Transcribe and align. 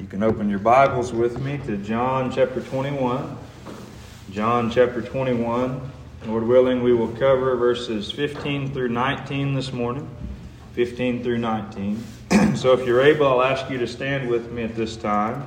You 0.00 0.06
can 0.06 0.22
open 0.22 0.48
your 0.48 0.60
Bibles 0.60 1.12
with 1.12 1.42
me 1.42 1.60
to 1.66 1.76
John 1.76 2.32
chapter 2.32 2.62
21. 2.62 3.36
John 4.30 4.70
chapter 4.70 5.02
21. 5.02 5.92
Lord 6.24 6.44
willing, 6.44 6.82
we 6.82 6.94
will 6.94 7.08
cover 7.08 7.54
verses 7.54 8.10
15 8.10 8.72
through 8.72 8.88
19 8.88 9.52
this 9.52 9.74
morning. 9.74 10.08
15 10.72 11.22
through 11.22 11.36
19. 11.36 12.02
so 12.56 12.72
if 12.72 12.86
you're 12.86 13.02
able, 13.02 13.26
I'll 13.26 13.42
ask 13.42 13.70
you 13.70 13.76
to 13.76 13.86
stand 13.86 14.30
with 14.30 14.50
me 14.50 14.62
at 14.62 14.74
this 14.74 14.96
time 14.96 15.46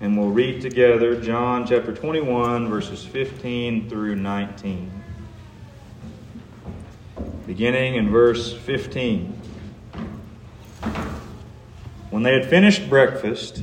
and 0.00 0.16
we'll 0.16 0.30
read 0.30 0.62
together 0.62 1.20
John 1.20 1.66
chapter 1.66 1.94
21, 1.94 2.70
verses 2.70 3.04
15 3.04 3.90
through 3.90 4.16
19. 4.16 4.90
Beginning 7.46 7.96
in 7.96 8.08
verse 8.08 8.54
15. 8.54 9.38
When 12.08 12.22
they 12.22 12.32
had 12.32 12.46
finished 12.48 12.88
breakfast, 12.88 13.62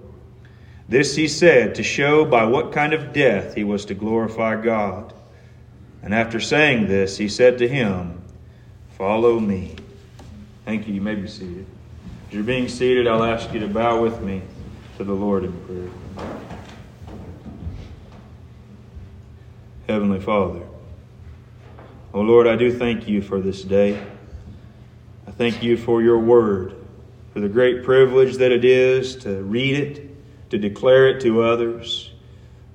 This 0.91 1.15
he 1.15 1.29
said 1.29 1.75
to 1.75 1.83
show 1.83 2.25
by 2.25 2.43
what 2.43 2.73
kind 2.73 2.91
of 2.91 3.13
death 3.13 3.55
he 3.55 3.63
was 3.63 3.85
to 3.85 3.93
glorify 3.93 4.61
God. 4.61 5.13
And 6.03 6.13
after 6.13 6.41
saying 6.41 6.87
this, 6.87 7.15
he 7.15 7.29
said 7.29 7.59
to 7.59 7.67
him, 7.67 8.21
Follow 8.97 9.39
me. 9.39 9.77
Thank 10.65 10.89
you. 10.89 10.93
You 10.93 10.99
may 10.99 11.15
be 11.15 11.29
seated. 11.29 11.65
As 12.27 12.33
you're 12.33 12.43
being 12.43 12.67
seated, 12.67 13.07
I'll 13.07 13.23
ask 13.23 13.53
you 13.53 13.61
to 13.61 13.69
bow 13.69 14.01
with 14.01 14.21
me 14.21 14.41
to 14.97 15.05
the 15.05 15.13
Lord 15.13 15.45
in 15.45 15.53
prayer. 15.61 16.27
Heavenly 19.87 20.19
Father, 20.19 20.67
oh 22.13 22.19
Lord, 22.19 22.47
I 22.47 22.57
do 22.57 22.77
thank 22.77 23.07
you 23.07 23.21
for 23.21 23.39
this 23.39 23.63
day. 23.63 23.97
I 25.25 25.31
thank 25.31 25.63
you 25.63 25.77
for 25.77 26.01
your 26.01 26.19
word, 26.19 26.75
for 27.31 27.39
the 27.39 27.47
great 27.47 27.85
privilege 27.85 28.35
that 28.37 28.51
it 28.51 28.65
is 28.65 29.15
to 29.23 29.41
read 29.41 29.75
it 29.77 30.10
to 30.51 30.57
declare 30.57 31.07
it 31.07 31.21
to 31.21 31.41
others. 31.41 32.11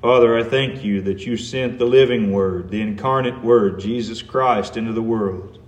Father, 0.01 0.37
I 0.37 0.43
thank 0.43 0.83
you 0.83 1.03
that 1.03 1.27
you 1.27 1.37
sent 1.37 1.79
the 1.79 1.85
living 1.85 2.33
Word, 2.33 2.71
the 2.71 2.81
incarnate 2.81 3.43
Word, 3.43 3.81
Jesus 3.81 4.23
Christ, 4.23 4.77
into 4.77 4.93
the 4.93 5.03
world. 5.03 5.59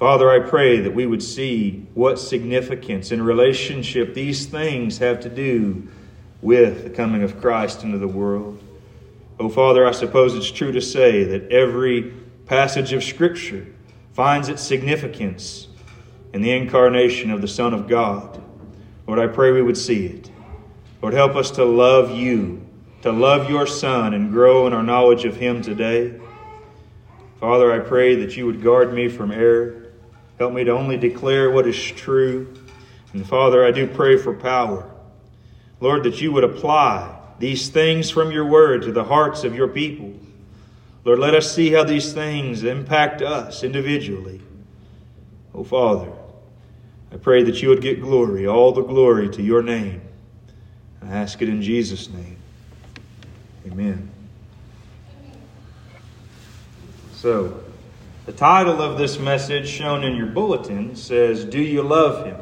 Father, 0.00 0.30
I 0.30 0.40
pray 0.40 0.80
that 0.80 0.94
we 0.94 1.06
would 1.06 1.22
see 1.22 1.86
what 1.94 2.18
significance 2.18 3.12
in 3.12 3.22
relationship 3.22 4.14
these 4.14 4.46
things 4.46 4.98
have 4.98 5.20
to 5.20 5.28
do 5.28 5.86
with 6.40 6.82
the 6.82 6.90
coming 6.90 7.22
of 7.22 7.40
Christ 7.40 7.84
into 7.84 7.98
the 7.98 8.08
world. 8.08 8.60
Oh, 9.38 9.48
Father, 9.48 9.86
I 9.86 9.92
suppose 9.92 10.34
it's 10.34 10.50
true 10.50 10.72
to 10.72 10.80
say 10.80 11.22
that 11.22 11.52
every 11.52 12.14
passage 12.46 12.92
of 12.92 13.04
Scripture 13.04 13.64
finds 14.12 14.48
its 14.48 14.62
significance 14.62 15.68
in 16.32 16.42
the 16.42 16.50
incarnation 16.50 17.30
of 17.30 17.40
the 17.40 17.48
Son 17.48 17.72
of 17.72 17.86
God. 17.86 18.42
Lord, 19.06 19.20
I 19.20 19.28
pray 19.28 19.52
we 19.52 19.62
would 19.62 19.78
see 19.78 20.06
it. 20.06 20.31
Lord, 21.02 21.14
help 21.14 21.34
us 21.34 21.50
to 21.52 21.64
love 21.64 22.16
you, 22.16 22.64
to 23.02 23.10
love 23.10 23.50
your 23.50 23.66
Son, 23.66 24.14
and 24.14 24.30
grow 24.30 24.68
in 24.68 24.72
our 24.72 24.84
knowledge 24.84 25.24
of 25.24 25.34
him 25.34 25.60
today. 25.60 26.14
Father, 27.40 27.72
I 27.72 27.80
pray 27.80 28.14
that 28.14 28.36
you 28.36 28.46
would 28.46 28.62
guard 28.62 28.94
me 28.94 29.08
from 29.08 29.32
error. 29.32 29.90
Help 30.38 30.52
me 30.52 30.62
to 30.62 30.70
only 30.70 30.96
declare 30.96 31.50
what 31.50 31.66
is 31.66 31.76
true. 31.76 32.54
And 33.12 33.28
Father, 33.28 33.64
I 33.64 33.72
do 33.72 33.88
pray 33.88 34.16
for 34.16 34.32
power. 34.32 34.88
Lord, 35.80 36.04
that 36.04 36.20
you 36.20 36.30
would 36.30 36.44
apply 36.44 37.18
these 37.40 37.68
things 37.68 38.08
from 38.08 38.30
your 38.30 38.46
word 38.46 38.82
to 38.82 38.92
the 38.92 39.02
hearts 39.02 39.42
of 39.42 39.56
your 39.56 39.66
people. 39.66 40.12
Lord, 41.04 41.18
let 41.18 41.34
us 41.34 41.52
see 41.52 41.72
how 41.72 41.82
these 41.82 42.12
things 42.12 42.62
impact 42.62 43.22
us 43.22 43.64
individually. 43.64 44.40
Oh, 45.52 45.64
Father, 45.64 46.12
I 47.10 47.16
pray 47.16 47.42
that 47.42 47.60
you 47.60 47.70
would 47.70 47.82
get 47.82 48.00
glory, 48.00 48.46
all 48.46 48.70
the 48.70 48.84
glory 48.84 49.28
to 49.30 49.42
your 49.42 49.64
name. 49.64 50.00
I 51.04 51.14
ask 51.14 51.40
it 51.42 51.48
in 51.48 51.62
Jesus' 51.62 52.08
name. 52.08 52.36
Amen. 53.66 54.10
So, 57.14 57.62
the 58.26 58.32
title 58.32 58.80
of 58.80 58.98
this 58.98 59.18
message 59.18 59.68
shown 59.68 60.04
in 60.04 60.16
your 60.16 60.26
bulletin 60.26 60.96
says, 60.96 61.44
Do 61.44 61.60
You 61.60 61.82
Love 61.82 62.26
Him? 62.26 62.36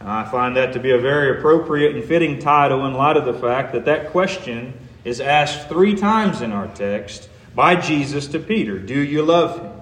And 0.00 0.08
I 0.08 0.24
find 0.24 0.56
that 0.56 0.72
to 0.74 0.78
be 0.78 0.90
a 0.90 0.98
very 0.98 1.38
appropriate 1.38 1.96
and 1.96 2.04
fitting 2.04 2.38
title 2.38 2.86
in 2.86 2.94
light 2.94 3.16
of 3.16 3.24
the 3.24 3.34
fact 3.34 3.72
that 3.72 3.84
that 3.86 4.10
question 4.10 4.74
is 5.04 5.20
asked 5.20 5.68
three 5.68 5.94
times 5.94 6.42
in 6.42 6.52
our 6.52 6.68
text 6.68 7.28
by 7.54 7.76
Jesus 7.76 8.26
to 8.28 8.38
Peter 8.38 8.78
Do 8.78 8.98
you 8.98 9.22
love 9.22 9.60
him? 9.60 9.72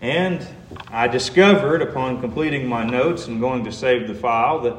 And 0.00 0.46
I 0.88 1.08
discovered 1.08 1.82
upon 1.82 2.20
completing 2.20 2.66
my 2.66 2.84
notes 2.84 3.26
and 3.26 3.40
going 3.40 3.64
to 3.64 3.72
save 3.72 4.08
the 4.08 4.14
file 4.14 4.60
that 4.60 4.76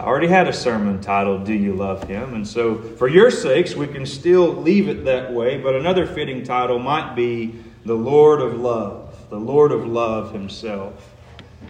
I 0.00 0.04
already 0.04 0.28
had 0.28 0.48
a 0.48 0.52
sermon 0.54 1.02
titled, 1.02 1.44
Do 1.44 1.52
You 1.52 1.74
Love 1.74 2.04
Him? 2.04 2.32
And 2.32 2.48
so, 2.48 2.78
for 2.78 3.06
your 3.06 3.30
sakes, 3.30 3.74
we 3.74 3.86
can 3.86 4.06
still 4.06 4.50
leave 4.50 4.88
it 4.88 5.04
that 5.04 5.30
way, 5.30 5.58
but 5.58 5.74
another 5.74 6.06
fitting 6.06 6.42
title 6.42 6.78
might 6.78 7.14
be 7.14 7.56
The 7.84 7.92
Lord 7.92 8.40
of 8.40 8.58
Love, 8.58 9.14
the 9.28 9.38
Lord 9.38 9.72
of 9.72 9.86
Love 9.86 10.32
Himself. 10.32 11.12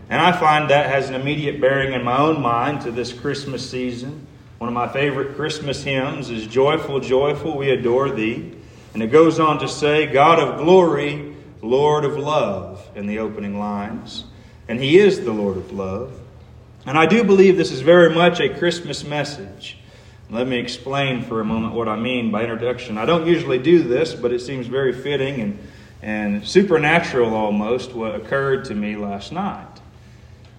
And 0.08 0.22
I 0.22 0.30
find 0.30 0.70
that 0.70 0.88
has 0.88 1.08
an 1.08 1.16
immediate 1.16 1.60
bearing 1.60 1.92
in 1.92 2.04
my 2.04 2.18
own 2.18 2.40
mind 2.40 2.82
to 2.82 2.92
this 2.92 3.12
Christmas 3.12 3.68
season. 3.68 4.28
One 4.58 4.68
of 4.68 4.74
my 4.74 4.86
favorite 4.86 5.34
Christmas 5.34 5.82
hymns 5.82 6.30
is 6.30 6.46
Joyful, 6.46 7.00
Joyful, 7.00 7.58
We 7.58 7.70
Adore 7.70 8.10
Thee. 8.10 8.54
And 8.94 9.02
it 9.02 9.08
goes 9.08 9.40
on 9.40 9.58
to 9.58 9.66
say, 9.66 10.06
God 10.06 10.38
of 10.38 10.58
glory, 10.58 11.34
Lord 11.62 12.04
of 12.04 12.16
love, 12.16 12.88
in 12.94 13.08
the 13.08 13.18
opening 13.18 13.58
lines. 13.58 14.22
And 14.68 14.78
He 14.78 15.00
is 15.00 15.24
the 15.24 15.32
Lord 15.32 15.56
of 15.56 15.72
love. 15.72 16.19
And 16.86 16.96
I 16.96 17.04
do 17.06 17.24
believe 17.24 17.56
this 17.58 17.72
is 17.72 17.82
very 17.82 18.14
much 18.14 18.40
a 18.40 18.48
Christmas 18.48 19.04
message. 19.04 19.76
Let 20.30 20.46
me 20.46 20.58
explain 20.58 21.22
for 21.22 21.40
a 21.40 21.44
moment 21.44 21.74
what 21.74 21.88
I 21.88 21.96
mean 21.96 22.30
by 22.30 22.42
introduction. 22.42 22.96
I 22.96 23.04
don't 23.04 23.26
usually 23.26 23.58
do 23.58 23.82
this, 23.82 24.14
but 24.14 24.32
it 24.32 24.40
seems 24.40 24.66
very 24.66 24.92
fitting 24.92 25.40
and, 25.40 25.58
and 26.00 26.46
supernatural 26.46 27.34
almost 27.34 27.92
what 27.92 28.14
occurred 28.14 28.64
to 28.66 28.74
me 28.74 28.96
last 28.96 29.30
night. 29.30 29.66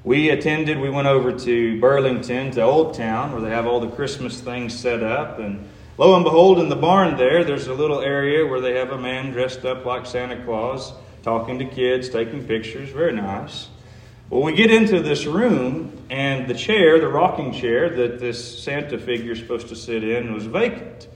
We 0.03 0.29
attended, 0.29 0.79
we 0.79 0.91
went 0.91 1.07
over 1.07 1.31
to 1.31 1.79
Burlington, 1.79 2.51
to 2.51 2.61
Old 2.61 2.93
Town, 2.93 3.31
where 3.31 3.41
they 3.41 3.49
have 3.49 3.65
all 3.65 3.79
the 3.79 3.89
Christmas 3.89 4.39
things 4.39 4.77
set 4.77 5.01
up. 5.01 5.39
And 5.39 5.67
lo 5.97 6.15
and 6.15 6.23
behold, 6.23 6.59
in 6.59 6.69
the 6.69 6.75
barn 6.75 7.17
there, 7.17 7.43
there's 7.43 7.67
a 7.67 7.73
little 7.73 8.01
area 8.01 8.45
where 8.45 8.61
they 8.61 8.75
have 8.75 8.91
a 8.91 8.97
man 8.97 9.31
dressed 9.31 9.65
up 9.65 9.85
like 9.85 10.05
Santa 10.05 10.43
Claus, 10.43 10.93
talking 11.23 11.57
to 11.57 11.65
kids, 11.65 12.09
taking 12.09 12.45
pictures. 12.45 12.89
Very 12.89 13.13
nice. 13.13 13.69
Well, 14.31 14.43
we 14.43 14.53
get 14.53 14.71
into 14.71 15.01
this 15.01 15.25
room, 15.25 15.91
and 16.09 16.47
the 16.47 16.53
chair, 16.53 17.01
the 17.01 17.09
rocking 17.09 17.51
chair 17.51 17.89
that 17.89 18.17
this 18.21 18.63
Santa 18.63 18.97
figure 18.97 19.33
is 19.33 19.39
supposed 19.39 19.67
to 19.67 19.75
sit 19.75 20.05
in, 20.05 20.33
was 20.33 20.45
vacant. 20.45 21.09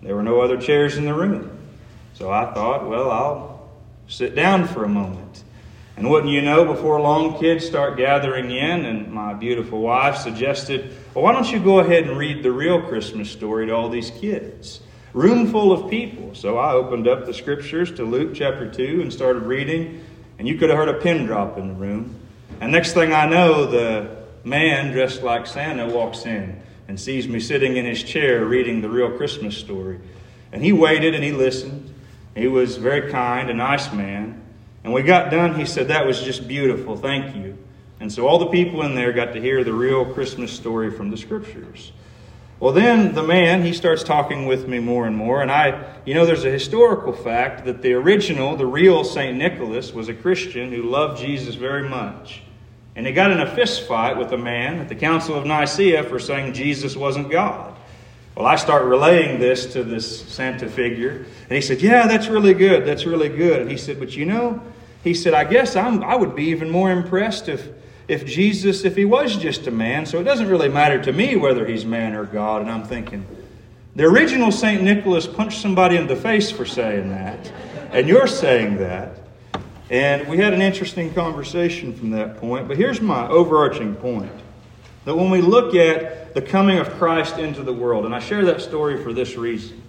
There 0.00 0.16
were 0.16 0.22
no 0.22 0.40
other 0.40 0.56
chairs 0.58 0.96
in 0.96 1.04
the 1.04 1.12
room. 1.12 1.58
So 2.14 2.30
I 2.30 2.54
thought, 2.54 2.88
well, 2.88 3.10
I'll 3.10 3.68
sit 4.08 4.34
down 4.34 4.66
for 4.66 4.82
a 4.82 4.88
moment. 4.88 5.44
And 5.98 6.08
wouldn't 6.08 6.32
you 6.32 6.40
know, 6.40 6.64
before 6.64 6.98
long, 7.02 7.38
kids 7.38 7.66
start 7.66 7.98
gathering 7.98 8.50
in, 8.50 8.86
and 8.86 9.12
my 9.12 9.34
beautiful 9.34 9.82
wife 9.82 10.16
suggested, 10.16 10.96
well, 11.12 11.22
why 11.22 11.32
don't 11.32 11.52
you 11.52 11.60
go 11.60 11.80
ahead 11.80 12.04
and 12.04 12.16
read 12.16 12.42
the 12.42 12.50
real 12.50 12.80
Christmas 12.80 13.30
story 13.30 13.66
to 13.66 13.74
all 13.74 13.90
these 13.90 14.10
kids? 14.10 14.80
Room 15.12 15.50
full 15.50 15.70
of 15.70 15.90
people. 15.90 16.34
So 16.34 16.56
I 16.56 16.72
opened 16.72 17.08
up 17.08 17.26
the 17.26 17.34
scriptures 17.34 17.92
to 17.96 18.04
Luke 18.04 18.32
chapter 18.34 18.70
2 18.70 19.02
and 19.02 19.12
started 19.12 19.42
reading, 19.42 20.02
and 20.38 20.48
you 20.48 20.56
could 20.56 20.70
have 20.70 20.78
heard 20.78 20.88
a 20.88 20.94
pin 20.94 21.26
drop 21.26 21.58
in 21.58 21.68
the 21.68 21.74
room. 21.74 22.22
And 22.60 22.72
next 22.72 22.92
thing 22.92 23.12
I 23.12 23.26
know, 23.26 23.66
the 23.66 24.24
man 24.44 24.92
dressed 24.92 25.22
like 25.22 25.46
Santa 25.46 25.86
walks 25.86 26.26
in 26.26 26.60
and 26.88 27.00
sees 27.00 27.26
me 27.26 27.40
sitting 27.40 27.76
in 27.76 27.84
his 27.84 28.02
chair 28.02 28.44
reading 28.44 28.80
the 28.80 28.88
real 28.88 29.10
Christmas 29.16 29.56
story. 29.56 30.00
And 30.52 30.62
he 30.62 30.72
waited 30.72 31.14
and 31.14 31.24
he 31.24 31.32
listened. 31.32 31.92
He 32.34 32.46
was 32.46 32.76
very 32.76 33.10
kind, 33.10 33.50
a 33.50 33.54
nice 33.54 33.92
man. 33.92 34.42
And 34.82 34.92
we 34.92 35.02
got 35.02 35.30
done, 35.30 35.58
he 35.58 35.64
said, 35.64 35.88
That 35.88 36.06
was 36.06 36.22
just 36.22 36.46
beautiful. 36.46 36.96
Thank 36.96 37.34
you. 37.36 37.56
And 38.00 38.12
so 38.12 38.26
all 38.26 38.38
the 38.38 38.46
people 38.46 38.82
in 38.82 38.94
there 38.94 39.12
got 39.12 39.32
to 39.32 39.40
hear 39.40 39.64
the 39.64 39.72
real 39.72 40.04
Christmas 40.04 40.52
story 40.52 40.90
from 40.90 41.10
the 41.10 41.16
scriptures. 41.16 41.92
Well, 42.64 42.72
then 42.72 43.12
the 43.12 43.22
man, 43.22 43.62
he 43.62 43.74
starts 43.74 44.02
talking 44.02 44.46
with 44.46 44.66
me 44.66 44.78
more 44.78 45.06
and 45.06 45.14
more. 45.14 45.42
And 45.42 45.52
I, 45.52 45.84
you 46.06 46.14
know, 46.14 46.24
there's 46.24 46.46
a 46.46 46.50
historical 46.50 47.12
fact 47.12 47.66
that 47.66 47.82
the 47.82 47.92
original, 47.92 48.56
the 48.56 48.64
real 48.64 49.04
St. 49.04 49.36
Nicholas, 49.36 49.92
was 49.92 50.08
a 50.08 50.14
Christian 50.14 50.72
who 50.72 50.84
loved 50.84 51.20
Jesus 51.20 51.56
very 51.56 51.86
much. 51.86 52.40
And 52.96 53.06
he 53.06 53.12
got 53.12 53.30
in 53.32 53.40
a 53.40 53.54
fist 53.54 53.86
fight 53.86 54.16
with 54.16 54.32
a 54.32 54.38
man 54.38 54.78
at 54.78 54.88
the 54.88 54.94
Council 54.94 55.34
of 55.34 55.44
Nicaea 55.44 56.04
for 56.04 56.18
saying 56.18 56.54
Jesus 56.54 56.96
wasn't 56.96 57.30
God. 57.30 57.76
Well, 58.34 58.46
I 58.46 58.56
start 58.56 58.86
relaying 58.86 59.40
this 59.40 59.74
to 59.74 59.84
this 59.84 60.22
Santa 60.32 60.66
figure, 60.66 61.26
and 61.42 61.52
he 61.52 61.60
said, 61.60 61.82
Yeah, 61.82 62.06
that's 62.06 62.28
really 62.28 62.54
good. 62.54 62.86
That's 62.86 63.04
really 63.04 63.28
good. 63.28 63.60
And 63.60 63.70
he 63.70 63.76
said, 63.76 63.98
But 63.98 64.16
you 64.16 64.24
know, 64.24 64.62
he 65.02 65.12
said, 65.12 65.34
I 65.34 65.44
guess 65.44 65.76
I'm, 65.76 66.02
I 66.02 66.16
would 66.16 66.34
be 66.34 66.44
even 66.44 66.70
more 66.70 66.90
impressed 66.90 67.50
if, 67.50 67.68
if 68.08 68.26
Jesus, 68.26 68.84
if 68.84 68.96
he 68.96 69.04
was 69.04 69.36
just 69.36 69.66
a 69.66 69.70
man. 69.70 70.06
So 70.06 70.20
it 70.20 70.24
doesn't 70.24 70.48
really 70.48 70.68
matter 70.68 71.02
to 71.02 71.12
me 71.12 71.36
whether 71.36 71.66
he's 71.66 71.84
man 71.84 72.14
or 72.14 72.24
God. 72.24 72.62
And 72.62 72.70
I'm 72.70 72.84
thinking, 72.84 73.26
the 73.96 74.04
original 74.04 74.50
St. 74.50 74.82
Nicholas 74.82 75.26
punched 75.26 75.60
somebody 75.60 75.96
in 75.96 76.06
the 76.06 76.16
face 76.16 76.50
for 76.50 76.66
saying 76.66 77.10
that, 77.10 77.52
and 77.92 78.08
you're 78.08 78.26
saying 78.26 78.78
that. 78.78 79.18
And 79.90 80.26
we 80.28 80.38
had 80.38 80.52
an 80.52 80.62
interesting 80.62 81.12
conversation 81.14 81.94
from 81.94 82.10
that 82.10 82.38
point. 82.38 82.66
But 82.66 82.76
here's 82.76 83.00
my 83.00 83.28
overarching 83.28 83.94
point 83.94 84.32
that 85.04 85.14
when 85.14 85.30
we 85.30 85.40
look 85.40 85.74
at 85.74 86.34
the 86.34 86.42
coming 86.42 86.78
of 86.78 86.90
Christ 86.94 87.38
into 87.38 87.62
the 87.62 87.72
world, 87.72 88.06
and 88.06 88.14
I 88.14 88.18
share 88.18 88.44
that 88.46 88.62
story 88.62 89.02
for 89.02 89.12
this 89.12 89.36
reason, 89.36 89.80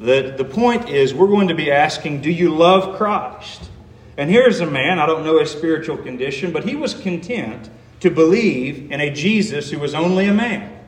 that 0.00 0.36
the 0.36 0.44
point 0.44 0.88
is 0.88 1.14
we're 1.14 1.28
going 1.28 1.48
to 1.48 1.54
be 1.54 1.70
asking, 1.70 2.20
Do 2.20 2.30
you 2.30 2.54
love 2.54 2.96
Christ? 2.98 3.70
And 4.16 4.30
here's 4.30 4.60
a 4.60 4.66
man, 4.66 4.98
I 4.98 5.06
don't 5.06 5.24
know 5.24 5.38
his 5.38 5.50
spiritual 5.50 5.96
condition, 5.96 6.52
but 6.52 6.64
he 6.64 6.76
was 6.76 6.94
content 6.94 7.70
to 8.00 8.10
believe 8.10 8.90
in 8.90 9.00
a 9.00 9.10
Jesus 9.10 9.70
who 9.70 9.78
was 9.78 9.94
only 9.94 10.26
a 10.26 10.34
man. 10.34 10.78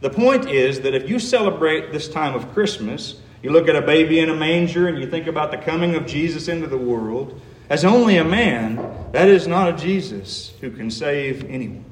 The 0.00 0.10
point 0.10 0.48
is 0.48 0.80
that 0.80 0.94
if 0.94 1.08
you 1.08 1.18
celebrate 1.18 1.92
this 1.92 2.08
time 2.08 2.34
of 2.34 2.52
Christmas, 2.52 3.20
you 3.42 3.50
look 3.50 3.68
at 3.68 3.76
a 3.76 3.82
baby 3.82 4.20
in 4.20 4.28
a 4.30 4.34
manger 4.34 4.86
and 4.86 4.98
you 4.98 5.08
think 5.08 5.26
about 5.26 5.50
the 5.50 5.58
coming 5.58 5.94
of 5.94 6.06
Jesus 6.06 6.48
into 6.48 6.66
the 6.66 6.78
world, 6.78 7.40
as 7.70 7.84
only 7.84 8.16
a 8.16 8.24
man, 8.24 8.76
that 9.12 9.28
is 9.28 9.46
not 9.46 9.68
a 9.68 9.76
Jesus 9.76 10.52
who 10.60 10.70
can 10.70 10.90
save 10.90 11.44
anyone. 11.48 11.84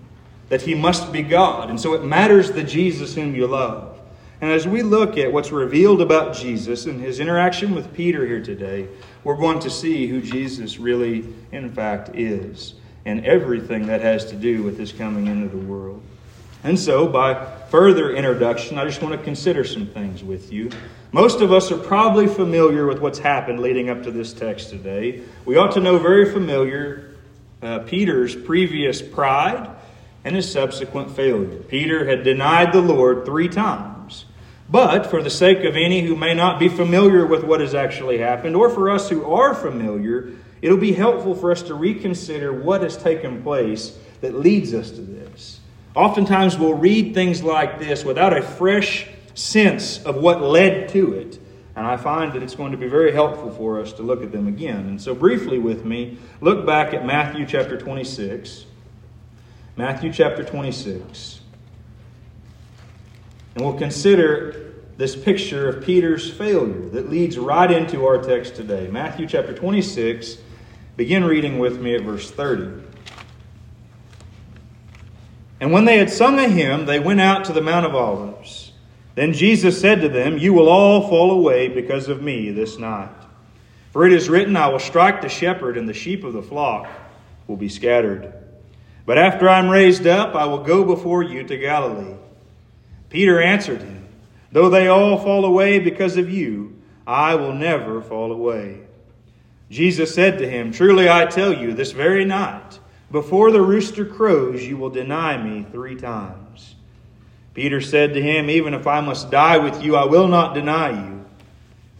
That 0.48 0.62
he 0.62 0.74
must 0.74 1.12
be 1.12 1.22
God. 1.22 1.70
And 1.70 1.80
so 1.80 1.94
it 1.94 2.04
matters 2.04 2.52
the 2.52 2.62
Jesus 2.62 3.14
whom 3.14 3.34
you 3.34 3.46
love. 3.46 3.98
And 4.40 4.50
as 4.50 4.66
we 4.68 4.82
look 4.82 5.16
at 5.16 5.32
what's 5.32 5.50
revealed 5.50 6.00
about 6.00 6.36
Jesus 6.36 6.86
and 6.86 7.00
his 7.00 7.20
interaction 7.20 7.74
with 7.74 7.94
Peter 7.94 8.26
here 8.26 8.42
today, 8.42 8.88
we're 9.26 9.34
going 9.34 9.58
to 9.58 9.70
see 9.70 10.06
who 10.06 10.22
Jesus 10.22 10.78
really, 10.78 11.24
in 11.50 11.72
fact, 11.72 12.14
is 12.14 12.74
and 13.04 13.26
everything 13.26 13.86
that 13.86 14.00
has 14.00 14.26
to 14.26 14.36
do 14.36 14.62
with 14.62 14.78
his 14.78 14.92
coming 14.92 15.26
into 15.26 15.48
the 15.48 15.64
world. 15.66 16.00
And 16.62 16.78
so, 16.78 17.08
by 17.08 17.44
further 17.68 18.14
introduction, 18.14 18.78
I 18.78 18.84
just 18.84 19.02
want 19.02 19.18
to 19.18 19.24
consider 19.24 19.64
some 19.64 19.88
things 19.88 20.22
with 20.22 20.52
you. 20.52 20.70
Most 21.10 21.40
of 21.40 21.52
us 21.52 21.72
are 21.72 21.76
probably 21.76 22.28
familiar 22.28 22.86
with 22.86 23.00
what's 23.00 23.18
happened 23.18 23.58
leading 23.58 23.90
up 23.90 24.04
to 24.04 24.12
this 24.12 24.32
text 24.32 24.70
today. 24.70 25.22
We 25.44 25.56
ought 25.56 25.72
to 25.72 25.80
know 25.80 25.98
very 25.98 26.30
familiar 26.32 27.16
uh, 27.62 27.80
Peter's 27.80 28.36
previous 28.36 29.02
pride 29.02 29.68
and 30.24 30.36
his 30.36 30.48
subsequent 30.48 31.16
failure. 31.16 31.58
Peter 31.62 32.08
had 32.08 32.22
denied 32.22 32.72
the 32.72 32.80
Lord 32.80 33.26
three 33.26 33.48
times. 33.48 33.95
But 34.68 35.06
for 35.06 35.22
the 35.22 35.30
sake 35.30 35.64
of 35.64 35.76
any 35.76 36.02
who 36.02 36.16
may 36.16 36.34
not 36.34 36.58
be 36.58 36.68
familiar 36.68 37.24
with 37.24 37.44
what 37.44 37.60
has 37.60 37.74
actually 37.74 38.18
happened, 38.18 38.56
or 38.56 38.68
for 38.68 38.90
us 38.90 39.08
who 39.08 39.24
are 39.24 39.54
familiar, 39.54 40.32
it'll 40.60 40.76
be 40.76 40.92
helpful 40.92 41.34
for 41.34 41.52
us 41.52 41.62
to 41.62 41.74
reconsider 41.74 42.52
what 42.52 42.82
has 42.82 42.96
taken 42.96 43.42
place 43.42 43.96
that 44.20 44.34
leads 44.34 44.74
us 44.74 44.90
to 44.90 45.00
this. 45.00 45.60
Oftentimes 45.94 46.58
we'll 46.58 46.74
read 46.74 47.14
things 47.14 47.42
like 47.42 47.78
this 47.78 48.04
without 48.04 48.36
a 48.36 48.42
fresh 48.42 49.06
sense 49.34 50.02
of 50.04 50.16
what 50.16 50.42
led 50.42 50.88
to 50.90 51.14
it. 51.14 51.38
And 51.76 51.86
I 51.86 51.96
find 51.96 52.32
that 52.32 52.42
it's 52.42 52.54
going 52.54 52.72
to 52.72 52.78
be 52.78 52.88
very 52.88 53.12
helpful 53.12 53.50
for 53.50 53.80
us 53.80 53.92
to 53.94 54.02
look 54.02 54.22
at 54.22 54.32
them 54.32 54.48
again. 54.48 54.88
And 54.88 55.00
so, 55.00 55.14
briefly 55.14 55.58
with 55.58 55.84
me, 55.84 56.18
look 56.40 56.66
back 56.66 56.94
at 56.94 57.04
Matthew 57.04 57.46
chapter 57.46 57.78
26. 57.78 58.64
Matthew 59.76 60.10
chapter 60.10 60.42
26. 60.42 61.40
And 63.56 63.64
we'll 63.64 63.78
consider 63.78 64.74
this 64.98 65.16
picture 65.16 65.66
of 65.66 65.82
Peter's 65.82 66.30
failure 66.30 66.90
that 66.90 67.08
leads 67.08 67.38
right 67.38 67.70
into 67.70 68.04
our 68.04 68.22
text 68.22 68.54
today. 68.54 68.86
Matthew 68.86 69.26
chapter 69.26 69.54
26. 69.54 70.36
Begin 70.98 71.24
reading 71.24 71.58
with 71.58 71.80
me 71.80 71.94
at 71.94 72.02
verse 72.02 72.30
30. 72.30 72.84
And 75.58 75.72
when 75.72 75.86
they 75.86 75.96
had 75.96 76.10
sung 76.10 76.38
a 76.38 76.50
hymn, 76.50 76.84
they 76.84 77.00
went 77.00 77.22
out 77.22 77.46
to 77.46 77.54
the 77.54 77.62
Mount 77.62 77.86
of 77.86 77.94
Olives. 77.94 78.72
Then 79.14 79.32
Jesus 79.32 79.80
said 79.80 80.02
to 80.02 80.10
them, 80.10 80.36
You 80.36 80.52
will 80.52 80.68
all 80.68 81.08
fall 81.08 81.30
away 81.30 81.68
because 81.68 82.08
of 82.08 82.20
me 82.20 82.50
this 82.50 82.78
night. 82.78 83.08
For 83.90 84.06
it 84.06 84.12
is 84.12 84.28
written, 84.28 84.54
I 84.54 84.68
will 84.68 84.78
strike 84.78 85.22
the 85.22 85.30
shepherd, 85.30 85.78
and 85.78 85.88
the 85.88 85.94
sheep 85.94 86.24
of 86.24 86.34
the 86.34 86.42
flock 86.42 86.88
will 87.46 87.56
be 87.56 87.70
scattered. 87.70 88.34
But 89.06 89.16
after 89.16 89.48
I 89.48 89.58
am 89.58 89.70
raised 89.70 90.06
up, 90.06 90.34
I 90.34 90.44
will 90.44 90.62
go 90.62 90.84
before 90.84 91.22
you 91.22 91.42
to 91.44 91.56
Galilee. 91.56 92.15
Peter 93.16 93.40
answered 93.40 93.80
him, 93.80 94.06
Though 94.52 94.68
they 94.68 94.88
all 94.88 95.16
fall 95.16 95.46
away 95.46 95.78
because 95.78 96.18
of 96.18 96.28
you, 96.28 96.82
I 97.06 97.34
will 97.34 97.54
never 97.54 98.02
fall 98.02 98.30
away. 98.30 98.82
Jesus 99.70 100.14
said 100.14 100.36
to 100.36 100.46
him, 100.46 100.70
Truly 100.70 101.08
I 101.08 101.24
tell 101.24 101.50
you, 101.50 101.72
this 101.72 101.92
very 101.92 102.26
night, 102.26 102.78
before 103.10 103.50
the 103.50 103.62
rooster 103.62 104.04
crows, 104.04 104.66
you 104.66 104.76
will 104.76 104.90
deny 104.90 105.42
me 105.42 105.64
three 105.72 105.96
times. 105.96 106.74
Peter 107.54 107.80
said 107.80 108.12
to 108.12 108.20
him, 108.20 108.50
Even 108.50 108.74
if 108.74 108.86
I 108.86 109.00
must 109.00 109.30
die 109.30 109.56
with 109.56 109.82
you, 109.82 109.96
I 109.96 110.04
will 110.04 110.28
not 110.28 110.52
deny 110.52 110.90
you. 110.90 111.24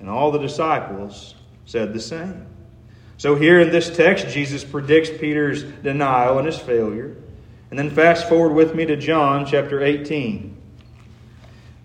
And 0.01 0.11
all 0.11 0.31
the 0.31 0.39
disciples 0.39 1.35
said 1.65 1.95
the 1.95 2.01
same. 2.01 2.45
So, 3.17 3.37
here 3.37 3.63
in 3.63 3.71
this 3.71 3.89
text, 3.97 4.29
Jesus 4.29 4.65
predicts 4.65 5.09
Peter's 5.09 5.63
denial 5.63 6.37
and 6.37 6.47
his 6.47 6.59
failure. 6.59 7.17
And 7.71 7.79
then 7.79 7.89
fast 7.89 8.29
forward 8.29 8.53
with 8.53 8.75
me 8.75 8.85
to 8.85 8.99
John 8.99 9.47
chapter 9.47 9.83
18. 9.83 10.56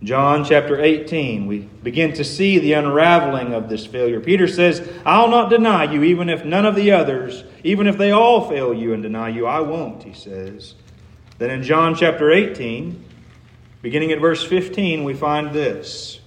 John 0.03 0.43
chapter 0.43 0.81
18, 0.81 1.45
we 1.45 1.59
begin 1.59 2.13
to 2.13 2.23
see 2.23 2.57
the 2.57 2.73
unraveling 2.73 3.53
of 3.53 3.69
this 3.69 3.85
failure. 3.85 4.19
Peter 4.19 4.47
says, 4.47 4.87
I'll 5.05 5.27
not 5.27 5.51
deny 5.51 5.91
you, 5.91 6.03
even 6.03 6.27
if 6.27 6.43
none 6.43 6.65
of 6.65 6.75
the 6.75 6.91
others, 6.91 7.43
even 7.63 7.85
if 7.85 7.99
they 7.99 8.09
all 8.09 8.49
fail 8.49 8.73
you 8.73 8.93
and 8.93 9.03
deny 9.03 9.29
you, 9.29 9.45
I 9.45 9.59
won't, 9.59 10.01
he 10.01 10.13
says. 10.13 10.73
Then 11.37 11.51
in 11.51 11.61
John 11.61 11.93
chapter 11.93 12.31
18, 12.31 13.03
beginning 13.83 14.11
at 14.11 14.19
verse 14.19 14.43
15, 14.43 15.03
we 15.03 15.13
find 15.13 15.53
this 15.53 16.19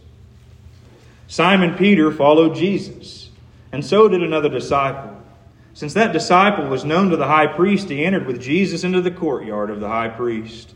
Simon 1.26 1.75
Peter 1.75 2.12
followed 2.12 2.54
Jesus 2.54 3.25
and 3.73 3.85
so 3.85 4.09
did 4.09 4.23
another 4.23 4.49
disciple. 4.49 5.21
Since 5.73 5.95
that 5.95 6.12
disciple 6.12 6.69
was 6.69 6.85
known 6.85 7.11
to 7.11 7.16
the 7.16 7.26
high 7.26 7.49
priest, 7.49 7.88
he 7.88 8.04
entered 8.04 8.25
with 8.25 8.40
Jesus 8.40 8.85
into 8.85 9.00
the 9.00 9.11
courtyard 9.11 9.69
of 9.69 9.81
the 9.81 9.88
high 9.88 10.11
priest. 10.11 10.73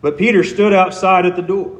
But 0.00 0.16
Peter 0.16 0.44
stood 0.44 0.72
outside 0.72 1.26
at 1.26 1.34
the 1.34 1.42
door. 1.42 1.79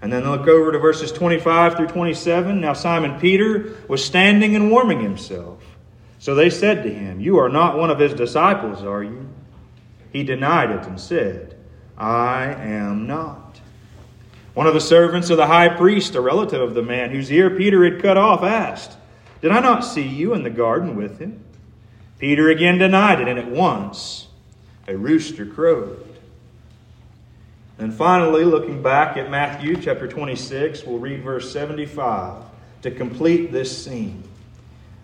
And 0.00 0.12
then 0.12 0.30
look 0.30 0.46
over 0.46 0.70
to 0.72 0.78
verses 0.78 1.10
25 1.10 1.76
through 1.76 1.88
27. 1.88 2.60
Now 2.60 2.72
Simon 2.72 3.18
Peter 3.18 3.76
was 3.88 4.04
standing 4.04 4.54
and 4.54 4.70
warming 4.70 5.00
himself. 5.00 5.62
So 6.20 6.34
they 6.34 6.50
said 6.50 6.82
to 6.84 6.92
him, 6.92 7.20
You 7.20 7.38
are 7.38 7.48
not 7.48 7.76
one 7.76 7.90
of 7.90 7.98
his 7.98 8.14
disciples, 8.14 8.82
are 8.84 9.02
you? 9.02 9.28
He 10.12 10.22
denied 10.22 10.70
it 10.70 10.86
and 10.86 11.00
said, 11.00 11.56
I 11.96 12.44
am 12.44 13.06
not. 13.06 13.60
One 14.54 14.66
of 14.66 14.74
the 14.74 14.80
servants 14.80 15.30
of 15.30 15.36
the 15.36 15.46
high 15.46 15.68
priest, 15.68 16.14
a 16.14 16.20
relative 16.20 16.60
of 16.60 16.74
the 16.74 16.82
man 16.82 17.10
whose 17.10 17.30
ear 17.30 17.50
Peter 17.50 17.84
had 17.84 18.02
cut 18.02 18.16
off, 18.16 18.42
asked, 18.42 18.96
did 19.40 19.52
I 19.52 19.60
not 19.60 19.84
see 19.84 20.06
you 20.06 20.34
in 20.34 20.42
the 20.42 20.50
garden 20.50 20.96
with 20.96 21.18
him? 21.18 21.44
Peter 22.18 22.48
again 22.48 22.78
denied 22.78 23.20
it, 23.20 23.28
and 23.28 23.38
at 23.38 23.48
once 23.48 24.26
a 24.88 24.96
rooster 24.96 25.46
crowed. 25.46 26.04
And 27.78 27.94
finally, 27.94 28.44
looking 28.44 28.82
back 28.82 29.16
at 29.16 29.30
Matthew 29.30 29.76
chapter 29.76 30.08
26, 30.08 30.84
we'll 30.84 30.98
read 30.98 31.22
verse 31.22 31.52
75. 31.52 32.42
to 32.82 32.90
complete 32.92 33.50
this 33.50 33.84
scene. 33.84 34.22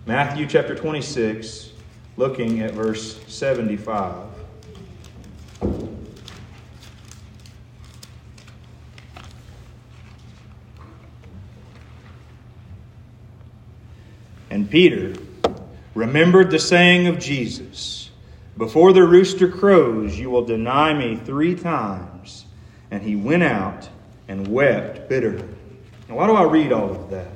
Matthew 0.07 0.47
chapter 0.47 0.75
26, 0.75 1.71
looking 2.16 2.61
at 2.61 2.73
verse 2.73 3.21
75. 3.26 4.26
And 14.50 14.71
Peter 14.71 15.14
remembered 15.97 16.50
the 16.52 16.61
saying 16.61 17.09
of 17.09 17.19
Jesus 17.19 18.11
Before 18.57 18.93
the 18.93 19.02
rooster 19.02 19.49
crows, 19.49 20.16
you 20.16 20.31
will 20.31 20.45
deny 20.45 20.95
me 20.95 21.16
three 21.16 21.57
times. 21.57 22.13
And 22.94 23.02
he 23.02 23.16
went 23.16 23.42
out 23.42 23.88
and 24.28 24.46
wept 24.46 25.08
bitterly. 25.08 25.48
Now, 26.08 26.14
why 26.14 26.28
do 26.28 26.34
I 26.34 26.44
read 26.44 26.70
all 26.70 26.92
of 26.92 27.10
that? 27.10 27.26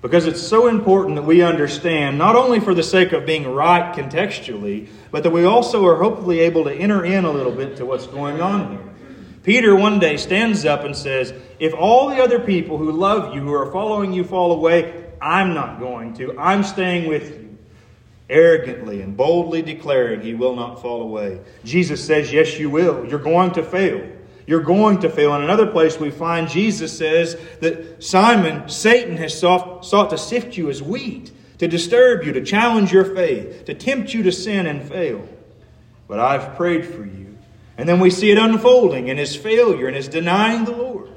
Because 0.00 0.26
it's 0.26 0.40
so 0.40 0.68
important 0.68 1.16
that 1.16 1.24
we 1.24 1.42
understand, 1.42 2.18
not 2.18 2.36
only 2.36 2.60
for 2.60 2.72
the 2.72 2.84
sake 2.84 3.10
of 3.10 3.26
being 3.26 3.52
right 3.52 3.92
contextually, 3.96 4.86
but 5.10 5.24
that 5.24 5.30
we 5.30 5.44
also 5.44 5.84
are 5.86 5.96
hopefully 5.96 6.38
able 6.38 6.62
to 6.62 6.72
enter 6.72 7.04
in 7.04 7.24
a 7.24 7.32
little 7.32 7.50
bit 7.50 7.78
to 7.78 7.84
what's 7.84 8.06
going 8.06 8.40
on 8.40 8.70
here. 8.70 8.94
Peter 9.42 9.74
one 9.74 9.98
day 9.98 10.16
stands 10.16 10.64
up 10.64 10.84
and 10.84 10.94
says, 10.94 11.34
If 11.58 11.74
all 11.74 12.08
the 12.08 12.22
other 12.22 12.38
people 12.38 12.78
who 12.78 12.92
love 12.92 13.34
you, 13.34 13.40
who 13.40 13.52
are 13.52 13.72
following 13.72 14.12
you, 14.12 14.22
fall 14.22 14.52
away, 14.52 15.10
I'm 15.20 15.52
not 15.52 15.80
going 15.80 16.14
to. 16.14 16.38
I'm 16.38 16.62
staying 16.62 17.08
with 17.08 17.28
you. 17.28 17.58
Arrogantly 18.30 19.02
and 19.02 19.16
boldly 19.16 19.62
declaring 19.62 20.20
he 20.20 20.34
will 20.34 20.54
not 20.54 20.80
fall 20.80 21.02
away. 21.02 21.40
Jesus 21.64 22.06
says, 22.06 22.32
Yes, 22.32 22.56
you 22.56 22.70
will. 22.70 23.04
You're 23.04 23.18
going 23.18 23.50
to 23.54 23.64
fail. 23.64 24.21
You're 24.46 24.62
going 24.62 25.00
to 25.00 25.10
fail. 25.10 25.34
In 25.34 25.42
another 25.42 25.66
place, 25.66 25.98
we 25.98 26.10
find 26.10 26.48
Jesus 26.48 26.96
says 26.96 27.36
that 27.60 28.02
Simon, 28.02 28.68
Satan, 28.68 29.16
has 29.16 29.38
sought, 29.38 29.84
sought 29.84 30.10
to 30.10 30.18
sift 30.18 30.56
you 30.56 30.68
as 30.68 30.82
wheat, 30.82 31.30
to 31.58 31.68
disturb 31.68 32.24
you, 32.24 32.32
to 32.32 32.44
challenge 32.44 32.92
your 32.92 33.04
faith, 33.04 33.64
to 33.66 33.74
tempt 33.74 34.12
you 34.12 34.22
to 34.24 34.32
sin 34.32 34.66
and 34.66 34.88
fail. 34.88 35.26
But 36.08 36.18
I've 36.18 36.56
prayed 36.56 36.86
for 36.86 37.04
you. 37.04 37.38
And 37.78 37.88
then 37.88 38.00
we 38.00 38.10
see 38.10 38.30
it 38.30 38.38
unfolding 38.38 39.08
in 39.08 39.16
his 39.16 39.34
failure 39.34 39.86
and 39.86 39.96
his 39.96 40.08
denying 40.08 40.64
the 40.64 40.72
Lord. 40.72 41.10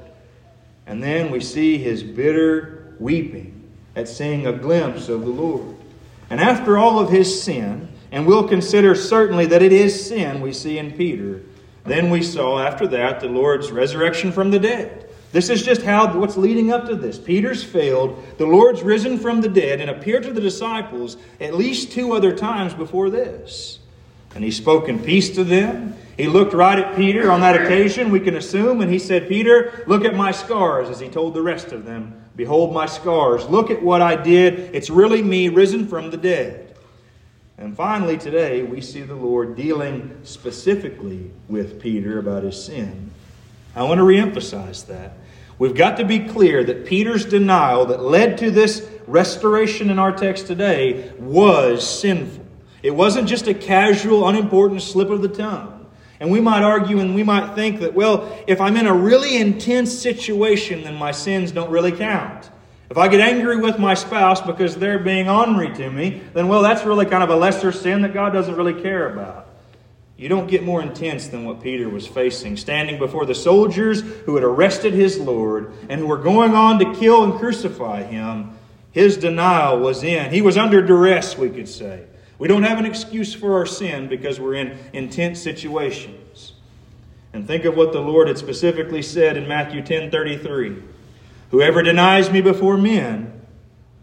And 0.86 1.02
then 1.02 1.30
we 1.30 1.40
see 1.40 1.78
his 1.78 2.02
bitter 2.02 2.94
weeping 2.98 3.70
at 3.94 4.08
seeing 4.08 4.46
a 4.46 4.52
glimpse 4.52 5.08
of 5.08 5.22
the 5.22 5.30
Lord. 5.30 5.76
And 6.30 6.40
after 6.40 6.78
all 6.78 6.98
of 6.98 7.10
his 7.10 7.42
sin, 7.42 7.88
and 8.10 8.26
we'll 8.26 8.48
consider 8.48 8.94
certainly 8.94 9.46
that 9.46 9.62
it 9.62 9.72
is 9.72 10.06
sin 10.06 10.40
we 10.40 10.52
see 10.52 10.78
in 10.78 10.92
Peter, 10.92 11.42
then 11.86 12.10
we 12.10 12.22
saw 12.22 12.58
after 12.58 12.86
that 12.88 13.20
the 13.20 13.28
Lord's 13.28 13.70
resurrection 13.70 14.32
from 14.32 14.50
the 14.50 14.58
dead. 14.58 15.08
This 15.32 15.50
is 15.50 15.62
just 15.62 15.82
how 15.82 16.18
what's 16.18 16.36
leading 16.36 16.72
up 16.72 16.86
to 16.86 16.94
this. 16.94 17.18
Peter's 17.18 17.62
failed, 17.62 18.24
the 18.38 18.46
Lord's 18.46 18.82
risen 18.82 19.18
from 19.18 19.40
the 19.40 19.48
dead 19.48 19.80
and 19.80 19.90
appeared 19.90 20.22
to 20.22 20.32
the 20.32 20.40
disciples 20.40 21.16
at 21.40 21.54
least 21.54 21.92
two 21.92 22.12
other 22.12 22.34
times 22.34 22.72
before 22.72 23.10
this. 23.10 23.80
And 24.34 24.44
he 24.44 24.50
spoke 24.50 24.88
in 24.88 24.98
peace 24.98 25.30
to 25.34 25.44
them. 25.44 25.94
He 26.16 26.26
looked 26.26 26.54
right 26.54 26.78
at 26.78 26.96
Peter 26.96 27.30
on 27.30 27.40
that 27.40 27.60
occasion, 27.60 28.10
we 28.10 28.20
can 28.20 28.36
assume, 28.36 28.80
and 28.80 28.90
he 28.90 28.98
said, 28.98 29.28
Peter, 29.28 29.84
look 29.86 30.04
at 30.04 30.14
my 30.14 30.30
scars, 30.30 30.88
as 30.88 31.00
he 31.00 31.08
told 31.08 31.34
the 31.34 31.42
rest 31.42 31.72
of 31.72 31.84
them. 31.84 32.22
Behold 32.36 32.72
my 32.72 32.86
scars. 32.86 33.44
Look 33.46 33.70
at 33.70 33.82
what 33.82 34.00
I 34.02 34.16
did. 34.16 34.74
It's 34.74 34.90
really 34.90 35.22
me 35.22 35.48
risen 35.48 35.86
from 35.86 36.10
the 36.10 36.16
dead. 36.16 36.65
And 37.58 37.74
finally, 37.74 38.18
today, 38.18 38.62
we 38.62 38.82
see 38.82 39.00
the 39.00 39.14
Lord 39.14 39.56
dealing 39.56 40.18
specifically 40.24 41.30
with 41.48 41.80
Peter 41.80 42.18
about 42.18 42.42
his 42.42 42.62
sin. 42.62 43.10
I 43.74 43.82
want 43.84 43.98
to 43.98 44.04
reemphasize 44.04 44.86
that. 44.88 45.16
We've 45.58 45.74
got 45.74 45.96
to 45.96 46.04
be 46.04 46.20
clear 46.20 46.62
that 46.64 46.84
Peter's 46.84 47.24
denial 47.24 47.86
that 47.86 48.02
led 48.02 48.36
to 48.38 48.50
this 48.50 48.86
restoration 49.06 49.88
in 49.88 49.98
our 49.98 50.12
text 50.12 50.46
today 50.46 51.10
was 51.18 51.88
sinful. 51.88 52.44
It 52.82 52.90
wasn't 52.90 53.26
just 53.26 53.46
a 53.46 53.54
casual, 53.54 54.28
unimportant 54.28 54.82
slip 54.82 55.08
of 55.08 55.22
the 55.22 55.28
tongue. 55.28 55.86
And 56.20 56.30
we 56.30 56.40
might 56.40 56.62
argue 56.62 57.00
and 57.00 57.14
we 57.14 57.22
might 57.22 57.54
think 57.54 57.80
that, 57.80 57.94
well, 57.94 58.38
if 58.46 58.60
I'm 58.60 58.76
in 58.76 58.86
a 58.86 58.94
really 58.94 59.38
intense 59.38 59.98
situation, 59.98 60.84
then 60.84 60.94
my 60.94 61.12
sins 61.12 61.52
don't 61.52 61.70
really 61.70 61.92
count. 61.92 62.50
If 62.88 62.98
I 62.98 63.08
get 63.08 63.20
angry 63.20 63.56
with 63.56 63.78
my 63.78 63.94
spouse 63.94 64.40
because 64.40 64.76
they're 64.76 64.98
being 64.98 65.28
ornery 65.28 65.74
to 65.74 65.90
me, 65.90 66.22
then, 66.34 66.46
well, 66.46 66.62
that's 66.62 66.84
really 66.84 67.06
kind 67.06 67.24
of 67.24 67.30
a 67.30 67.36
lesser 67.36 67.72
sin 67.72 68.02
that 68.02 68.14
God 68.14 68.32
doesn't 68.32 68.54
really 68.54 68.80
care 68.80 69.12
about. 69.12 69.48
You 70.16 70.28
don't 70.30 70.46
get 70.46 70.62
more 70.62 70.80
intense 70.80 71.28
than 71.28 71.44
what 71.44 71.62
Peter 71.62 71.88
was 71.88 72.06
facing, 72.06 72.56
standing 72.56 72.98
before 72.98 73.26
the 73.26 73.34
soldiers 73.34 74.00
who 74.00 74.34
had 74.36 74.44
arrested 74.44 74.94
his 74.94 75.18
Lord 75.18 75.72
and 75.90 76.00
who 76.00 76.06
were 76.06 76.16
going 76.16 76.54
on 76.54 76.78
to 76.78 76.94
kill 76.94 77.24
and 77.24 77.34
crucify 77.34 78.02
him. 78.02 78.56
His 78.92 79.18
denial 79.18 79.80
was 79.80 80.02
in. 80.02 80.30
He 80.32 80.40
was 80.40 80.56
under 80.56 80.80
duress, 80.80 81.36
we 81.36 81.50
could 81.50 81.68
say. 81.68 82.04
We 82.38 82.48
don't 82.48 82.62
have 82.62 82.78
an 82.78 82.86
excuse 82.86 83.34
for 83.34 83.58
our 83.58 83.66
sin 83.66 84.08
because 84.08 84.40
we're 84.40 84.54
in 84.54 84.78
intense 84.94 85.42
situations. 85.42 86.54
And 87.34 87.46
think 87.46 87.66
of 87.66 87.76
what 87.76 87.92
the 87.92 88.00
Lord 88.00 88.28
had 88.28 88.38
specifically 88.38 89.02
said 89.02 89.36
in 89.36 89.46
Matthew 89.46 89.82
10 89.82 90.10
33. 90.10 90.82
Whoever 91.50 91.82
denies 91.82 92.30
me 92.30 92.40
before 92.40 92.76
men, 92.76 93.40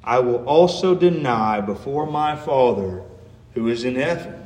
I 0.03 0.19
will 0.19 0.45
also 0.45 0.95
deny 0.95 1.61
before 1.61 2.05
my 2.05 2.35
Father 2.35 3.03
who 3.53 3.67
is 3.67 3.83
in 3.83 3.95
heaven. 3.95 4.45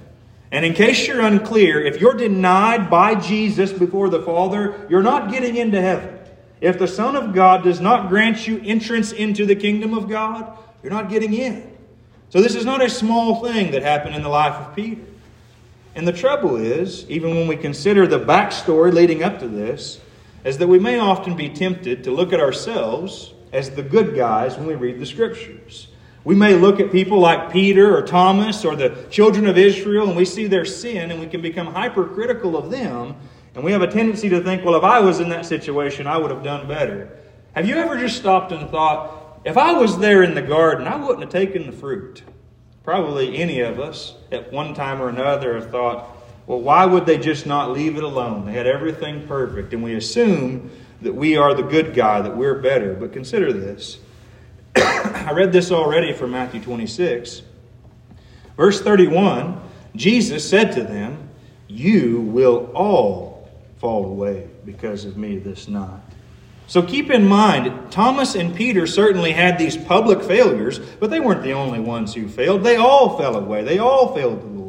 And 0.51 0.65
in 0.65 0.73
case 0.73 1.07
you're 1.07 1.21
unclear, 1.21 1.83
if 1.83 1.99
you're 1.99 2.13
denied 2.13 2.89
by 2.89 3.15
Jesus 3.15 3.73
before 3.73 4.09
the 4.09 4.21
Father, 4.21 4.85
you're 4.89 5.03
not 5.03 5.31
getting 5.31 5.55
into 5.57 5.81
heaven. 5.81 6.17
If 6.61 6.79
the 6.79 6.87
Son 6.87 7.15
of 7.15 7.33
God 7.33 7.63
does 7.63 7.81
not 7.81 8.09
grant 8.09 8.47
you 8.47 8.61
entrance 8.63 9.11
into 9.11 9.45
the 9.45 9.55
kingdom 9.55 9.93
of 9.93 10.09
God, 10.09 10.57
you're 10.81 10.91
not 10.91 11.09
getting 11.09 11.33
in. 11.33 11.77
So 12.29 12.41
this 12.41 12.55
is 12.55 12.65
not 12.65 12.81
a 12.81 12.89
small 12.89 13.43
thing 13.43 13.71
that 13.71 13.83
happened 13.83 14.15
in 14.15 14.23
the 14.23 14.29
life 14.29 14.53
of 14.53 14.75
Peter. 14.75 15.01
And 15.95 16.07
the 16.07 16.13
trouble 16.13 16.57
is, 16.57 17.09
even 17.09 17.35
when 17.35 17.47
we 17.47 17.57
consider 17.57 18.07
the 18.07 18.19
backstory 18.19 18.93
leading 18.93 19.23
up 19.23 19.39
to 19.39 19.47
this, 19.47 19.99
is 20.47 20.57
that 20.59 20.67
we 20.67 20.79
may 20.79 20.97
often 20.97 21.35
be 21.35 21.49
tempted 21.49 22.05
to 22.05 22.11
look 22.11 22.31
at 22.31 22.39
ourselves 22.39 23.33
as 23.51 23.69
the 23.71 23.83
good 23.83 24.15
guys 24.15 24.55
when 24.55 24.65
we 24.65 24.75
read 24.75 24.97
the 24.97 25.05
scriptures. 25.05 25.89
We 26.23 26.35
may 26.35 26.55
look 26.55 26.79
at 26.79 26.89
people 26.89 27.19
like 27.19 27.51
Peter 27.51 27.93
or 27.93 28.01
Thomas 28.01 28.63
or 28.63 28.77
the 28.77 29.07
children 29.09 29.45
of 29.47 29.57
Israel 29.57 30.07
and 30.07 30.15
we 30.15 30.23
see 30.23 30.47
their 30.47 30.63
sin 30.63 31.11
and 31.11 31.19
we 31.19 31.27
can 31.27 31.41
become 31.41 31.67
hypercritical 31.67 32.55
of 32.55 32.71
them. 32.71 33.15
And 33.55 33.63
we 33.63 33.73
have 33.73 33.81
a 33.81 33.91
tendency 33.91 34.29
to 34.29 34.41
think, 34.41 34.63
well, 34.63 34.75
if 34.75 34.85
I 34.85 35.01
was 35.01 35.19
in 35.19 35.27
that 35.29 35.45
situation, 35.45 36.07
I 36.07 36.17
would 36.17 36.31
have 36.31 36.43
done 36.43 36.65
better. 36.65 37.09
Have 37.53 37.67
you 37.67 37.75
ever 37.75 37.97
just 37.97 38.15
stopped 38.15 38.53
and 38.53 38.69
thought, 38.69 39.41
if 39.43 39.57
I 39.57 39.73
was 39.73 39.99
there 39.99 40.23
in 40.23 40.33
the 40.33 40.41
garden, 40.41 40.87
I 40.87 40.95
wouldn't 40.95 41.23
have 41.23 41.29
taken 41.29 41.65
the 41.65 41.73
fruit? 41.73 42.23
Probably 42.85 43.37
any 43.37 43.59
of 43.59 43.81
us 43.81 44.15
at 44.31 44.53
one 44.53 44.73
time 44.73 45.01
or 45.01 45.09
another 45.09 45.55
have 45.55 45.71
thought, 45.71 46.16
well, 46.47 46.61
why 46.61 46.85
would 46.85 47.05
they 47.05 47.17
just 47.17 47.45
not 47.45 47.71
leave 47.71 47.97
it 47.97 48.03
alone? 48.03 48.45
They 48.45 48.53
had 48.53 48.67
everything 48.67 49.27
perfect. 49.27 49.73
And 49.73 49.83
we 49.83 49.95
assume 49.95 50.71
that 51.01 51.13
we 51.13 51.35
are 51.35 51.53
the 51.53 51.61
good 51.61 51.93
guy, 51.93 52.21
that 52.21 52.35
we're 52.35 52.59
better. 52.61 52.93
But 52.93 53.11
consider 53.11 53.51
this. 53.51 53.99
I 54.75 55.33
read 55.33 55.51
this 55.51 55.71
already 55.71 56.13
from 56.13 56.31
Matthew 56.31 56.61
26. 56.61 57.41
Verse 58.55 58.81
31 58.81 59.61
Jesus 59.95 60.47
said 60.47 60.73
to 60.73 60.83
them, 60.83 61.29
You 61.67 62.21
will 62.21 62.71
all 62.73 63.49
fall 63.79 64.05
away 64.05 64.47
because 64.63 65.05
of 65.05 65.17
me 65.17 65.37
this 65.37 65.67
night. 65.67 66.01
So 66.67 66.83
keep 66.83 67.09
in 67.09 67.27
mind, 67.27 67.91
Thomas 67.91 68.35
and 68.35 68.55
Peter 68.55 68.85
certainly 68.85 69.31
had 69.31 69.57
these 69.57 69.75
public 69.75 70.21
failures, 70.21 70.79
but 70.99 71.09
they 71.09 71.19
weren't 71.19 71.41
the 71.41 71.53
only 71.53 71.79
ones 71.79 72.13
who 72.13 72.27
failed. 72.27 72.63
They 72.63 72.75
all 72.75 73.17
fell 73.17 73.37
away. 73.37 73.63
They 73.63 73.79
all 73.79 74.13
failed 74.13 74.41
the 74.41 74.45
Lord. 74.45 74.66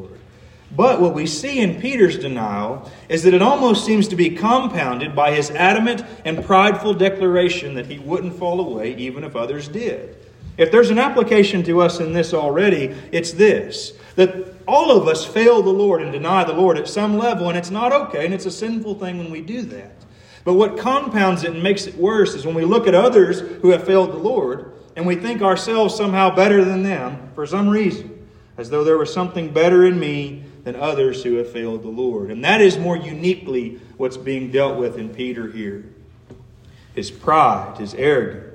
But 0.79 1.01
what 1.01 1.13
we 1.13 1.27
see 1.27 1.59
in 1.59 1.81
Peter's 1.81 2.17
denial 2.17 2.89
is 3.09 3.25
that 3.25 3.35
it 3.35 3.43
almost 3.43 3.85
seems 3.85 4.07
to 4.07 4.15
be 4.15 4.31
compounded 4.31 5.13
by 5.13 5.35
his 5.35 5.51
adamant 5.51 6.05
and 6.25 6.45
prideful 6.45 6.95
declaration 6.95 7.75
that 7.75 7.87
he 7.87 7.99
wouldn't 7.99 8.39
fall 8.39 8.61
away 8.61 8.95
even 8.95 9.25
if 9.25 9.35
others 9.35 9.67
did. 9.67 10.17
If 10.57 10.71
there's 10.71 10.91
an 10.91 11.01
application 11.01 11.65
to 11.65 11.81
us 11.81 11.99
in 11.99 12.13
this 12.13 12.33
already, 12.33 12.95
it's 13.11 13.33
this 13.33 13.95
that 14.15 14.55
all 14.69 14.97
of 14.97 15.09
us 15.09 15.25
fail 15.25 15.63
the 15.63 15.69
Lord 15.69 16.01
and 16.01 16.13
deny 16.13 16.45
the 16.45 16.53
Lord 16.53 16.79
at 16.79 16.87
some 16.87 17.19
level, 17.19 17.49
and 17.49 17.59
it's 17.59 17.73
not 17.73 17.93
okay, 17.93 18.25
and 18.25 18.33
it's 18.33 18.47
a 18.47 18.51
sinful 18.51 19.01
thing 19.01 19.19
when 19.19 19.33
we 19.33 19.41
do 19.41 19.63
that. 19.63 19.97
But 20.45 20.55
what 20.55 20.79
compounds 20.79 21.43
it 21.43 21.55
and 21.55 21.63
makes 21.63 21.89
it 21.89 21.97
worse 21.97 22.37
is 22.37 22.47
when 22.47 22.55
we 22.55 22.65
look 22.65 22.87
at 22.87 22.95
others 22.95 23.41
who 23.41 23.71
have 23.71 23.85
failed 23.85 24.13
the 24.13 24.19
Lord 24.19 24.75
and 24.95 25.05
we 25.05 25.17
think 25.17 25.43
ourselves 25.43 25.97
somehow 25.97 26.33
better 26.37 26.65
than 26.65 26.85
them 26.85 27.31
for 27.35 27.47
some 27.47 27.69
reason, 27.69 28.29
as 28.57 28.71
though 28.71 28.85
there 28.85 28.99
was 28.99 29.13
something 29.13 29.53
better 29.53 29.85
in 29.85 29.99
me 29.99 30.45
than 30.69 30.77
others 30.77 31.23
who 31.23 31.37
have 31.37 31.51
failed 31.51 31.83
the 31.83 31.89
Lord. 31.89 32.31
And 32.31 32.45
that 32.45 32.61
is 32.61 32.77
more 32.77 32.95
uniquely 32.95 33.81
what's 33.97 34.19
being 34.19 34.51
dealt 34.51 34.79
with 34.79 34.99
in 34.99 35.09
Peter 35.09 35.51
here 35.51 35.87
his 36.95 37.11
pride, 37.11 37.79
his 37.79 37.95
arrogance. 37.95 38.48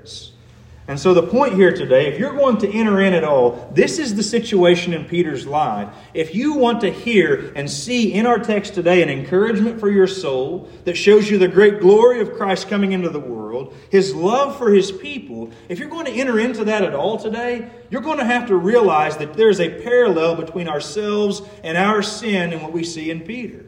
And 0.86 1.00
so, 1.00 1.14
the 1.14 1.24
point 1.24 1.54
here 1.54 1.72
today, 1.72 2.08
if 2.08 2.20
you're 2.20 2.36
going 2.36 2.58
to 2.58 2.70
enter 2.70 3.00
in 3.00 3.14
at 3.14 3.24
all, 3.24 3.72
this 3.74 4.00
is 4.00 4.16
the 4.16 4.24
situation 4.24 4.94
in 4.94 5.06
Peter's 5.06 5.48
life. 5.48 5.88
If 6.14 6.36
you 6.36 6.56
want 6.56 6.82
to 6.82 6.92
hear 6.92 7.54
and 7.56 7.72
see 7.72 8.14
in 8.14 8.26
our 8.26 8.38
text 8.38 8.74
today 8.74 9.02
an 9.02 9.10
encouragement 9.10 9.80
for 9.80 9.90
your 9.90 10.08
soul 10.08 10.68
that 10.84 10.98
shows 10.98 11.30
you 11.30 11.38
the 11.38 11.48
great 11.48 11.80
glory 11.80 12.20
of 12.20 12.34
Christ 12.34 12.68
coming 12.68 12.92
into 12.92 13.10
the 13.10 13.20
world, 13.20 13.74
his 13.90 14.14
love 14.14 14.58
for 14.58 14.74
his 14.74 14.92
people, 14.92 15.52
if 15.70 15.80
you're 15.80 15.88
going 15.88 16.06
to 16.06 16.12
enter 16.12 16.38
into 16.38 16.66
that 16.66 16.84
at 16.84 16.94
all 16.94 17.18
today, 17.18 17.70
you're 17.90 18.02
going 18.02 18.20
to 18.20 18.26
have 18.26 18.48
to 18.48 18.58
realize 18.58 19.16
that 19.18 19.36
there's 19.36 19.62
a 19.62 19.82
parallel 19.84 20.36
between 20.36 20.68
ourselves 20.68 21.42
and 21.64 21.78
our 21.78 22.02
sin 22.02 22.52
and 22.52 22.62
what 22.62 22.74
we 22.74 22.84
see 22.84 23.10
in 23.10 23.22
Peter. 23.22 23.66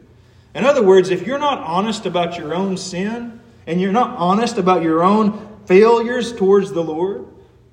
In 0.54 0.66
other 0.66 0.82
words, 0.82 1.08
if 1.08 1.26
you're 1.26 1.38
not 1.38 1.60
honest 1.60 2.04
about 2.04 2.36
your 2.36 2.52
own 2.52 2.76
sin, 2.76 3.40
and 3.66 3.80
you're 3.80 3.92
not 3.92 4.16
honest 4.16 4.58
about 4.58 4.82
your 4.82 5.02
own 5.02 5.55
failures 5.66 6.32
towards 6.32 6.72
the 6.72 6.82
Lord, 6.82 7.26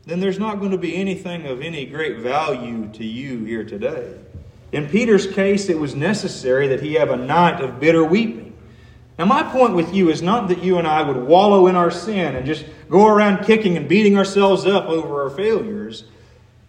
then 0.06 0.20
there's 0.20 0.40
not 0.40 0.60
going 0.60 0.72
to 0.72 0.78
be 0.78 0.96
anything 0.96 1.46
of 1.48 1.62
any 1.62 1.86
great 1.86 2.18
value 2.18 2.90
to 2.94 3.06
you 3.06 3.46
here 3.46 3.64
today. 3.64 4.20
In 4.72 4.90
Peter's 4.90 5.28
case, 5.28 5.70
it 5.70 5.80
was 5.80 5.96
necessary 5.96 6.68
that 6.70 6.82
he 6.82 6.96
have 6.96 7.12
a 7.12 7.18
night 7.18 7.62
of 7.62 7.80
bitter 7.80 8.04
weeping. 8.04 8.54
Now, 9.18 9.26
my 9.26 9.44
point 9.44 9.76
with 9.76 9.94
you 9.94 10.10
is 10.10 10.24
not 10.24 10.48
that 10.48 10.64
you 10.64 10.80
and 10.80 10.88
I 10.88 11.04
would 11.04 11.28
wallow 11.28 11.68
in 11.68 11.76
our 11.76 11.92
sin 11.92 12.36
and 12.36 12.46
just 12.46 12.66
go 12.90 13.08
around 13.08 13.46
kicking 13.46 13.78
and 13.78 13.88
beating 13.88 14.18
ourselves 14.18 14.66
up 14.66 14.86
over 14.86 15.24
our 15.24 15.30
failures, 15.30 16.06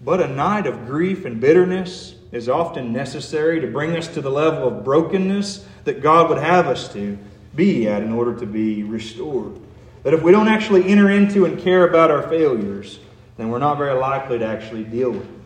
but 0.03 0.21
a 0.21 0.29
night 0.29 0.67
of 0.67 0.87
grief 0.87 1.25
and 1.25 1.41
bitterness 1.41 2.15
is 2.31 2.49
often 2.49 2.93
necessary 2.93 3.61
to 3.61 3.67
bring 3.67 3.97
us 3.97 4.09
to 4.09 4.21
the 4.21 4.31
level 4.31 4.69
of 4.69 4.85
brokenness 4.85 5.65
that 5.85 6.03
God 6.03 6.29
would 6.29 6.39
have 6.39 6.67
us 6.67 6.93
to 6.93 7.19
be 7.57 7.89
at 7.89 8.03
in 8.03 8.13
order 8.13 8.39
to 8.39 8.47
be 8.47 8.83
restored. 8.83 9.59
That 10.05 10.15
if 10.15 10.23
we 10.23 10.33
don't 10.33 10.49
actually 10.49 10.85
enter 10.87 11.11
into 11.11 11.45
and 11.45 11.59
care 11.59 11.89
about 11.89 12.11
our 12.11 12.23
failures, 12.29 13.01
then 13.37 13.49
we're 13.49 13.59
not 13.59 13.77
very 13.77 13.99
likely 13.99 14.39
to 14.39 14.47
actually 14.47 14.85
deal 14.85 15.11
with 15.11 15.23
them. 15.23 15.43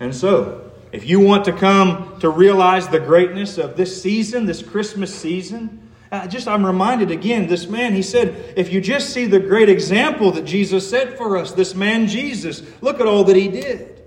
And 0.00 0.14
so, 0.14 0.72
if 0.90 1.08
you 1.08 1.20
want 1.20 1.44
to 1.44 1.52
come 1.52 2.18
to 2.20 2.28
realize 2.28 2.88
the 2.88 3.00
greatness 3.00 3.58
of 3.58 3.76
this 3.76 4.00
season, 4.00 4.46
this 4.46 4.62
Christmas 4.62 5.14
season, 5.14 5.90
uh, 6.12 6.26
just 6.26 6.46
I'm 6.46 6.64
reminded 6.64 7.10
again, 7.10 7.46
this 7.46 7.66
man, 7.66 7.94
he 7.94 8.02
said, 8.02 8.54
if 8.56 8.72
you 8.72 8.80
just 8.80 9.10
see 9.10 9.26
the 9.26 9.40
great 9.40 9.70
example 9.70 10.30
that 10.32 10.44
Jesus 10.44 10.88
set 10.88 11.16
for 11.16 11.38
us, 11.38 11.52
this 11.52 11.74
man 11.74 12.06
Jesus, 12.06 12.62
look 12.82 13.00
at 13.00 13.06
all 13.06 13.24
that 13.24 13.36
he 13.36 13.48
did. 13.48 14.02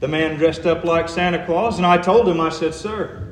The 0.00 0.06
man 0.06 0.38
dressed 0.38 0.66
up 0.66 0.84
like 0.84 1.08
Santa 1.08 1.44
Claus, 1.44 1.78
and 1.78 1.86
I 1.86 1.98
told 1.98 2.28
him, 2.28 2.40
I 2.40 2.50
said, 2.50 2.74
Sir, 2.74 3.27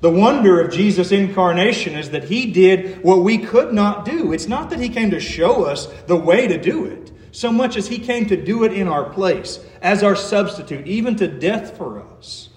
the 0.00 0.10
wonder 0.10 0.60
of 0.60 0.72
Jesus' 0.72 1.10
incarnation 1.10 1.94
is 1.94 2.10
that 2.10 2.24
he 2.24 2.52
did 2.52 3.02
what 3.02 3.22
we 3.22 3.38
could 3.38 3.72
not 3.72 4.04
do. 4.04 4.32
It's 4.32 4.48
not 4.48 4.70
that 4.70 4.80
he 4.80 4.88
came 4.88 5.10
to 5.10 5.20
show 5.20 5.64
us 5.64 5.86
the 6.06 6.16
way 6.16 6.46
to 6.46 6.58
do 6.58 6.84
it, 6.84 7.10
so 7.32 7.50
much 7.50 7.76
as 7.76 7.88
he 7.88 7.98
came 7.98 8.26
to 8.26 8.36
do 8.36 8.64
it 8.64 8.72
in 8.72 8.88
our 8.88 9.08
place, 9.08 9.64
as 9.80 10.02
our 10.02 10.14
substitute, 10.14 10.86
even 10.86 11.16
to 11.16 11.26
death 11.26 11.76
for 11.76 12.02
us. 12.02 12.50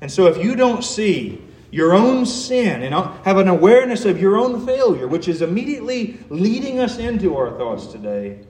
And 0.00 0.10
so 0.10 0.26
if 0.26 0.42
you 0.42 0.56
don't 0.56 0.82
see 0.82 1.42
your 1.70 1.94
own 1.94 2.26
sin 2.26 2.82
and 2.82 2.94
uh, 2.94 3.12
have 3.22 3.38
an 3.38 3.48
awareness 3.48 4.04
of 4.04 4.20
your 4.20 4.36
own 4.36 4.64
failure, 4.66 5.06
which 5.06 5.28
is 5.28 5.42
immediately 5.42 6.18
leading 6.28 6.78
us 6.78 6.98
into 6.98 7.36
our 7.36 7.50
thoughts 7.56 7.86
today, 7.86 8.40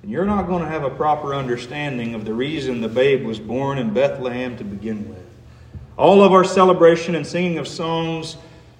then 0.00 0.10
you're 0.10 0.24
not 0.24 0.46
going 0.46 0.62
to 0.62 0.68
have 0.68 0.84
a 0.84 0.90
proper 0.90 1.34
understanding 1.34 2.14
of 2.14 2.24
the 2.24 2.32
reason 2.32 2.80
the 2.80 2.88
babe 2.88 3.24
was 3.24 3.38
born 3.38 3.78
in 3.78 3.92
Bethlehem 3.92 4.56
to 4.56 4.64
begin 4.64 5.08
with. 5.08 5.29
All 6.00 6.22
of 6.22 6.32
our 6.32 6.44
celebration 6.44 7.14
and 7.14 7.26
singing 7.26 7.58
of 7.58 7.68
songs 7.68 8.38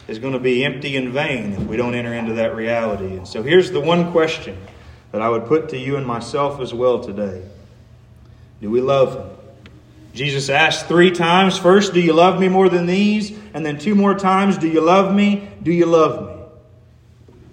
is 0.08 0.18
going 0.18 0.32
to 0.32 0.38
be 0.38 0.64
empty 0.64 0.96
and 0.96 1.10
vain 1.10 1.52
if 1.52 1.60
we 1.64 1.76
don't 1.76 1.94
enter 1.94 2.14
into 2.14 2.32
that 2.32 2.56
reality. 2.56 3.14
And 3.14 3.28
so 3.28 3.42
here's 3.42 3.70
the 3.70 3.78
one 3.78 4.10
question 4.10 4.56
that 5.12 5.20
I 5.20 5.28
would 5.28 5.44
put 5.44 5.68
to 5.68 5.78
you 5.78 5.96
and 5.96 6.06
myself 6.06 6.60
as 6.60 6.72
well 6.72 6.98
today 6.98 7.44
Do 8.62 8.70
we 8.70 8.80
love 8.80 9.16
Him? 9.16 9.36
Jesus 10.14 10.48
asked 10.48 10.86
three 10.86 11.10
times 11.10 11.58
first, 11.58 11.92
Do 11.92 12.00
you 12.00 12.14
love 12.14 12.40
me 12.40 12.48
more 12.48 12.70
than 12.70 12.86
these? 12.86 13.38
And 13.52 13.66
then 13.66 13.78
two 13.78 13.94
more 13.94 14.14
times, 14.14 14.56
Do 14.56 14.66
you 14.66 14.80
love 14.80 15.14
me? 15.14 15.46
Do 15.62 15.72
you 15.72 15.84
love 15.84 16.26
me? 16.26 16.42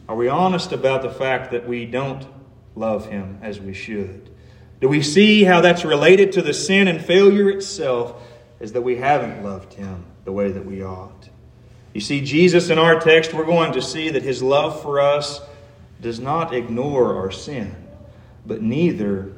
Are 0.08 0.16
we 0.16 0.30
honest 0.30 0.72
about 0.72 1.02
the 1.02 1.10
fact 1.10 1.52
that 1.52 1.68
we 1.68 1.86
don't 1.86 2.26
love 2.74 3.08
Him 3.08 3.40
as 3.42 3.60
we 3.60 3.74
should? 3.74 4.30
Do 4.80 4.88
we 4.88 5.02
see 5.02 5.44
how 5.44 5.60
that's 5.60 5.84
related 5.84 6.32
to 6.32 6.42
the 6.42 6.54
sin 6.54 6.88
and 6.88 7.04
failure 7.04 7.50
itself 7.50 8.24
is 8.60 8.74
that 8.74 8.82
we 8.82 8.98
haven't 8.98 9.44
loved 9.44 9.74
him 9.74 10.06
the 10.26 10.32
way 10.32 10.52
that 10.52 10.66
we 10.66 10.84
ought. 10.84 11.30
You 11.94 12.02
see, 12.02 12.22
Jesus 12.22 12.70
in 12.70 12.78
our 12.78 13.00
text, 13.00 13.34
we're 13.34 13.46
going 13.46 13.74
to 13.74 13.82
see 13.82 14.10
that 14.10 14.24
his 14.24 14.44
love 14.44 14.82
for 14.82 15.00
us 15.00 15.42
does 16.02 16.20
not 16.20 16.54
ignore 16.54 17.16
our 17.16 17.32
sin, 17.32 17.76
but 18.46 18.62
neither 18.62 19.32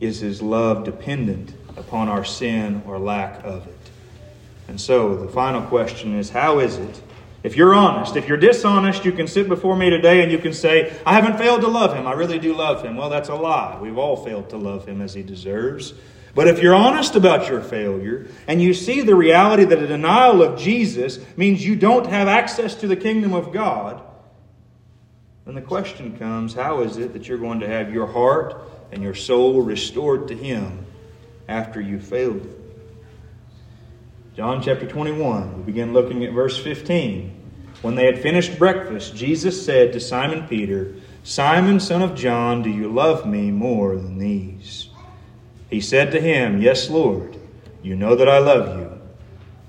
is 0.00 0.20
his 0.20 0.42
love 0.42 0.84
dependent 0.84 1.54
upon 1.76 2.08
our 2.08 2.24
sin 2.24 2.82
or 2.86 2.98
lack 2.98 3.44
of 3.44 3.66
it. 3.66 3.90
And 4.68 4.80
so 4.80 5.16
the 5.16 5.28
final 5.28 5.62
question 5.62 6.18
is 6.18 6.30
how 6.30 6.58
is 6.58 6.76
it? 6.76 7.02
If 7.42 7.56
you're 7.56 7.74
honest, 7.74 8.16
if 8.16 8.26
you're 8.26 8.36
dishonest, 8.36 9.04
you 9.04 9.12
can 9.12 9.28
sit 9.28 9.48
before 9.48 9.76
me 9.76 9.88
today 9.88 10.22
and 10.22 10.32
you 10.32 10.38
can 10.38 10.52
say, 10.52 10.96
I 11.06 11.12
haven't 11.12 11.38
failed 11.38 11.60
to 11.60 11.68
love 11.68 11.94
him. 11.94 12.06
I 12.06 12.12
really 12.12 12.40
do 12.40 12.54
love 12.54 12.82
him. 12.82 12.96
Well, 12.96 13.08
that's 13.08 13.28
a 13.28 13.34
lie. 13.36 13.78
We've 13.80 13.98
all 13.98 14.16
failed 14.16 14.50
to 14.50 14.56
love 14.56 14.86
him 14.86 15.00
as 15.00 15.14
he 15.14 15.22
deserves. 15.22 15.94
But 16.36 16.46
if 16.46 16.62
you're 16.62 16.74
honest 16.74 17.16
about 17.16 17.48
your 17.48 17.60
failure 17.60 18.28
and 18.46 18.62
you 18.62 18.74
see 18.74 19.00
the 19.00 19.16
reality 19.16 19.64
that 19.64 19.82
a 19.82 19.86
denial 19.88 20.42
of 20.42 20.56
Jesus 20.56 21.18
means 21.36 21.66
you 21.66 21.74
don't 21.74 22.06
have 22.06 22.28
access 22.28 22.76
to 22.76 22.86
the 22.86 22.94
kingdom 22.94 23.34
of 23.34 23.52
God, 23.52 24.00
then 25.46 25.56
the 25.56 25.62
question 25.62 26.16
comes 26.16 26.54
how 26.54 26.82
is 26.82 26.96
it 26.96 27.12
that 27.14 27.26
you're 27.26 27.38
going 27.38 27.60
to 27.60 27.68
have 27.68 27.92
your 27.92 28.06
heart 28.06 28.62
and 28.92 29.02
your 29.02 29.14
soul 29.14 29.62
restored 29.62 30.28
to 30.28 30.36
Him 30.36 30.86
after 31.48 31.80
you 31.80 31.98
failed 31.98 32.46
John 34.36 34.60
chapter 34.60 34.86
21, 34.86 35.56
we 35.56 35.62
begin 35.62 35.94
looking 35.94 36.22
at 36.22 36.34
verse 36.34 36.62
15. 36.62 37.34
When 37.80 37.94
they 37.94 38.04
had 38.04 38.20
finished 38.20 38.58
breakfast, 38.58 39.16
Jesus 39.16 39.64
said 39.64 39.94
to 39.94 40.00
Simon 40.00 40.46
Peter, 40.46 40.94
Simon, 41.24 41.80
son 41.80 42.02
of 42.02 42.14
John, 42.14 42.60
do 42.60 42.68
you 42.68 42.92
love 42.92 43.26
me 43.26 43.50
more 43.50 43.96
than 43.96 44.18
these? 44.18 44.85
He 45.70 45.80
said 45.80 46.12
to 46.12 46.20
him, 46.20 46.60
Yes, 46.60 46.88
Lord, 46.90 47.36
you 47.82 47.96
know 47.96 48.14
that 48.14 48.28
I 48.28 48.38
love 48.38 48.78
you. 48.78 49.00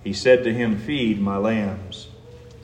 He 0.04 0.14
said 0.14 0.44
to 0.44 0.54
him, 0.54 0.78
Feed 0.78 1.20
my 1.20 1.38
lambs. 1.38 2.08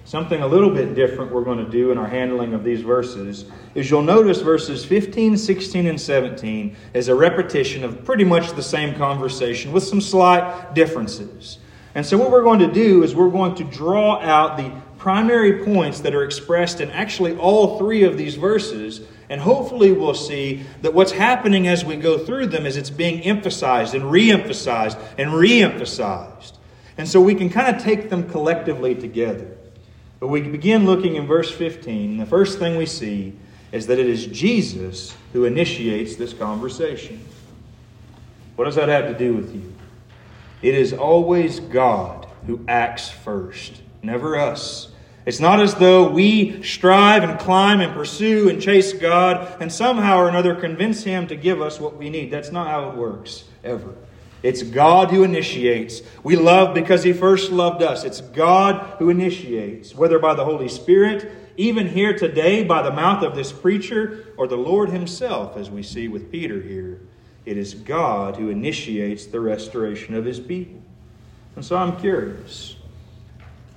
Something 0.06 0.42
a 0.42 0.48
little 0.48 0.70
bit 0.70 0.94
different 0.94 1.32
we're 1.32 1.44
going 1.44 1.64
to 1.64 1.72
do 1.72 1.92
in 1.92 1.98
our 1.98 2.08
handling 2.08 2.54
of 2.54 2.64
these 2.64 2.82
verses 2.82 3.46
is 3.74 3.90
you'll 3.90 4.04
notice 4.04 4.42
verses 4.42 4.86
15, 4.86 5.38
16, 5.38 5.88
and 5.88 6.00
17 6.00 6.76
is 6.94 7.08
a 7.08 7.16
repetition 7.16 7.84
of 7.84 8.06
pretty 8.06 8.24
much 8.24 8.52
the 8.52 8.62
same 8.62 8.96
conversation 8.96 9.72
with 9.72 9.84
some 9.84 10.02
slight 10.02 10.76
differences. 10.76 11.58
And 11.96 12.06
so, 12.06 12.18
what 12.18 12.32
we're 12.32 12.44
going 12.44 12.60
to 12.60 12.72
do 12.72 13.04
is 13.04 13.16
we're 13.16 13.30
going 13.30 13.56
to 13.56 13.64
draw 13.64 14.20
out 14.20 14.58
the 14.58 14.72
primary 14.98 15.64
points 15.64 16.02
that 16.02 16.14
are 16.14 16.24
expressed 16.24 16.80
in 16.80 16.90
actually 16.92 17.36
all 17.38 17.78
three 17.78 18.04
of 18.04 18.18
these 18.18 18.36
verses 18.36 19.02
and 19.34 19.42
hopefully, 19.42 19.92
we'll 19.92 20.14
see 20.14 20.64
that 20.84 20.94
what's 20.94 21.12
happening 21.12 21.68
as 21.68 21.84
we 21.84 21.96
go 21.96 22.20
through 22.20 22.46
them 22.46 22.68
is 22.68 22.78
it's 22.78 22.92
being 22.92 23.22
emphasized 23.22 23.96
and 23.96 24.12
re 24.12 24.30
emphasized 24.30 24.96
and 25.18 25.34
re 25.34 25.60
emphasized. 25.64 26.60
And 27.00 27.08
so 27.08 27.20
we 27.20 27.34
can 27.34 27.50
kind 27.50 27.76
of 27.76 27.82
take 27.82 28.12
them 28.12 28.30
collectively 28.30 28.94
together. 28.94 29.58
But 30.20 30.28
we 30.28 30.42
begin 30.42 30.86
looking 30.86 31.16
in 31.16 31.26
verse 31.26 31.50
15. 31.50 32.18
The 32.18 32.28
first 32.28 32.60
thing 32.60 32.78
we 32.78 32.86
see 32.86 33.34
is 33.72 33.88
that 33.88 33.98
it 33.98 34.06
is 34.06 34.28
Jesus 34.28 35.18
who 35.34 35.46
initiates 35.46 36.16
this 36.16 36.32
conversation. 36.32 37.20
What 38.56 38.66
does 38.66 38.76
that 38.76 38.88
have 38.88 39.08
to 39.08 39.18
do 39.18 39.34
with 39.34 39.52
you? 39.56 39.74
It 40.62 40.76
is 40.76 40.94
always 40.94 41.60
God 41.60 42.28
who 42.46 42.64
acts 42.68 43.10
first, 43.10 43.82
never 44.04 44.38
us. 44.38 44.92
It's 45.26 45.40
not 45.40 45.62
as 45.62 45.76
though 45.76 46.10
we 46.10 46.62
strive 46.64 47.24
and 47.24 47.40
climb 47.40 47.80
and 47.80 47.94
pursue 47.94 48.50
and 48.50 48.62
chase 48.62 48.92
God 48.92 49.62
and 49.62 49.72
somehow 49.72 50.18
or 50.18 50.28
another 50.28 50.56
convince 50.56 51.04
Him 51.04 51.28
to 51.28 51.36
give 51.36 51.62
us 51.62 51.80
what 51.80 51.96
we 51.96 52.10
need. 52.10 52.30
That's 52.30 52.52
not 52.52 52.68
how 52.68 52.90
it 52.90 52.98
works, 52.98 53.46
ever. 53.64 53.96
It's 54.42 54.62
God 54.62 55.10
who 55.10 55.24
initiates. 55.24 56.02
We 56.24 56.36
love 56.36 56.76
because 56.76 57.04
He 57.04 57.14
first 57.14 57.52
loved 57.52 57.82
us. 57.82 58.04
It's 58.04 58.20
God 58.20 58.98
who 59.00 59.10
initiates, 59.10 59.96
whether 59.96 60.20
by 60.20 60.34
the 60.34 60.44
Holy 60.44 60.68
Spirit, 60.68 61.32
even 61.56 61.88
here 61.88 62.18
today 62.18 62.66
by 62.66 62.82
the 62.82 62.92
mouth 62.92 63.24
of 63.24 63.36
this 63.36 63.54
preacher, 63.54 64.34
or 64.38 64.48
the 64.48 64.58
Lord 64.58 64.90
Himself, 64.90 65.56
as 65.56 65.72
we 65.72 65.84
see 65.84 66.10
with 66.10 66.30
Peter 66.30 66.62
here. 66.62 67.00
It 67.46 67.58
is 67.58 67.74
God 67.74 68.36
who 68.36 68.50
initiates 68.50 69.26
the 69.26 69.40
restoration 69.40 70.16
of 70.16 70.26
His 70.26 70.42
people. 70.42 70.82
And 71.56 71.64
so 71.64 71.78
I'm 71.78 71.98
curious. 72.00 72.76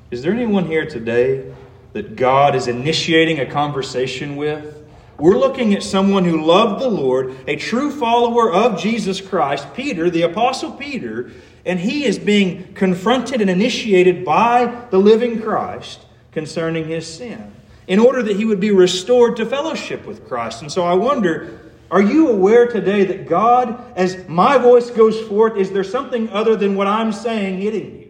Is 0.08 0.22
there 0.22 0.32
anyone 0.32 0.66
here 0.66 0.86
today 0.86 1.52
that 1.92 2.14
God 2.14 2.54
is 2.54 2.68
initiating 2.68 3.40
a 3.40 3.46
conversation 3.46 4.36
with? 4.36 4.84
We're 5.18 5.36
looking 5.36 5.74
at 5.74 5.82
someone 5.82 6.24
who 6.24 6.44
loved 6.44 6.80
the 6.80 6.88
Lord, 6.88 7.34
a 7.48 7.56
true 7.56 7.90
follower 7.90 8.52
of 8.52 8.78
Jesus 8.80 9.20
Christ, 9.20 9.66
Peter, 9.74 10.08
the 10.08 10.22
Apostle 10.22 10.72
Peter, 10.72 11.32
and 11.64 11.80
he 11.80 12.04
is 12.04 12.20
being 12.20 12.72
confronted 12.74 13.40
and 13.40 13.50
initiated 13.50 14.24
by 14.24 14.86
the 14.90 14.98
living 14.98 15.42
Christ 15.42 16.06
concerning 16.30 16.84
his 16.84 17.12
sin 17.12 17.52
in 17.88 17.98
order 17.98 18.22
that 18.22 18.36
he 18.36 18.44
would 18.44 18.60
be 18.60 18.70
restored 18.70 19.36
to 19.38 19.46
fellowship 19.46 20.06
with 20.06 20.28
Christ. 20.28 20.62
And 20.62 20.70
so 20.70 20.84
I 20.84 20.94
wonder 20.94 21.60
Are 21.90 22.02
you 22.02 22.28
aware 22.28 22.66
today 22.66 23.04
that 23.04 23.28
God, 23.28 23.92
as 23.96 24.28
my 24.28 24.58
voice 24.58 24.90
goes 24.90 25.20
forth, 25.28 25.56
is 25.56 25.70
there 25.70 25.84
something 25.84 26.28
other 26.30 26.56
than 26.56 26.74
what 26.74 26.88
I'm 26.88 27.12
saying 27.12 27.60
hitting 27.60 28.00
you? 28.00 28.05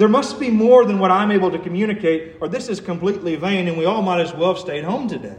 There 0.00 0.08
must 0.08 0.40
be 0.40 0.48
more 0.48 0.86
than 0.86 0.98
what 0.98 1.10
I'm 1.10 1.30
able 1.30 1.50
to 1.50 1.58
communicate, 1.58 2.36
or 2.40 2.48
this 2.48 2.70
is 2.70 2.80
completely 2.80 3.36
vain, 3.36 3.68
and 3.68 3.76
we 3.76 3.84
all 3.84 4.00
might 4.00 4.22
as 4.22 4.32
well 4.32 4.54
have 4.54 4.58
stayed 4.58 4.82
home 4.82 5.08
today. 5.08 5.36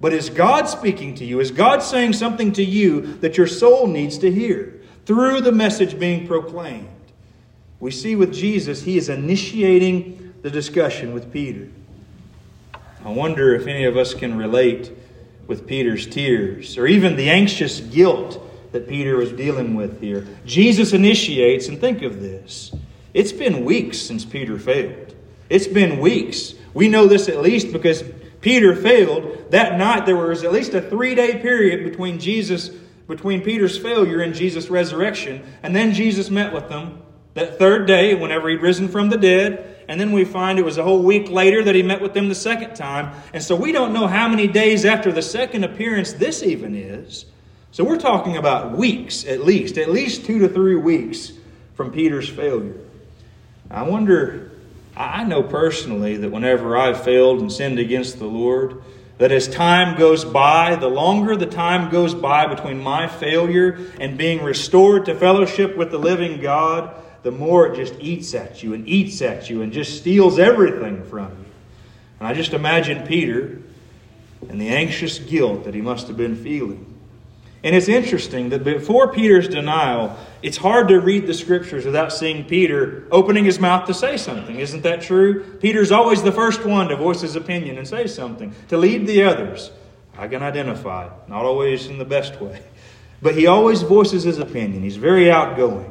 But 0.00 0.12
is 0.12 0.30
God 0.30 0.68
speaking 0.68 1.14
to 1.14 1.24
you? 1.24 1.38
Is 1.38 1.52
God 1.52 1.80
saying 1.80 2.14
something 2.14 2.52
to 2.54 2.64
you 2.64 3.02
that 3.18 3.38
your 3.38 3.46
soul 3.46 3.86
needs 3.86 4.18
to 4.18 4.32
hear 4.32 4.80
through 5.06 5.42
the 5.42 5.52
message 5.52 5.96
being 5.96 6.26
proclaimed? 6.26 6.88
We 7.78 7.92
see 7.92 8.16
with 8.16 8.34
Jesus, 8.34 8.82
he 8.82 8.96
is 8.96 9.08
initiating 9.08 10.34
the 10.42 10.50
discussion 10.50 11.14
with 11.14 11.32
Peter. 11.32 11.68
I 13.04 13.10
wonder 13.10 13.54
if 13.54 13.68
any 13.68 13.84
of 13.84 13.96
us 13.96 14.12
can 14.12 14.36
relate 14.36 14.90
with 15.46 15.68
Peter's 15.68 16.04
tears 16.08 16.76
or 16.76 16.88
even 16.88 17.14
the 17.14 17.30
anxious 17.30 17.78
guilt 17.78 18.42
that 18.72 18.88
Peter 18.88 19.16
was 19.16 19.30
dealing 19.30 19.76
with 19.76 20.00
here. 20.00 20.26
Jesus 20.44 20.92
initiates, 20.92 21.68
and 21.68 21.80
think 21.80 22.02
of 22.02 22.20
this 22.20 22.72
it's 23.14 23.32
been 23.32 23.64
weeks 23.64 23.98
since 23.98 24.24
Peter 24.24 24.58
failed. 24.58 25.14
It's 25.48 25.68
been 25.68 26.00
weeks. 26.00 26.54
We 26.74 26.88
know 26.88 27.06
this 27.06 27.28
at 27.28 27.40
least 27.40 27.72
because 27.72 28.02
Peter 28.40 28.74
failed. 28.74 29.50
That 29.50 29.78
night 29.78 30.04
there 30.04 30.16
was 30.16 30.42
at 30.42 30.52
least 30.52 30.74
a 30.74 30.82
three 30.82 31.14
day 31.14 31.40
period 31.40 31.84
between 31.88 32.18
Jesus, 32.18 32.68
between 33.06 33.42
Peter's 33.42 33.78
failure 33.78 34.20
and 34.20 34.34
Jesus' 34.34 34.68
resurrection. 34.68 35.44
And 35.62 35.74
then 35.74 35.94
Jesus 35.94 36.28
met 36.28 36.52
with 36.52 36.68
them 36.68 37.02
that 37.34 37.58
third 37.58 37.86
day, 37.86 38.14
whenever 38.14 38.48
he'd 38.48 38.62
risen 38.62 38.88
from 38.88 39.10
the 39.10 39.16
dead. 39.16 39.70
And 39.88 40.00
then 40.00 40.12
we 40.12 40.24
find 40.24 40.58
it 40.58 40.64
was 40.64 40.78
a 40.78 40.82
whole 40.82 41.02
week 41.02 41.28
later 41.28 41.62
that 41.64 41.74
he 41.74 41.82
met 41.82 42.00
with 42.00 42.14
them 42.14 42.28
the 42.28 42.34
second 42.34 42.74
time. 42.74 43.14
And 43.32 43.42
so 43.42 43.54
we 43.54 43.70
don't 43.70 43.92
know 43.92 44.06
how 44.06 44.28
many 44.28 44.46
days 44.46 44.84
after 44.84 45.12
the 45.12 45.22
second 45.22 45.62
appearance 45.62 46.14
this 46.14 46.42
even 46.42 46.74
is. 46.74 47.26
So 47.70 47.84
we're 47.84 47.98
talking 47.98 48.36
about 48.36 48.76
weeks 48.76 49.24
at 49.24 49.44
least, 49.44 49.78
at 49.78 49.90
least 49.90 50.24
two 50.24 50.38
to 50.40 50.48
three 50.48 50.76
weeks 50.76 51.32
from 51.74 51.90
Peter's 51.92 52.28
failure. 52.28 52.83
I 53.70 53.82
wonder, 53.82 54.52
I 54.96 55.24
know 55.24 55.42
personally 55.42 56.16
that 56.18 56.30
whenever 56.30 56.76
I've 56.76 57.02
failed 57.02 57.40
and 57.40 57.52
sinned 57.52 57.78
against 57.78 58.18
the 58.18 58.26
Lord, 58.26 58.82
that 59.18 59.32
as 59.32 59.48
time 59.48 59.96
goes 59.96 60.24
by, 60.24 60.76
the 60.76 60.88
longer 60.88 61.36
the 61.36 61.46
time 61.46 61.90
goes 61.90 62.14
by 62.14 62.46
between 62.46 62.82
my 62.82 63.06
failure 63.06 63.90
and 64.00 64.18
being 64.18 64.42
restored 64.42 65.06
to 65.06 65.14
fellowship 65.14 65.76
with 65.76 65.90
the 65.90 65.98
living 65.98 66.40
God, 66.40 66.94
the 67.22 67.30
more 67.30 67.66
it 67.66 67.76
just 67.76 67.94
eats 68.00 68.34
at 68.34 68.62
you 68.62 68.74
and 68.74 68.86
eats 68.88 69.22
at 69.22 69.48
you 69.48 69.62
and 69.62 69.72
just 69.72 69.96
steals 69.98 70.38
everything 70.38 71.04
from 71.04 71.30
you. 71.30 71.52
And 72.18 72.28
I 72.28 72.34
just 72.34 72.52
imagine 72.52 73.06
Peter 73.06 73.62
and 74.48 74.60
the 74.60 74.68
anxious 74.68 75.18
guilt 75.18 75.64
that 75.64 75.74
he 75.74 75.80
must 75.80 76.08
have 76.08 76.16
been 76.16 76.36
feeling. 76.36 76.93
And 77.64 77.74
it's 77.74 77.88
interesting 77.88 78.50
that 78.50 78.62
before 78.62 79.10
Peter's 79.10 79.48
denial, 79.48 80.14
it's 80.42 80.58
hard 80.58 80.88
to 80.88 81.00
read 81.00 81.26
the 81.26 81.32
scriptures 81.32 81.86
without 81.86 82.12
seeing 82.12 82.44
Peter 82.44 83.08
opening 83.10 83.46
his 83.46 83.58
mouth 83.58 83.86
to 83.86 83.94
say 83.94 84.18
something. 84.18 84.60
Isn't 84.60 84.82
that 84.82 85.00
true? 85.00 85.42
Peter's 85.60 85.90
always 85.90 86.22
the 86.22 86.30
first 86.30 86.66
one 86.66 86.88
to 86.88 86.96
voice 86.96 87.22
his 87.22 87.36
opinion 87.36 87.78
and 87.78 87.88
say 87.88 88.06
something, 88.06 88.54
to 88.68 88.76
lead 88.76 89.06
the 89.06 89.24
others. 89.24 89.70
I 90.18 90.28
can 90.28 90.42
identify, 90.42 91.08
not 91.26 91.46
always 91.46 91.86
in 91.86 91.96
the 91.96 92.04
best 92.04 92.38
way. 92.38 92.62
But 93.22 93.34
he 93.34 93.46
always 93.46 93.80
voices 93.80 94.24
his 94.24 94.38
opinion. 94.38 94.82
He's 94.82 94.96
very 94.96 95.30
outgoing. 95.30 95.90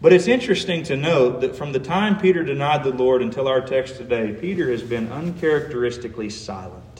But 0.00 0.14
it's 0.14 0.26
interesting 0.26 0.84
to 0.84 0.96
note 0.96 1.42
that 1.42 1.54
from 1.54 1.72
the 1.72 1.80
time 1.80 2.18
Peter 2.18 2.42
denied 2.42 2.82
the 2.82 2.94
Lord 2.94 3.20
until 3.20 3.46
our 3.46 3.60
text 3.60 3.96
today, 3.96 4.32
Peter 4.40 4.70
has 4.70 4.82
been 4.82 5.12
uncharacteristically 5.12 6.30
silent. 6.30 6.93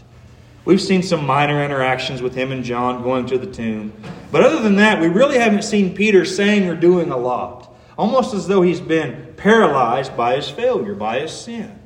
We've 0.64 0.80
seen 0.80 1.02
some 1.02 1.26
minor 1.26 1.62
interactions 1.62 2.22
with 2.22 2.34
him 2.34 2.50
and 2.50 2.64
John 2.64 3.02
going 3.02 3.26
to 3.26 3.38
the 3.38 3.46
tomb. 3.46 3.92
But 4.32 4.42
other 4.42 4.62
than 4.62 4.76
that, 4.76 5.00
we 5.00 5.08
really 5.08 5.38
haven't 5.38 5.62
seen 5.62 5.94
Peter 5.94 6.24
saying 6.24 6.68
or 6.68 6.74
doing 6.74 7.10
a 7.10 7.16
lot. 7.16 7.74
Almost 7.98 8.34
as 8.34 8.48
though 8.48 8.62
he's 8.62 8.80
been 8.80 9.34
paralyzed 9.36 10.16
by 10.16 10.36
his 10.36 10.48
failure, 10.48 10.94
by 10.94 11.20
his 11.20 11.32
sin. 11.32 11.78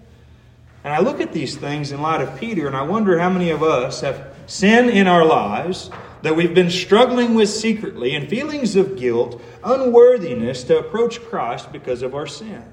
And 0.85 0.95
I 0.95 1.01
look 1.01 1.21
at 1.21 1.33
these 1.33 1.57
things 1.57 1.91
in 1.91 2.01
light 2.01 2.21
of 2.21 2.39
Peter, 2.39 2.67
and 2.67 2.77
I 2.77 2.83
wonder 2.83 3.19
how 3.19 3.29
many 3.29 3.51
of 3.51 3.63
us 3.63 4.01
have 4.01 4.35
sin 4.47 4.89
in 4.89 5.07
our 5.07 5.25
lives 5.25 5.91
that 6.23 6.35
we've 6.35 6.55
been 6.55 6.71
struggling 6.71 7.35
with 7.35 7.49
secretly 7.49 8.15
and 8.15 8.29
feelings 8.29 8.77
of 8.77 8.97
guilt, 8.97 9.41
unworthiness 9.65 10.65
to 10.65 10.79
approach 10.79 11.21
Christ 11.21 11.73
because 11.73 12.03
of 12.03 12.15
our 12.15 12.27
sin. 12.27 12.65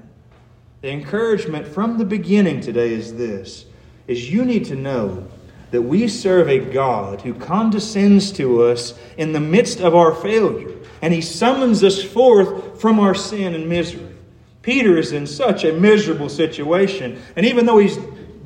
The 0.82 0.90
encouragement 0.90 1.66
from 1.66 1.98
the 1.98 2.04
beginning 2.04 2.60
today 2.60 2.92
is 2.92 3.16
this 3.16 3.66
is 4.06 4.30
you 4.30 4.44
need 4.44 4.64
to 4.66 4.76
know 4.76 5.26
that 5.70 5.82
we 5.82 6.08
serve 6.08 6.48
a 6.48 6.58
God 6.58 7.20
who 7.22 7.34
condescends 7.34 8.32
to 8.32 8.62
us 8.62 8.94
in 9.16 9.32
the 9.32 9.40
midst 9.40 9.80
of 9.80 9.94
our 9.94 10.14
failure 10.14 10.76
and 11.02 11.12
he 11.12 11.20
summons 11.20 11.84
us 11.84 12.02
forth 12.02 12.80
from 12.80 12.98
our 12.98 13.14
sin 13.14 13.54
and 13.54 13.68
misery. 13.68 14.14
Peter 14.62 14.98
is 14.98 15.12
in 15.12 15.26
such 15.26 15.64
a 15.64 15.72
miserable 15.72 16.28
situation, 16.28 17.20
and 17.36 17.46
even 17.46 17.66
though 17.66 17.78
he's 17.78 17.98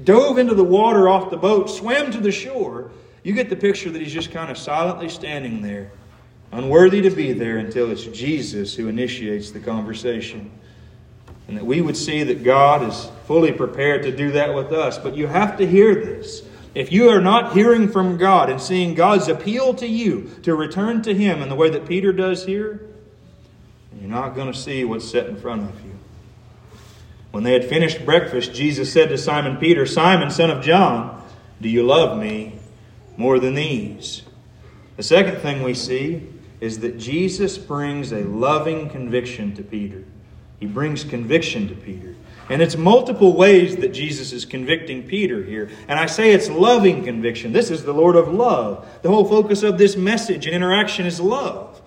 dove 0.04 0.38
into 0.38 0.54
the 0.54 0.64
water 0.64 1.08
off 1.08 1.30
the 1.30 1.36
boat, 1.36 1.70
swam 1.70 2.10
to 2.10 2.20
the 2.20 2.32
shore, 2.32 2.90
you 3.22 3.32
get 3.32 3.48
the 3.48 3.56
picture 3.56 3.90
that 3.90 4.00
he's 4.00 4.12
just 4.12 4.30
kind 4.30 4.50
of 4.50 4.58
silently 4.58 5.08
standing 5.08 5.62
there, 5.62 5.90
unworthy 6.52 7.02
to 7.02 7.10
be 7.10 7.32
there 7.32 7.58
until 7.58 7.90
it's 7.90 8.04
Jesus 8.04 8.74
who 8.74 8.88
initiates 8.88 9.50
the 9.50 9.60
conversation. 9.60 10.50
And 11.48 11.56
that 11.56 11.66
we 11.66 11.80
would 11.80 11.96
see 11.96 12.22
that 12.22 12.44
God 12.44 12.88
is 12.88 13.08
fully 13.26 13.52
prepared 13.52 14.02
to 14.04 14.14
do 14.14 14.32
that 14.32 14.54
with 14.54 14.72
us. 14.72 14.98
But 14.98 15.16
you 15.16 15.26
have 15.26 15.58
to 15.58 15.66
hear 15.66 15.94
this. 15.94 16.42
If 16.74 16.92
you 16.92 17.08
are 17.10 17.20
not 17.20 17.52
hearing 17.52 17.88
from 17.88 18.16
God 18.16 18.48
and 18.48 18.60
seeing 18.60 18.94
God's 18.94 19.28
appeal 19.28 19.74
to 19.74 19.86
you 19.86 20.30
to 20.42 20.54
return 20.54 21.02
to 21.02 21.14
Him 21.14 21.42
in 21.42 21.48
the 21.48 21.56
way 21.56 21.70
that 21.70 21.86
Peter 21.86 22.12
does 22.12 22.46
here, 22.46 22.80
you're 23.98 24.08
not 24.08 24.34
going 24.34 24.52
to 24.52 24.58
see 24.58 24.84
what's 24.84 25.08
set 25.08 25.26
in 25.26 25.36
front 25.36 25.62
of 25.62 25.84
you. 25.84 25.92
When 27.32 27.44
they 27.44 27.52
had 27.52 27.64
finished 27.64 28.04
breakfast, 28.04 28.54
Jesus 28.54 28.92
said 28.92 29.08
to 29.08 29.18
Simon 29.18 29.56
Peter, 29.56 29.84
Simon, 29.86 30.30
son 30.30 30.50
of 30.50 30.64
John, 30.64 31.22
do 31.60 31.68
you 31.68 31.82
love 31.82 32.18
me? 32.18 32.60
more 33.20 33.38
than 33.38 33.54
these. 33.54 34.22
The 34.96 35.02
second 35.02 35.40
thing 35.40 35.62
we 35.62 35.74
see 35.74 36.26
is 36.58 36.80
that 36.80 36.98
Jesus 36.98 37.58
brings 37.58 38.12
a 38.12 38.22
loving 38.22 38.88
conviction 38.88 39.54
to 39.56 39.62
Peter. 39.62 40.04
He 40.58 40.64
brings 40.64 41.04
conviction 41.04 41.68
to 41.68 41.74
Peter. 41.74 42.14
And 42.50 42.60
it's 42.60 42.76
multiple 42.76 43.36
ways 43.36 43.76
that 43.76 43.90
Jesus 43.90 44.32
is 44.32 44.44
convicting 44.44 45.04
Peter 45.06 45.42
here. 45.42 45.70
And 45.86 46.00
I 46.00 46.06
say 46.06 46.32
it's 46.32 46.50
loving 46.50 47.04
conviction. 47.04 47.52
This 47.52 47.70
is 47.70 47.84
the 47.84 47.94
Lord 47.94 48.16
of 48.16 48.26
love. 48.26 48.86
The 49.02 49.08
whole 49.08 49.24
focus 49.24 49.62
of 49.62 49.78
this 49.78 49.96
message 49.96 50.46
and 50.46 50.54
interaction 50.54 51.06
is 51.06 51.20
love. 51.20 51.80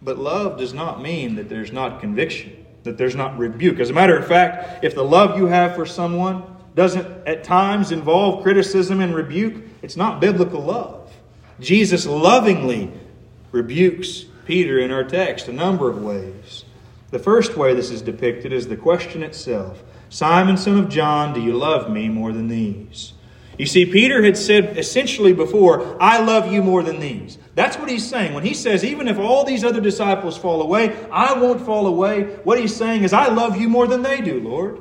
But 0.00 0.16
love 0.16 0.58
does 0.58 0.72
not 0.72 1.02
mean 1.02 1.34
that 1.34 1.48
there's 1.48 1.72
not 1.72 2.00
conviction, 2.00 2.64
that 2.84 2.96
there's 2.96 3.16
not 3.16 3.36
rebuke. 3.36 3.80
As 3.80 3.90
a 3.90 3.92
matter 3.92 4.16
of 4.16 4.28
fact, 4.28 4.84
if 4.84 4.94
the 4.94 5.04
love 5.04 5.36
you 5.36 5.46
have 5.46 5.74
for 5.74 5.84
someone 5.84 6.44
doesn't 6.76 7.26
at 7.26 7.42
times 7.42 7.90
involve 7.90 8.44
criticism 8.44 9.00
and 9.00 9.12
rebuke, 9.12 9.56
it's 9.82 9.96
not 9.96 10.20
biblical 10.20 10.60
love. 10.60 11.12
Jesus 11.58 12.06
lovingly 12.06 12.92
rebukes 13.50 14.24
Peter 14.46 14.78
in 14.78 14.92
our 14.92 15.04
text 15.04 15.48
a 15.48 15.52
number 15.52 15.90
of 15.90 16.00
ways. 16.00 16.64
The 17.10 17.18
first 17.18 17.56
way 17.56 17.74
this 17.74 17.90
is 17.90 18.02
depicted 18.02 18.52
is 18.52 18.68
the 18.68 18.76
question 18.76 19.22
itself 19.22 19.82
Simon, 20.08 20.56
son 20.56 20.78
of 20.78 20.88
John, 20.88 21.32
do 21.32 21.40
you 21.40 21.52
love 21.52 21.90
me 21.90 22.08
more 22.08 22.32
than 22.32 22.48
these? 22.48 23.12
You 23.58 23.66
see, 23.66 23.84
Peter 23.84 24.22
had 24.22 24.38
said 24.38 24.78
essentially 24.78 25.34
before, 25.34 26.02
I 26.02 26.18
love 26.20 26.50
you 26.50 26.62
more 26.62 26.82
than 26.82 26.98
these. 26.98 27.36
That's 27.54 27.76
what 27.76 27.90
he's 27.90 28.08
saying. 28.08 28.32
When 28.32 28.44
he 28.44 28.54
says, 28.54 28.84
even 28.84 29.06
if 29.06 29.18
all 29.18 29.44
these 29.44 29.64
other 29.64 29.82
disciples 29.82 30.38
fall 30.38 30.62
away, 30.62 30.96
I 31.12 31.38
won't 31.38 31.60
fall 31.60 31.86
away, 31.86 32.22
what 32.42 32.58
he's 32.58 32.74
saying 32.74 33.02
is, 33.02 33.12
I 33.12 33.28
love 33.28 33.60
you 33.60 33.68
more 33.68 33.86
than 33.86 34.00
they 34.00 34.22
do, 34.22 34.40
Lord. 34.40 34.80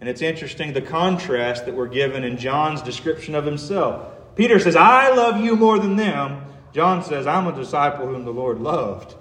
And 0.00 0.08
it's 0.08 0.22
interesting 0.22 0.72
the 0.72 0.80
contrast 0.80 1.66
that 1.66 1.74
we're 1.74 1.88
given 1.88 2.22
in 2.22 2.36
John's 2.36 2.82
description 2.82 3.34
of 3.34 3.44
himself. 3.44 4.36
Peter 4.36 4.60
says, 4.60 4.76
I 4.76 5.12
love 5.14 5.40
you 5.40 5.56
more 5.56 5.78
than 5.78 5.96
them. 5.96 6.44
John 6.72 7.02
says, 7.02 7.26
I'm 7.26 7.48
a 7.48 7.52
disciple 7.52 8.06
whom 8.06 8.24
the 8.24 8.32
Lord 8.32 8.60
loved. 8.60 9.16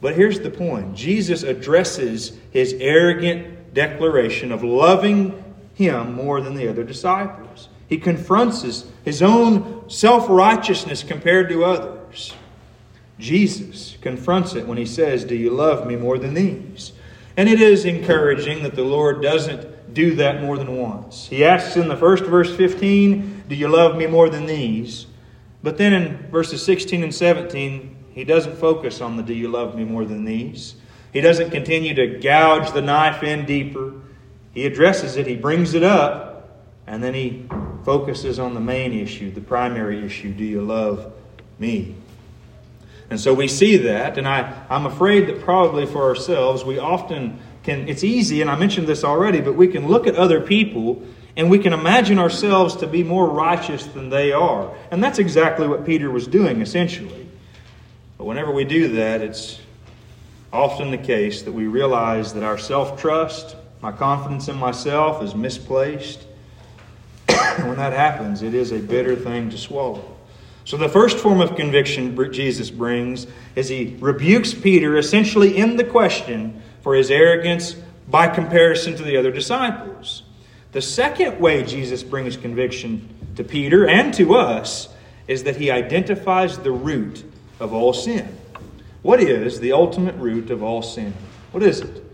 But 0.00 0.14
here's 0.14 0.40
the 0.40 0.50
point 0.50 0.94
Jesus 0.94 1.42
addresses 1.42 2.36
his 2.50 2.74
arrogant 2.74 3.74
declaration 3.74 4.52
of 4.52 4.64
loving 4.64 5.44
him 5.74 6.14
more 6.14 6.40
than 6.40 6.54
the 6.54 6.68
other 6.68 6.84
disciples. 6.84 7.68
He 7.88 7.98
confronts 7.98 8.62
his, 8.62 8.86
his 9.04 9.22
own 9.22 9.88
self 9.90 10.28
righteousness 10.28 11.02
compared 11.02 11.48
to 11.50 11.64
others. 11.64 12.34
Jesus 13.18 13.96
confronts 14.00 14.54
it 14.54 14.66
when 14.66 14.78
he 14.78 14.86
says, 14.86 15.24
Do 15.24 15.34
you 15.34 15.50
love 15.50 15.86
me 15.86 15.96
more 15.96 16.18
than 16.18 16.34
these? 16.34 16.92
And 17.36 17.48
it 17.48 17.60
is 17.60 17.84
encouraging 17.84 18.62
that 18.62 18.74
the 18.74 18.84
Lord 18.84 19.22
doesn't 19.22 19.94
do 19.94 20.14
that 20.16 20.42
more 20.42 20.56
than 20.56 20.76
once. 20.76 21.26
He 21.26 21.44
asks 21.44 21.76
in 21.76 21.88
the 21.88 21.96
first 21.96 22.24
verse 22.24 22.54
15, 22.54 23.44
Do 23.48 23.54
you 23.54 23.68
love 23.68 23.96
me 23.96 24.06
more 24.06 24.28
than 24.28 24.46
these? 24.46 25.06
But 25.62 25.76
then 25.76 25.92
in 25.92 26.16
verses 26.30 26.64
16 26.64 27.02
and 27.02 27.14
17, 27.14 27.96
he 28.12 28.24
doesn't 28.24 28.56
focus 28.56 29.00
on 29.00 29.16
the 29.16 29.22
Do 29.22 29.34
you 29.34 29.48
love 29.48 29.74
me 29.74 29.84
more 29.84 30.04
than 30.04 30.24
these? 30.24 30.74
He 31.12 31.20
doesn't 31.20 31.50
continue 31.50 31.94
to 31.94 32.18
gouge 32.18 32.72
the 32.72 32.82
knife 32.82 33.22
in 33.22 33.46
deeper. 33.46 33.92
He 34.52 34.66
addresses 34.66 35.16
it, 35.16 35.26
he 35.26 35.36
brings 35.36 35.74
it 35.74 35.82
up, 35.82 36.60
and 36.86 37.02
then 37.02 37.14
he 37.14 37.46
focuses 37.84 38.38
on 38.38 38.54
the 38.54 38.60
main 38.60 38.92
issue, 38.92 39.30
the 39.30 39.40
primary 39.40 40.04
issue 40.04 40.32
do 40.32 40.44
you 40.44 40.62
love 40.62 41.12
me? 41.58 41.94
And 43.10 43.18
so 43.18 43.34
we 43.34 43.48
see 43.48 43.76
that, 43.76 44.18
and 44.18 44.28
I, 44.28 44.66
I'm 44.68 44.86
afraid 44.86 45.26
that 45.28 45.40
probably 45.40 45.86
for 45.86 46.04
ourselves, 46.04 46.64
we 46.64 46.78
often 46.78 47.40
can, 47.62 47.88
it's 47.88 48.04
easy, 48.04 48.40
and 48.40 48.50
I 48.50 48.56
mentioned 48.56 48.86
this 48.86 49.02
already, 49.04 49.40
but 49.40 49.54
we 49.54 49.68
can 49.68 49.88
look 49.88 50.06
at 50.06 50.14
other 50.14 50.40
people 50.40 51.02
and 51.36 51.48
we 51.48 51.58
can 51.58 51.72
imagine 51.72 52.18
ourselves 52.18 52.76
to 52.76 52.86
be 52.86 53.02
more 53.02 53.28
righteous 53.28 53.86
than 53.86 54.10
they 54.10 54.32
are. 54.32 54.74
And 54.90 55.02
that's 55.02 55.18
exactly 55.18 55.66
what 55.66 55.86
Peter 55.86 56.10
was 56.10 56.26
doing, 56.26 56.60
essentially. 56.60 57.29
But 58.20 58.26
whenever 58.26 58.50
we 58.50 58.64
do 58.64 58.88
that, 58.96 59.22
it's 59.22 59.58
often 60.52 60.90
the 60.90 60.98
case 60.98 61.40
that 61.40 61.52
we 61.52 61.66
realize 61.68 62.34
that 62.34 62.42
our 62.42 62.58
self 62.58 63.00
trust, 63.00 63.56
my 63.80 63.92
confidence 63.92 64.46
in 64.48 64.56
myself 64.56 65.22
is 65.22 65.34
misplaced. 65.34 66.20
and 67.28 67.66
when 67.66 67.78
that 67.78 67.94
happens, 67.94 68.42
it 68.42 68.52
is 68.52 68.72
a 68.72 68.78
bitter 68.78 69.16
thing 69.16 69.48
to 69.48 69.56
swallow. 69.56 70.18
So, 70.66 70.76
the 70.76 70.86
first 70.86 71.16
form 71.16 71.40
of 71.40 71.56
conviction 71.56 72.14
Jesus 72.30 72.68
brings 72.68 73.26
is 73.56 73.70
he 73.70 73.96
rebukes 74.00 74.52
Peter 74.52 74.98
essentially 74.98 75.56
in 75.56 75.76
the 75.78 75.84
question 75.84 76.60
for 76.82 76.94
his 76.94 77.10
arrogance 77.10 77.74
by 78.06 78.28
comparison 78.28 78.96
to 78.96 79.02
the 79.02 79.16
other 79.16 79.30
disciples. 79.30 80.24
The 80.72 80.82
second 80.82 81.40
way 81.40 81.62
Jesus 81.62 82.02
brings 82.02 82.36
conviction 82.36 83.08
to 83.36 83.44
Peter 83.44 83.88
and 83.88 84.12
to 84.12 84.34
us 84.34 84.90
is 85.26 85.44
that 85.44 85.56
he 85.56 85.70
identifies 85.70 86.58
the 86.58 86.70
root 86.70 87.24
of 87.60 87.72
all 87.72 87.92
sin. 87.92 88.36
What 89.02 89.20
is 89.20 89.60
the 89.60 89.72
ultimate 89.72 90.16
root 90.16 90.50
of 90.50 90.62
all 90.62 90.82
sin? 90.82 91.14
What 91.52 91.62
is 91.62 91.80
it? 91.80 92.04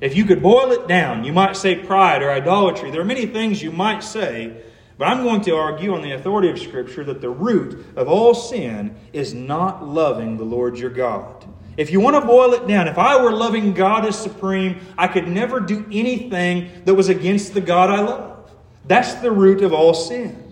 If 0.00 0.16
you 0.16 0.24
could 0.24 0.42
boil 0.42 0.72
it 0.72 0.86
down, 0.86 1.24
you 1.24 1.32
might 1.32 1.56
say 1.56 1.76
pride 1.76 2.22
or 2.22 2.30
idolatry. 2.30 2.90
There 2.90 3.00
are 3.00 3.06
many 3.06 3.26
things 3.26 3.62
you 3.62 3.72
might 3.72 4.02
say, 4.02 4.54
but 4.98 5.08
I'm 5.08 5.22
going 5.22 5.40
to 5.42 5.56
argue 5.56 5.94
on 5.94 6.02
the 6.02 6.12
authority 6.12 6.50
of 6.50 6.58
Scripture 6.58 7.04
that 7.04 7.20
the 7.20 7.30
root 7.30 7.86
of 7.96 8.08
all 8.08 8.34
sin 8.34 8.94
is 9.12 9.32
not 9.32 9.86
loving 9.86 10.36
the 10.36 10.44
Lord 10.44 10.78
your 10.78 10.90
God. 10.90 11.46
If 11.76 11.90
you 11.90 12.00
want 12.00 12.14
to 12.16 12.26
boil 12.26 12.52
it 12.54 12.68
down, 12.68 12.86
if 12.86 12.98
I 12.98 13.20
were 13.20 13.32
loving 13.32 13.74
God 13.74 14.06
as 14.06 14.16
supreme, 14.16 14.78
I 14.96 15.08
could 15.08 15.26
never 15.26 15.58
do 15.58 15.84
anything 15.90 16.70
that 16.84 16.94
was 16.94 17.08
against 17.08 17.54
the 17.54 17.60
God 17.60 17.90
I 17.90 18.00
love. 18.00 18.50
That's 18.84 19.14
the 19.14 19.32
root 19.32 19.62
of 19.62 19.72
all 19.72 19.94
sin. 19.94 20.43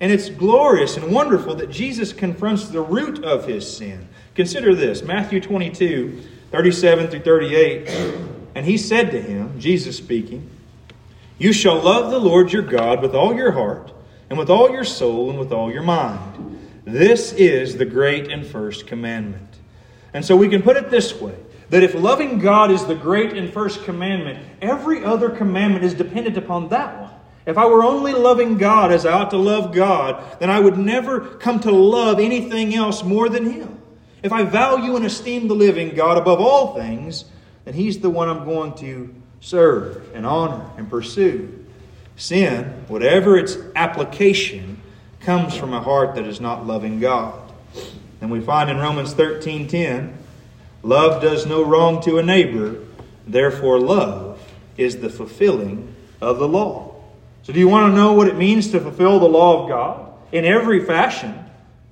And 0.00 0.10
it's 0.10 0.30
glorious 0.30 0.96
and 0.96 1.12
wonderful 1.12 1.54
that 1.56 1.70
Jesus 1.70 2.12
confronts 2.12 2.68
the 2.68 2.80
root 2.80 3.22
of 3.22 3.46
his 3.46 3.70
sin. 3.70 4.08
Consider 4.34 4.74
this 4.74 5.02
Matthew 5.02 5.40
22, 5.40 6.22
37 6.50 7.08
through 7.08 7.20
38. 7.20 7.88
And 8.54 8.64
he 8.64 8.78
said 8.78 9.10
to 9.10 9.20
him, 9.20 9.60
Jesus 9.60 9.98
speaking, 9.98 10.48
You 11.38 11.52
shall 11.52 11.78
love 11.80 12.10
the 12.10 12.18
Lord 12.18 12.52
your 12.52 12.62
God 12.62 13.02
with 13.02 13.14
all 13.14 13.34
your 13.34 13.52
heart, 13.52 13.92
and 14.30 14.38
with 14.38 14.48
all 14.48 14.70
your 14.70 14.84
soul, 14.84 15.28
and 15.28 15.38
with 15.38 15.52
all 15.52 15.70
your 15.70 15.82
mind. 15.82 16.58
This 16.84 17.32
is 17.34 17.76
the 17.76 17.84
great 17.84 18.30
and 18.30 18.46
first 18.46 18.86
commandment. 18.86 19.58
And 20.14 20.24
so 20.24 20.34
we 20.34 20.48
can 20.48 20.62
put 20.62 20.76
it 20.76 20.90
this 20.90 21.20
way 21.20 21.34
that 21.68 21.82
if 21.82 21.94
loving 21.94 22.38
God 22.38 22.70
is 22.70 22.84
the 22.86 22.94
great 22.94 23.34
and 23.34 23.52
first 23.52 23.84
commandment, 23.84 24.44
every 24.60 25.04
other 25.04 25.30
commandment 25.30 25.84
is 25.84 25.94
dependent 25.94 26.36
upon 26.36 26.68
that 26.70 27.00
one. 27.00 27.10
If 27.46 27.56
I 27.56 27.66
were 27.66 27.82
only 27.82 28.12
loving 28.12 28.58
God 28.58 28.92
as 28.92 29.06
I 29.06 29.12
ought 29.12 29.30
to 29.30 29.38
love 29.38 29.74
God, 29.74 30.38
then 30.40 30.50
I 30.50 30.60
would 30.60 30.78
never 30.78 31.20
come 31.20 31.60
to 31.60 31.70
love 31.70 32.20
anything 32.20 32.74
else 32.74 33.02
more 33.02 33.28
than 33.28 33.50
Him. 33.50 33.78
If 34.22 34.32
I 34.32 34.42
value 34.42 34.96
and 34.96 35.06
esteem 35.06 35.48
the 35.48 35.54
living 35.54 35.94
God 35.94 36.18
above 36.18 36.40
all 36.40 36.74
things, 36.74 37.24
then 37.64 37.74
He's 37.74 38.00
the 38.00 38.10
one 38.10 38.28
I'm 38.28 38.44
going 38.44 38.74
to 38.76 39.14
serve 39.40 40.14
and 40.14 40.26
honor 40.26 40.70
and 40.76 40.90
pursue. 40.90 41.64
Sin, 42.16 42.84
whatever 42.88 43.38
its 43.38 43.56
application, 43.74 44.82
comes 45.20 45.56
from 45.56 45.72
a 45.72 45.80
heart 45.80 46.14
that 46.16 46.26
is 46.26 46.40
not 46.40 46.66
loving 46.66 47.00
God. 47.00 47.50
And 48.20 48.30
we 48.30 48.40
find 48.40 48.68
in 48.68 48.76
Romans 48.76 49.14
13:10, 49.14 50.12
love 50.82 51.22
does 51.22 51.46
no 51.46 51.64
wrong 51.64 52.02
to 52.02 52.18
a 52.18 52.22
neighbor, 52.22 52.76
therefore 53.26 53.80
love 53.80 54.38
is 54.76 54.98
the 54.98 55.08
fulfilling 55.08 55.94
of 56.20 56.38
the 56.38 56.48
law. 56.48 56.89
So 57.50 57.54
do 57.54 57.58
you 57.58 57.66
want 57.66 57.90
to 57.90 57.96
know 57.96 58.12
what 58.12 58.28
it 58.28 58.36
means 58.36 58.68
to 58.68 58.78
fulfill 58.78 59.18
the 59.18 59.26
law 59.26 59.64
of 59.64 59.68
God? 59.68 60.14
In 60.30 60.44
every 60.44 60.84
fashion 60.84 61.36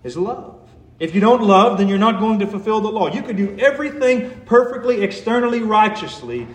is 0.05 0.17
love. 0.17 0.55
If 1.01 1.17
you 1.17 1.21
don't 1.21 1.43
love, 1.43 1.79
then 1.79 1.89
you're 1.89 1.99
not 1.99 2.21
going 2.21 2.39
to 2.39 2.47
fulfill 2.47 2.81
the 2.81 2.93
law. 2.93 3.13
You 3.13 3.23
could 3.23 3.37
do 3.37 3.59
everything 3.59 4.31
perfectly, 4.47 5.03
externally, 5.03 5.61
righteously, 5.63 6.47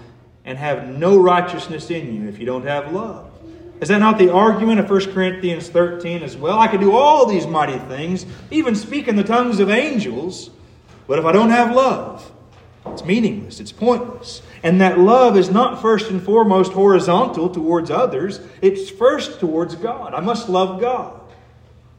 and 0.46 0.58
have 0.58 0.88
no 0.88 1.18
righteousness 1.18 1.90
in 1.90 2.16
you 2.16 2.30
if 2.30 2.40
you 2.40 2.46
don't 2.46 2.66
have 2.66 2.94
love. 2.94 3.30
Is 3.82 3.90
that 3.90 4.00
not 4.00 4.18
the 4.18 4.32
argument 4.32 4.80
of 4.80 4.90
1 4.90 5.12
Corinthians 5.12 5.68
13 5.68 6.24
as 6.24 6.38
well? 6.38 6.58
I 6.58 6.70
can 6.70 6.80
do 6.80 6.96
all 6.96 7.26
these 7.26 7.46
mighty 7.46 7.80
things, 7.80 8.26
even 8.52 8.74
speak 8.74 9.10
in 9.10 9.18
the 9.18 9.24
tongues 9.26 9.60
of 9.60 9.70
angels, 9.70 10.50
but 11.08 11.20
if 11.20 11.26
I 11.26 11.34
don't 11.34 11.50
have 11.50 11.76
love, 11.76 12.32
it's 12.86 13.04
meaningless, 13.04 13.60
it's 13.60 13.74
pointless. 13.74 14.42
And 14.64 14.80
that 14.80 14.98
love 14.98 15.38
is 15.38 15.52
not 15.52 15.82
first 15.82 16.10
and 16.10 16.24
foremost 16.24 16.72
horizontal 16.72 17.50
towards 17.50 17.92
others, 17.92 18.40
it's 18.62 18.90
first 18.90 19.42
towards 19.42 19.76
God. 19.76 20.14
I 20.14 20.22
must 20.22 20.48
love 20.48 20.80
God. 20.80 21.20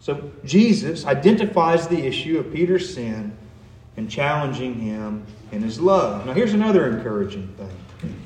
So 0.00 0.30
Jesus 0.44 1.04
identifies 1.04 1.88
the 1.88 2.06
issue 2.06 2.38
of 2.38 2.52
Peter's 2.52 2.94
sin 2.94 3.36
and 3.96 4.10
challenging 4.10 4.74
him 4.74 5.26
in 5.52 5.62
his 5.62 5.78
love. 5.78 6.26
Now, 6.26 6.32
here's 6.32 6.54
another 6.54 6.88
encouraging 6.88 7.48
thing. 7.58 8.20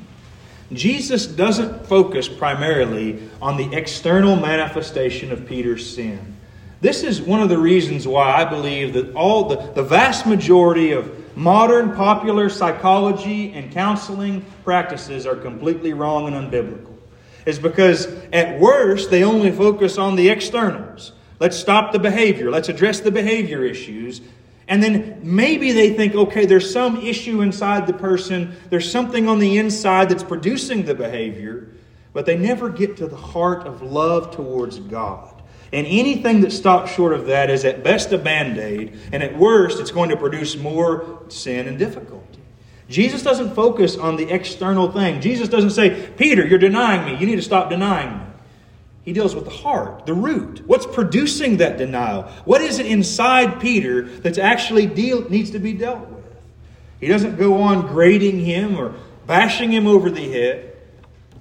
Jesus 0.73 1.27
doesn't 1.27 1.87
focus 1.87 2.29
primarily 2.29 3.29
on 3.41 3.57
the 3.57 3.75
external 3.77 4.37
manifestation 4.37 5.33
of 5.33 5.47
Peter's 5.47 5.95
sin. 5.95 6.37
This 6.81 7.03
is 7.03 7.21
one 7.21 7.41
of 7.41 7.49
the 7.49 7.59
reasons 7.59 8.07
why 8.07 8.35
I 8.35 8.45
believe 8.45 8.93
that 8.93 9.13
all 9.15 9.49
the, 9.49 9.57
the 9.73 9.83
vast 9.83 10.27
majority 10.27 10.93
of 10.93 11.18
modern 11.39 11.95
popular 11.95 12.49
psychology 12.49 13.53
and 13.53 13.73
counseling 13.73 14.45
practices 14.65 15.27
are 15.27 15.37
completely 15.37 15.93
wrong 15.93 16.33
and 16.33 16.37
unbiblical. 16.37 16.97
Is 17.47 17.59
because 17.59 18.07
at 18.33 18.61
worst 18.61 19.11
they 19.11 19.25
only 19.25 19.51
focus 19.51 19.97
on 19.97 20.17
the 20.17 20.29
externals. 20.29 21.13
Let's 21.41 21.57
stop 21.57 21.93
the 21.93 21.99
behavior. 21.99 22.51
Let's 22.51 22.69
address 22.69 23.01
the 23.01 23.11
behavior 23.11 23.65
issues 23.65 24.21
and 24.69 24.83
then 24.83 25.21
maybe 25.23 25.73
they 25.73 25.95
think, 25.95 26.15
okay, 26.15 26.45
there's 26.45 26.71
some 26.71 26.99
issue 26.99 27.41
inside 27.41 27.87
the 27.87 27.95
person, 27.95 28.55
there's 28.69 28.91
something 28.91 29.27
on 29.27 29.39
the 29.39 29.57
inside 29.57 30.11
that's 30.11 30.23
producing 30.23 30.85
the 30.85 30.95
behavior, 30.95 31.69
but 32.13 32.27
they 32.27 32.37
never 32.37 32.69
get 32.69 32.99
to 32.99 33.07
the 33.07 33.17
heart 33.17 33.67
of 33.67 33.81
love 33.81 34.37
towards 34.37 34.79
God. 34.79 35.38
And 35.73 35.87
anything 35.87 36.41
that 36.41 36.53
stops 36.53 36.93
short 36.93 37.13
of 37.13 37.27
that 37.27 37.51
is 37.51 37.65
at 37.65 37.85
best 37.85 38.13
a 38.13 38.19
band 38.19 38.59
aid, 38.59 38.99
and 39.13 39.23
at 39.23 39.37
worst, 39.37 39.81
it's 39.81 39.91
going 39.91 40.11
to 40.11 40.17
produce 40.17 40.57
more 40.57 41.21
sin 41.29 41.69
and 41.69 41.79
difficulty. 41.79 42.39
Jesus 42.89 43.23
doesn't 43.23 43.55
focus 43.55 43.97
on 43.97 44.17
the 44.17 44.31
external 44.31 44.91
thing. 44.91 45.21
Jesus 45.21 45.49
doesn't 45.49 45.71
say, 45.71 46.11
Peter, 46.17 46.47
you're 46.47 46.59
denying 46.59 47.05
me. 47.05 47.21
You 47.21 47.27
need 47.27 47.37
to 47.37 47.43
stop 47.43 47.69
denying 47.69 48.17
me. 48.17 48.25
He 49.05 49.13
deals 49.13 49.35
with 49.35 49.45
the 49.45 49.51
heart, 49.51 50.07
the 50.07 50.15
root. 50.15 50.63
What's 50.67 50.87
producing 50.87 51.59
that 51.59 51.79
denial? 51.79 52.25
What 52.45 52.61
is 52.61 52.79
it 52.79 52.87
inside 52.87 53.61
Peter 53.61 54.03
that's 54.03 54.39
actually 54.39 54.87
deal, 54.87 55.29
needs 55.29 55.51
to 55.51 55.59
be 55.59 55.73
dealt 55.73 56.09
with? 56.09 56.25
He 57.01 57.09
doesn't 57.09 57.37
go 57.37 57.63
on 57.63 57.87
grading 57.87 58.41
him 58.45 58.79
or 58.79 58.95
bashing 59.27 59.71
him 59.71 59.87
over 59.87 60.11
the 60.11 60.31
head. 60.31 60.68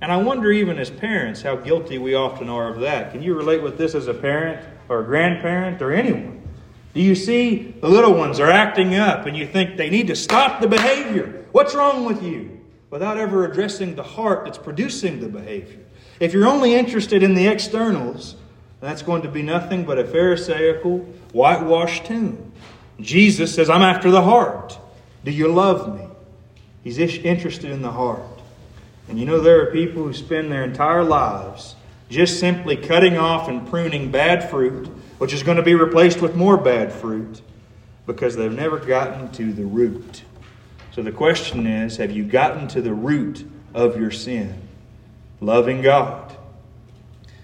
And 0.02 0.12
I 0.12 0.18
wonder, 0.18 0.52
even 0.52 0.78
as 0.78 0.90
parents, 0.90 1.42
how 1.42 1.56
guilty 1.56 1.98
we 1.98 2.14
often 2.14 2.50
are 2.50 2.70
of 2.70 2.82
that. 2.82 3.12
Can 3.12 3.24
you 3.24 3.34
relate 3.34 3.64
with 3.64 3.78
this 3.78 3.96
as 3.96 4.08
a 4.08 4.14
parent 4.14 4.64
or 4.90 5.00
a 5.00 5.04
grandparent 5.04 5.82
or 5.82 5.92
anyone? 5.92 6.48
Do 6.94 7.02
you 7.02 7.16
see 7.16 7.76
the 7.80 7.90
little 7.90 8.14
ones 8.14 8.40
are 8.40 8.50
acting 8.50 8.96
up 8.96 9.26
and 9.26 9.36
you 9.36 9.48
think 9.48 9.78
they 9.78 9.90
need 9.90 10.08
to 10.08 10.16
stop 10.16 10.62
the 10.62 10.68
behavior? 10.68 11.46
What's 11.52 11.76
wrong 11.76 12.06
with 12.06 12.24
you? 12.24 12.62
Without 12.90 13.18
ever 13.18 13.46
addressing 13.46 13.96
the 13.96 14.04
heart 14.04 14.46
that's 14.46 14.58
producing 14.58 15.20
the 15.20 15.28
behavior. 15.28 15.80
If 16.20 16.34
you're 16.34 16.48
only 16.48 16.74
interested 16.74 17.22
in 17.22 17.36
the 17.36 17.48
externals, 17.48 18.36
that's 18.80 19.02
going 19.02 19.24
to 19.24 19.30
be 19.30 19.42
nothing 19.42 19.84
but 19.84 20.00
a 20.00 20.04
Pharisaical, 20.04 21.00
whitewashed 21.34 22.06
tomb. 22.06 22.52
Jesus 23.00 23.54
says, 23.54 23.70
I'm 23.70 23.82
after 23.82 24.10
the 24.10 24.22
heart. 24.22 24.80
Do 25.24 25.32
you 25.32 25.48
love 25.48 26.00
me? 26.00 26.08
He's 26.84 26.98
interested 26.98 27.72
in 27.72 27.82
the 27.82 27.92
heart. 27.92 28.37
And 29.08 29.20
you 29.20 29.26
know, 29.26 29.40
there 29.40 29.62
are 29.62 29.72
people 29.72 30.04
who 30.04 30.14
spend 30.14 30.52
their 30.52 30.64
entire 30.64 31.04
lives 31.04 31.76
just 32.10 32.40
simply 32.40 32.78
cutting 32.78 33.18
off 33.18 33.48
and 33.48 33.68
pruning 33.68 34.12
bad 34.12 34.50
fruit, 34.50 34.88
which 35.18 35.34
is 35.34 35.44
going 35.44 35.58
to 35.58 35.64
be 35.64 35.76
replaced 35.76 36.22
with 36.22 36.36
more 36.36 36.58
bad 36.58 36.92
fruit, 36.92 37.42
because 38.06 38.36
they've 38.36 38.52
never 38.52 38.80
gotten 38.80 39.32
to 39.34 39.52
the 39.52 39.66
root. 39.66 40.24
So 40.94 41.04
the 41.04 41.12
question 41.12 41.68
is 41.68 41.98
have 41.98 42.12
you 42.12 42.24
gotten 42.24 42.68
to 42.70 42.82
the 42.82 42.94
root 42.94 43.46
of 43.74 43.98
your 43.98 44.12
sin? 44.12 44.68
loving 45.40 45.82
God. 45.82 46.36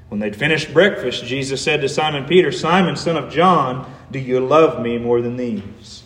When 0.09 0.19
they'd 0.19 0.35
finished 0.35 0.73
breakfast, 0.73 1.23
Jesus 1.23 1.61
said 1.61 1.81
to 1.81 1.89
Simon 1.89 2.25
Peter, 2.25 2.51
Simon, 2.51 2.95
son 2.95 3.17
of 3.17 3.31
John, 3.31 3.91
do 4.11 4.19
you 4.19 4.39
love 4.39 4.81
me 4.81 4.97
more 4.97 5.21
than 5.21 5.37
these? 5.37 6.03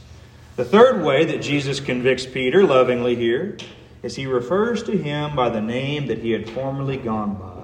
The 0.55 0.65
third 0.65 1.03
way 1.03 1.25
that 1.25 1.41
Jesus 1.41 1.79
convicts 1.79 2.25
Peter 2.25 2.63
lovingly 2.63 3.15
here 3.15 3.57
is 4.03 4.15
he 4.15 4.25
refers 4.25 4.83
to 4.83 4.97
him 4.97 5.35
by 5.35 5.49
the 5.49 5.61
name 5.61 6.07
that 6.07 6.19
he 6.19 6.31
had 6.31 6.49
formerly 6.49 6.97
gone 6.97 7.35
by 7.35 7.57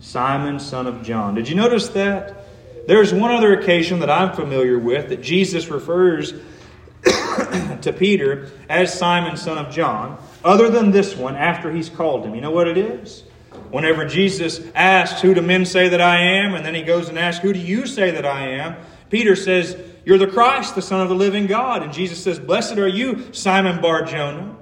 Simon, 0.00 0.58
son 0.58 0.86
of 0.86 1.02
John. 1.02 1.34
Did 1.34 1.48
you 1.48 1.54
notice 1.54 1.88
that? 1.88 2.46
There's 2.86 3.12
one 3.12 3.30
other 3.30 3.58
occasion 3.58 4.00
that 4.00 4.10
I'm 4.10 4.34
familiar 4.34 4.78
with 4.78 5.10
that 5.10 5.22
Jesus 5.22 5.68
refers 5.68 6.32
to 7.02 7.94
Peter 7.96 8.50
as 8.68 8.96
Simon, 8.98 9.36
son 9.36 9.58
of 9.58 9.72
John, 9.72 10.18
other 10.42 10.70
than 10.70 10.90
this 10.90 11.14
one 11.14 11.36
after 11.36 11.70
he's 11.70 11.90
called 11.90 12.24
him. 12.24 12.34
You 12.34 12.40
know 12.40 12.50
what 12.50 12.66
it 12.66 12.78
is? 12.78 13.24
Whenever 13.70 14.06
Jesus 14.06 14.60
asks, 14.74 15.20
Who 15.20 15.34
do 15.34 15.42
men 15.42 15.64
say 15.64 15.90
that 15.90 16.00
I 16.00 16.20
am? 16.20 16.54
and 16.54 16.64
then 16.64 16.74
he 16.74 16.82
goes 16.82 17.08
and 17.08 17.18
asks, 17.18 17.42
Who 17.42 17.52
do 17.52 17.60
you 17.60 17.86
say 17.86 18.10
that 18.10 18.26
I 18.26 18.48
am? 18.48 18.76
Peter 19.10 19.36
says, 19.36 19.76
You're 20.04 20.18
the 20.18 20.26
Christ, 20.26 20.74
the 20.74 20.82
Son 20.82 21.00
of 21.00 21.08
the 21.08 21.14
living 21.14 21.46
God. 21.46 21.82
And 21.82 21.92
Jesus 21.92 22.22
says, 22.22 22.38
Blessed 22.38 22.78
are 22.78 22.88
you, 22.88 23.32
Simon 23.32 23.80
Bar 23.80 24.04
Jonah. 24.04 24.56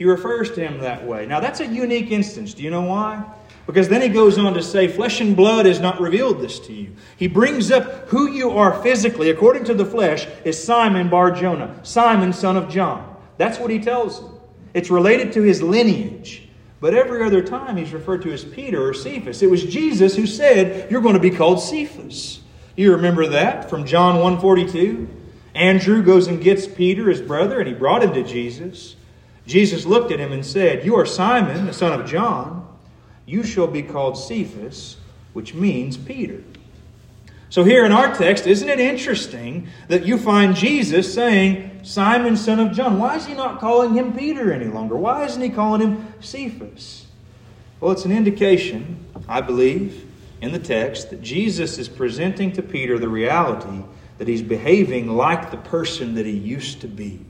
He 0.00 0.06
refers 0.06 0.50
to 0.52 0.62
him 0.62 0.78
that 0.78 1.06
way. 1.06 1.26
Now, 1.26 1.40
that's 1.40 1.60
a 1.60 1.66
unique 1.66 2.10
instance. 2.10 2.54
Do 2.54 2.62
you 2.62 2.70
know 2.70 2.80
why? 2.80 3.22
Because 3.66 3.90
then 3.90 4.00
he 4.00 4.08
goes 4.08 4.38
on 4.38 4.54
to 4.54 4.62
say, 4.62 4.88
Flesh 4.88 5.20
and 5.20 5.36
blood 5.36 5.66
has 5.66 5.78
not 5.78 6.00
revealed 6.00 6.40
this 6.40 6.58
to 6.60 6.72
you. 6.72 6.94
He 7.18 7.28
brings 7.28 7.70
up 7.70 8.08
who 8.08 8.26
you 8.30 8.52
are 8.52 8.82
physically, 8.82 9.28
according 9.28 9.64
to 9.64 9.74
the 9.74 9.84
flesh, 9.84 10.26
is 10.42 10.64
Simon 10.64 11.10
Bar 11.10 11.32
Jonah, 11.32 11.78
Simon, 11.82 12.32
son 12.32 12.56
of 12.56 12.70
John. 12.70 13.14
That's 13.36 13.58
what 13.58 13.70
he 13.70 13.78
tells 13.78 14.22
them. 14.22 14.40
It's 14.72 14.88
related 14.88 15.34
to 15.34 15.42
his 15.42 15.60
lineage. 15.60 16.48
But 16.80 16.94
every 16.94 17.22
other 17.22 17.42
time 17.42 17.76
he's 17.76 17.92
referred 17.92 18.22
to 18.22 18.32
as 18.32 18.42
Peter 18.42 18.82
or 18.82 18.94
Cephas. 18.94 19.42
It 19.42 19.50
was 19.50 19.62
Jesus 19.64 20.16
who 20.16 20.26
said, 20.26 20.90
You're 20.90 21.02
going 21.02 21.12
to 21.12 21.20
be 21.20 21.28
called 21.28 21.60
Cephas. 21.60 22.40
You 22.74 22.92
remember 22.92 23.26
that 23.26 23.68
from 23.68 23.84
John 23.84 24.14
142? 24.14 25.08
Andrew 25.54 26.02
goes 26.02 26.26
and 26.26 26.42
gets 26.42 26.66
Peter, 26.66 27.10
his 27.10 27.20
brother, 27.20 27.58
and 27.58 27.68
he 27.68 27.74
brought 27.74 28.02
him 28.02 28.14
to 28.14 28.24
Jesus. 28.24 28.96
Jesus 29.50 29.84
looked 29.84 30.12
at 30.12 30.20
him 30.20 30.30
and 30.30 30.46
said, 30.46 30.84
You 30.84 30.94
are 30.96 31.04
Simon, 31.04 31.66
the 31.66 31.72
son 31.72 31.98
of 31.98 32.06
John. 32.06 32.68
You 33.26 33.42
shall 33.42 33.66
be 33.66 33.82
called 33.82 34.16
Cephas, 34.16 34.96
which 35.32 35.54
means 35.54 35.96
Peter. 35.96 36.42
So, 37.48 37.64
here 37.64 37.84
in 37.84 37.90
our 37.90 38.14
text, 38.14 38.46
isn't 38.46 38.68
it 38.68 38.78
interesting 38.78 39.66
that 39.88 40.06
you 40.06 40.18
find 40.18 40.54
Jesus 40.54 41.12
saying, 41.12 41.80
Simon, 41.82 42.36
son 42.36 42.60
of 42.60 42.70
John? 42.70 43.00
Why 43.00 43.16
is 43.16 43.26
he 43.26 43.34
not 43.34 43.58
calling 43.58 43.94
him 43.94 44.16
Peter 44.16 44.52
any 44.52 44.66
longer? 44.66 44.94
Why 44.94 45.24
isn't 45.24 45.42
he 45.42 45.50
calling 45.50 45.80
him 45.80 46.14
Cephas? 46.20 47.06
Well, 47.80 47.90
it's 47.90 48.04
an 48.04 48.12
indication, 48.12 49.04
I 49.28 49.40
believe, 49.40 50.06
in 50.40 50.52
the 50.52 50.60
text 50.60 51.10
that 51.10 51.22
Jesus 51.22 51.76
is 51.76 51.88
presenting 51.88 52.52
to 52.52 52.62
Peter 52.62 53.00
the 53.00 53.08
reality 53.08 53.82
that 54.18 54.28
he's 54.28 54.42
behaving 54.42 55.08
like 55.08 55.50
the 55.50 55.56
person 55.56 56.14
that 56.14 56.26
he 56.26 56.36
used 56.36 56.82
to 56.82 56.86
be. 56.86 57.24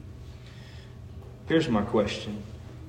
Here's 1.51 1.69
my 1.69 1.83
question 1.83 2.45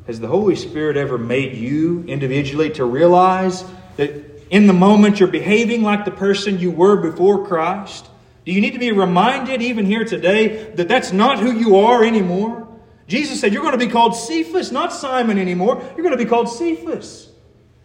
Has 0.05 0.19
the 0.19 0.27
Holy 0.27 0.55
Spirit 0.55 0.95
ever 0.95 1.17
made 1.17 1.57
you 1.57 2.03
individually 2.03 2.69
to 2.73 2.85
realize 2.85 3.65
that 3.97 4.11
in 4.51 4.67
the 4.67 4.73
moment 4.73 5.19
you're 5.19 5.29
behaving 5.29 5.81
like 5.81 6.05
the 6.05 6.11
person 6.11 6.59
you 6.59 6.69
were 6.69 6.97
before 6.97 7.47
Christ? 7.47 8.05
Do 8.45 8.51
you 8.51 8.61
need 8.61 8.73
to 8.73 8.79
be 8.79 8.91
reminded, 8.91 9.63
even 9.63 9.87
here 9.87 10.05
today, 10.05 10.71
that 10.75 10.87
that's 10.87 11.11
not 11.11 11.39
who 11.39 11.51
you 11.51 11.77
are 11.77 12.03
anymore? 12.03 12.67
Jesus 13.07 13.41
said, 13.41 13.51
You're 13.51 13.63
going 13.63 13.79
to 13.79 13.83
be 13.83 13.91
called 13.91 14.15
Cephas, 14.15 14.71
not 14.71 14.93
Simon 14.93 15.39
anymore. 15.39 15.81
You're 15.97 16.03
going 16.03 16.15
to 16.15 16.23
be 16.23 16.29
called 16.29 16.47
Cephas. 16.47 17.29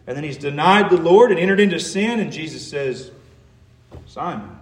And 0.06 0.14
then 0.14 0.24
he's 0.24 0.36
denied 0.36 0.90
the 0.90 0.98
Lord 0.98 1.30
and 1.30 1.40
entered 1.40 1.58
into 1.58 1.80
sin, 1.80 2.20
and 2.20 2.30
Jesus 2.30 2.68
says, 2.68 3.10
Simon, 4.04 4.54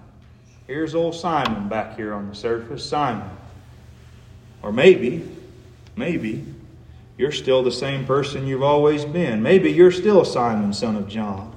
here's 0.68 0.94
old 0.94 1.16
Simon 1.16 1.68
back 1.68 1.96
here 1.96 2.14
on 2.14 2.28
the 2.28 2.36
surface, 2.36 2.88
Simon. 2.88 3.28
Or 4.62 4.72
maybe, 4.72 5.28
maybe, 5.96 6.44
you're 7.16 7.32
still 7.32 7.62
the 7.62 7.72
same 7.72 8.06
person 8.06 8.46
you've 8.46 8.62
always 8.62 9.04
been. 9.04 9.42
Maybe 9.42 9.70
you're 9.70 9.92
still 9.92 10.24
Simon, 10.24 10.72
son 10.72 10.96
of 10.96 11.08
John. 11.08 11.54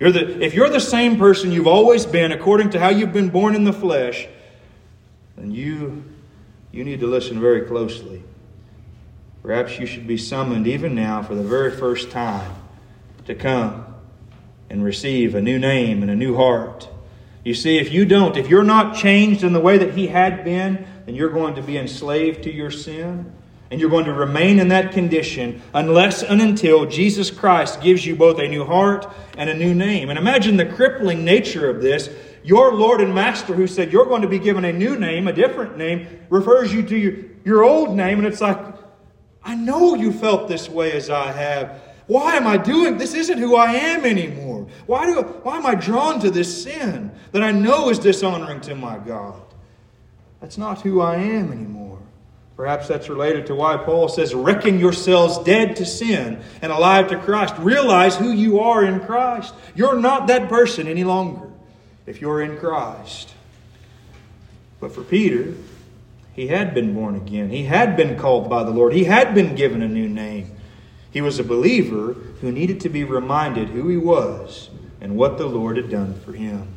You're 0.00 0.12
the, 0.12 0.42
if 0.42 0.54
you're 0.54 0.70
the 0.70 0.80
same 0.80 1.18
person 1.18 1.52
you've 1.52 1.66
always 1.66 2.06
been, 2.06 2.32
according 2.32 2.70
to 2.70 2.80
how 2.80 2.88
you've 2.88 3.12
been 3.12 3.28
born 3.28 3.54
in 3.54 3.64
the 3.64 3.72
flesh, 3.72 4.26
then 5.36 5.50
you, 5.50 6.04
you 6.72 6.84
need 6.84 7.00
to 7.00 7.06
listen 7.06 7.40
very 7.40 7.62
closely. 7.62 8.22
Perhaps 9.42 9.78
you 9.78 9.86
should 9.86 10.06
be 10.06 10.16
summoned 10.16 10.66
even 10.66 10.94
now 10.94 11.22
for 11.22 11.34
the 11.34 11.42
very 11.42 11.70
first 11.70 12.10
time 12.10 12.54
to 13.26 13.34
come 13.34 13.84
and 14.70 14.82
receive 14.82 15.34
a 15.34 15.42
new 15.42 15.58
name 15.58 16.02
and 16.02 16.10
a 16.10 16.16
new 16.16 16.34
heart. 16.34 16.88
You 17.44 17.54
see, 17.54 17.78
if 17.78 17.92
you 17.92 18.06
don't, 18.06 18.38
if 18.38 18.48
you're 18.48 18.64
not 18.64 18.96
changed 18.96 19.44
in 19.44 19.52
the 19.52 19.60
way 19.60 19.76
that 19.76 19.94
He 19.94 20.06
had 20.06 20.44
been, 20.44 20.86
then 21.04 21.14
you're 21.14 21.28
going 21.28 21.56
to 21.56 21.62
be 21.62 21.76
enslaved 21.76 22.44
to 22.44 22.52
your 22.52 22.70
sin. 22.70 23.32
And 23.74 23.80
you're 23.80 23.90
going 23.90 24.04
to 24.04 24.12
remain 24.12 24.60
in 24.60 24.68
that 24.68 24.92
condition 24.92 25.60
unless 25.72 26.22
and 26.22 26.40
until 26.40 26.86
Jesus 26.86 27.32
Christ 27.32 27.80
gives 27.80 28.06
you 28.06 28.14
both 28.14 28.38
a 28.38 28.46
new 28.46 28.64
heart 28.64 29.12
and 29.36 29.50
a 29.50 29.54
new 29.54 29.74
name. 29.74 30.10
And 30.10 30.16
imagine 30.16 30.56
the 30.56 30.64
crippling 30.64 31.24
nature 31.24 31.68
of 31.68 31.82
this. 31.82 32.08
Your 32.44 32.72
Lord 32.72 33.00
and 33.00 33.12
Master, 33.12 33.52
who 33.52 33.66
said 33.66 33.92
you're 33.92 34.04
going 34.06 34.22
to 34.22 34.28
be 34.28 34.38
given 34.38 34.64
a 34.64 34.72
new 34.72 34.96
name, 34.96 35.26
a 35.26 35.32
different 35.32 35.76
name, 35.76 36.06
refers 36.30 36.72
you 36.72 36.84
to 36.84 36.96
your, 36.96 37.14
your 37.44 37.64
old 37.64 37.96
name. 37.96 38.18
And 38.18 38.28
it's 38.28 38.40
like, 38.40 38.64
I 39.42 39.56
know 39.56 39.96
you 39.96 40.12
felt 40.12 40.46
this 40.46 40.68
way 40.68 40.92
as 40.92 41.10
I 41.10 41.32
have. 41.32 41.82
Why 42.06 42.36
am 42.36 42.46
I 42.46 42.58
doing 42.58 42.96
this? 42.96 43.12
Isn't 43.12 43.38
who 43.38 43.56
I 43.56 43.72
am 43.72 44.04
anymore. 44.04 44.68
Why, 44.86 45.06
do, 45.06 45.20
why 45.42 45.56
am 45.56 45.66
I 45.66 45.74
drawn 45.74 46.20
to 46.20 46.30
this 46.30 46.62
sin 46.62 47.10
that 47.32 47.42
I 47.42 47.50
know 47.50 47.90
is 47.90 47.98
dishonoring 47.98 48.60
to 48.60 48.76
my 48.76 48.98
God? 48.98 49.42
That's 50.40 50.58
not 50.58 50.82
who 50.82 51.00
I 51.00 51.16
am 51.16 51.50
anymore. 51.50 51.83
Perhaps 52.56 52.86
that's 52.86 53.08
related 53.08 53.46
to 53.46 53.54
why 53.54 53.76
Paul 53.76 54.08
says, 54.08 54.32
Reckon 54.32 54.78
yourselves 54.78 55.38
dead 55.38 55.76
to 55.76 55.86
sin 55.86 56.40
and 56.62 56.70
alive 56.70 57.08
to 57.08 57.18
Christ. 57.18 57.54
Realize 57.58 58.16
who 58.16 58.30
you 58.30 58.60
are 58.60 58.84
in 58.84 59.00
Christ. 59.00 59.52
You're 59.74 59.98
not 59.98 60.28
that 60.28 60.48
person 60.48 60.86
any 60.86 61.02
longer 61.02 61.50
if 62.06 62.20
you're 62.20 62.42
in 62.42 62.56
Christ. 62.56 63.34
But 64.78 64.92
for 64.92 65.02
Peter, 65.02 65.54
he 66.34 66.48
had 66.48 66.74
been 66.74 66.94
born 66.94 67.16
again. 67.16 67.50
He 67.50 67.64
had 67.64 67.96
been 67.96 68.18
called 68.18 68.48
by 68.48 68.62
the 68.62 68.70
Lord. 68.70 68.92
He 68.92 69.04
had 69.04 69.34
been 69.34 69.56
given 69.56 69.82
a 69.82 69.88
new 69.88 70.08
name. 70.08 70.54
He 71.10 71.20
was 71.20 71.38
a 71.38 71.44
believer 71.44 72.12
who 72.40 72.52
needed 72.52 72.80
to 72.80 72.88
be 72.88 73.04
reminded 73.04 73.68
who 73.68 73.88
he 73.88 73.96
was 73.96 74.70
and 75.00 75.16
what 75.16 75.38
the 75.38 75.46
Lord 75.46 75.76
had 75.76 75.90
done 75.90 76.18
for 76.20 76.32
him. 76.32 76.68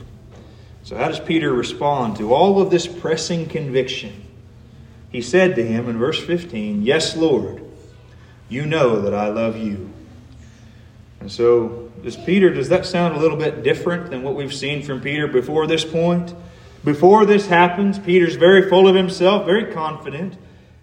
So, 0.84 0.96
how 0.96 1.08
does 1.08 1.20
Peter 1.20 1.52
respond 1.52 2.18
to 2.18 2.34
all 2.34 2.62
of 2.62 2.70
this 2.70 2.88
pressing 2.88 3.48
conviction? 3.48 4.27
He 5.12 5.22
said 5.22 5.56
to 5.56 5.64
him 5.66 5.88
in 5.90 5.98
verse 5.98 6.24
15, 6.24 6.84
Yes, 6.84 7.16
Lord, 7.16 7.64
you 8.50 8.66
know 8.66 9.02
that 9.02 9.14
I 9.14 9.30
love 9.30 9.58
you. 9.58 9.90
And 11.20 11.32
so, 11.32 11.92
does 12.04 12.16
Peter, 12.16 12.54
does 12.54 12.70
that 12.70 12.86
sound 12.86 13.16
a 13.16 13.20
little 13.20 13.38
bit 13.38 13.64
different 13.64 14.10
than 14.10 14.24
what 14.24 14.36
we've 14.36 14.54
seen 14.54 14.84
from 14.84 15.02
Peter 15.02 15.28
before 15.28 15.66
this 15.66 15.84
point? 15.84 16.34
Before 16.84 17.26
this 17.26 17.48
happens, 17.48 18.00
Peter's 18.00 18.36
very 18.36 18.70
full 18.70 18.88
of 18.88 18.96
himself, 18.96 19.46
very 19.46 19.74
confident. 19.74 20.38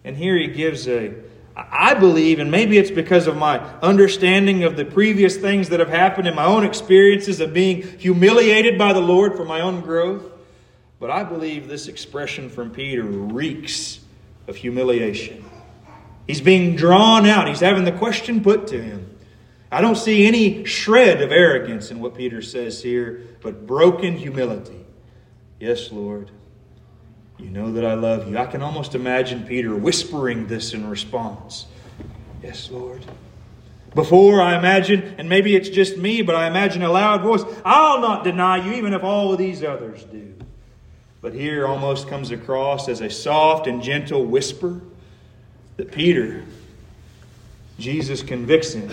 And 0.04 0.16
here 0.16 0.36
he 0.36 0.48
gives 0.48 0.88
a, 0.88 1.14
I 1.56 1.94
believe, 1.94 2.40
and 2.40 2.50
maybe 2.50 2.78
it's 2.78 2.90
because 2.90 3.26
of 3.26 3.36
my 3.36 3.58
understanding 3.80 4.64
of 4.64 4.76
the 4.76 4.84
previous 4.84 5.36
things 5.36 5.68
that 5.68 5.80
have 5.80 5.88
happened 5.88 6.26
in 6.26 6.34
my 6.34 6.44
own 6.44 6.64
experiences 6.64 7.40
of 7.40 7.54
being 7.54 7.82
humiliated 7.98 8.76
by 8.76 8.92
the 8.92 9.00
Lord 9.00 9.36
for 9.36 9.44
my 9.44 9.60
own 9.60 9.80
growth. 9.80 10.24
But 10.98 11.10
I 11.10 11.22
believe 11.22 11.68
this 11.68 11.86
expression 11.86 12.50
from 12.50 12.70
Peter 12.70 13.02
reeks 13.02 14.00
of 14.46 14.56
humiliation. 14.56 15.44
He's 16.26 16.40
being 16.40 16.76
drawn 16.76 17.26
out. 17.26 17.48
He's 17.48 17.60
having 17.60 17.84
the 17.84 17.92
question 17.92 18.42
put 18.42 18.66
to 18.68 18.82
him. 18.82 19.18
I 19.70 19.80
don't 19.80 19.96
see 19.96 20.26
any 20.26 20.64
shred 20.64 21.20
of 21.20 21.32
arrogance 21.32 21.90
in 21.90 22.00
what 22.00 22.14
Peter 22.14 22.40
says 22.40 22.82
here, 22.82 23.22
but 23.42 23.66
broken 23.66 24.16
humility. 24.16 24.86
Yes, 25.58 25.90
Lord, 25.90 26.30
you 27.38 27.50
know 27.50 27.72
that 27.72 27.84
I 27.84 27.94
love 27.94 28.28
you. 28.28 28.38
I 28.38 28.46
can 28.46 28.62
almost 28.62 28.94
imagine 28.94 29.44
Peter 29.44 29.74
whispering 29.74 30.46
this 30.46 30.74
in 30.74 30.88
response. 30.88 31.66
Yes, 32.42 32.70
Lord. 32.70 33.04
Before 33.94 34.42
I 34.42 34.58
imagine, 34.58 35.14
and 35.18 35.28
maybe 35.28 35.54
it's 35.54 35.68
just 35.68 35.96
me, 35.96 36.22
but 36.22 36.34
I 36.34 36.46
imagine 36.46 36.82
a 36.82 36.90
loud 36.90 37.22
voice, 37.22 37.42
I'll 37.64 38.00
not 38.00 38.24
deny 38.24 38.64
you, 38.64 38.72
even 38.74 38.92
if 38.92 39.04
all 39.04 39.32
of 39.32 39.38
these 39.38 39.62
others 39.62 40.04
do. 40.04 40.33
But 41.24 41.32
here 41.32 41.66
almost 41.66 42.06
comes 42.08 42.32
across 42.32 42.86
as 42.86 43.00
a 43.00 43.08
soft 43.08 43.66
and 43.66 43.82
gentle 43.82 44.26
whisper 44.26 44.82
that 45.78 45.90
Peter, 45.90 46.44
Jesus 47.78 48.22
convicts 48.22 48.74
him 48.74 48.90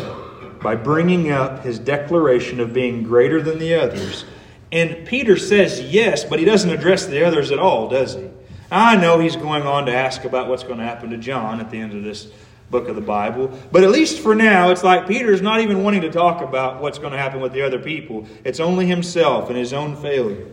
by 0.63 0.76
bringing 0.76 1.30
up 1.30 1.65
his 1.65 1.78
declaration 1.78 2.62
of 2.62 2.72
being 2.72 3.04
greater 3.04 3.41
than 3.41 3.60
the 3.60 3.74
others. 3.74 4.24
And 4.72 5.06
Peter 5.06 5.36
says 5.36 5.82
yes, 5.82 6.24
but 6.24 6.39
he 6.39 6.45
doesn't 6.45 6.70
address 6.70 7.06
the 7.06 7.22
others 7.26 7.51
at 7.51 7.60
all, 7.60 7.89
does 7.89 8.14
he? 8.14 8.30
I 8.72 8.95
know 8.95 9.20
he's 9.20 9.36
going 9.36 9.64
on 9.64 9.88
to 9.88 9.93
ask 9.93 10.24
about 10.24 10.47
what's 10.47 10.64
going 10.64 10.80
to 10.80 10.86
happen 10.86 11.10
to 11.10 11.18
John 11.18 11.60
at 11.60 11.70
the 11.70 11.82
end 11.82 11.93
of 11.93 12.06
this 12.06 12.32
book 12.70 12.88
of 12.88 12.95
the 12.95 13.01
Bible. 13.01 13.51
But 13.74 13.84
at 13.84 13.91
least 13.91 14.22
for 14.22 14.36
now, 14.36 14.72
it's 14.72 14.86
like 14.86 15.06
Peter's 15.06 15.41
not 15.41 15.60
even 15.60 15.84
wanting 15.84 15.99
to 16.03 16.10
talk 16.10 16.41
about 16.41 16.82
what's 16.82 16.97
going 16.97 17.12
to 17.12 17.20
happen 17.20 17.41
with 17.41 17.51
the 17.51 17.64
other 17.64 17.80
people. 17.80 18.26
It's 18.45 18.62
only 18.62 18.86
himself 18.86 19.49
and 19.49 19.58
his 19.58 19.74
own 19.74 19.97
failure. 19.97 20.47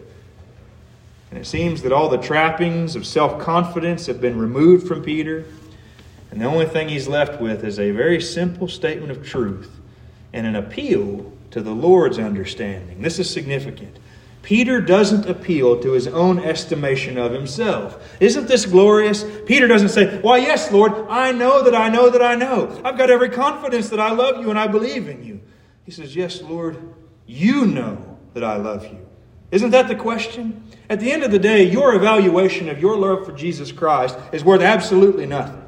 And 1.31 1.39
it 1.39 1.47
seems 1.47 1.83
that 1.83 1.93
all 1.93 2.09
the 2.09 2.19
trappings 2.19 2.97
of 2.97 3.07
self 3.07 3.41
confidence 3.41 4.07
have 4.07 4.21
been 4.21 4.39
removed 4.39 4.87
from 4.89 5.03
Peter. 5.03 5.45
And 6.31 6.41
the 6.41 6.47
only 6.47 6.67
thing 6.67 6.89
he's 6.89 7.09
left 7.09 7.41
with 7.41 7.65
is 7.65 7.79
a 7.79 7.91
very 7.91 8.21
simple 8.21 8.69
statement 8.69 9.11
of 9.11 9.27
truth 9.27 9.71
and 10.33 10.47
an 10.47 10.57
appeal 10.57 11.33
to 11.51 11.63
the 11.63 11.71
Lord's 11.75 12.19
understanding. 12.19 13.03
This 13.03 13.19
is 13.19 13.31
significant. 13.31 13.99
Peter 14.43 14.81
doesn't 14.81 15.29
appeal 15.29 15.81
to 15.81 15.93
his 15.93 16.07
own 16.07 16.39
estimation 16.39 17.19
of 17.19 17.33
himself. 17.33 18.17
Isn't 18.21 18.47
this 18.47 18.65
glorious? 18.65 19.25
Peter 19.47 19.67
doesn't 19.67 19.91
say, 19.91 20.21
Why, 20.21 20.39
yes, 20.39 20.73
Lord, 20.73 20.93
I 21.09 21.33
know 21.33 21.63
that 21.65 21.75
I 21.75 21.89
know 21.89 22.09
that 22.09 22.23
I 22.23 22.35
know. 22.35 22.81
I've 22.85 22.97
got 22.97 23.11
every 23.11 23.29
confidence 23.29 23.91
that 23.91 24.01
I 24.01 24.13
love 24.13 24.41
you 24.41 24.49
and 24.51 24.59
I 24.59 24.67
believe 24.67 25.09
in 25.09 25.25
you. 25.25 25.41
He 25.85 25.91
says, 25.91 26.17
Yes, 26.17 26.41
Lord, 26.41 26.79
you 27.27 27.67
know 27.67 28.19
that 28.35 28.45
I 28.45 28.57
love 28.57 28.85
you. 28.85 29.07
Isn't 29.51 29.71
that 29.71 29.89
the 29.89 29.97
question? 29.97 30.63
At 30.91 31.01
the 31.01 31.13
end 31.13 31.23
of 31.23 31.31
the 31.31 31.39
day, 31.39 31.71
your 31.71 31.95
evaluation 31.95 32.69
of 32.69 32.81
your 32.81 32.97
love 32.97 33.27
for 33.27 33.33
Jesus 33.33 33.73
Christ 33.73 34.17
is 34.33 34.43
worth 34.43 34.63
absolutely 34.63 35.27
nothing. 35.27 35.63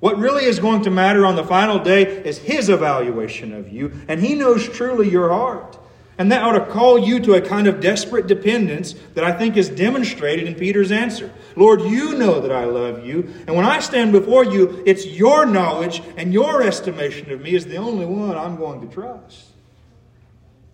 What 0.00 0.18
really 0.18 0.44
is 0.44 0.58
going 0.58 0.82
to 0.82 0.90
matter 0.90 1.24
on 1.24 1.36
the 1.36 1.44
final 1.44 1.78
day 1.78 2.02
is 2.02 2.38
His 2.38 2.68
evaluation 2.68 3.52
of 3.52 3.72
you, 3.72 3.92
and 4.08 4.20
He 4.20 4.34
knows 4.34 4.68
truly 4.68 5.08
your 5.08 5.30
heart. 5.30 5.78
And 6.18 6.32
that 6.32 6.42
ought 6.42 6.52
to 6.52 6.64
call 6.64 6.98
you 6.98 7.20
to 7.20 7.34
a 7.34 7.40
kind 7.40 7.66
of 7.66 7.80
desperate 7.80 8.26
dependence 8.26 8.94
that 9.14 9.22
I 9.22 9.32
think 9.32 9.56
is 9.56 9.68
demonstrated 9.68 10.46
in 10.46 10.54
Peter's 10.54 10.90
answer. 10.90 11.30
Lord, 11.56 11.82
you 11.82 12.16
know 12.16 12.40
that 12.40 12.50
I 12.50 12.64
love 12.64 13.04
you. 13.04 13.34
And 13.46 13.54
when 13.54 13.66
I 13.66 13.80
stand 13.80 14.12
before 14.12 14.44
you, 14.44 14.82
it's 14.86 15.04
your 15.04 15.44
knowledge 15.44 16.02
and 16.16 16.32
your 16.32 16.62
estimation 16.62 17.30
of 17.30 17.42
me 17.42 17.54
is 17.54 17.66
the 17.66 17.76
only 17.76 18.06
one 18.06 18.36
I'm 18.36 18.56
going 18.56 18.80
to 18.86 18.92
trust. 18.92 19.48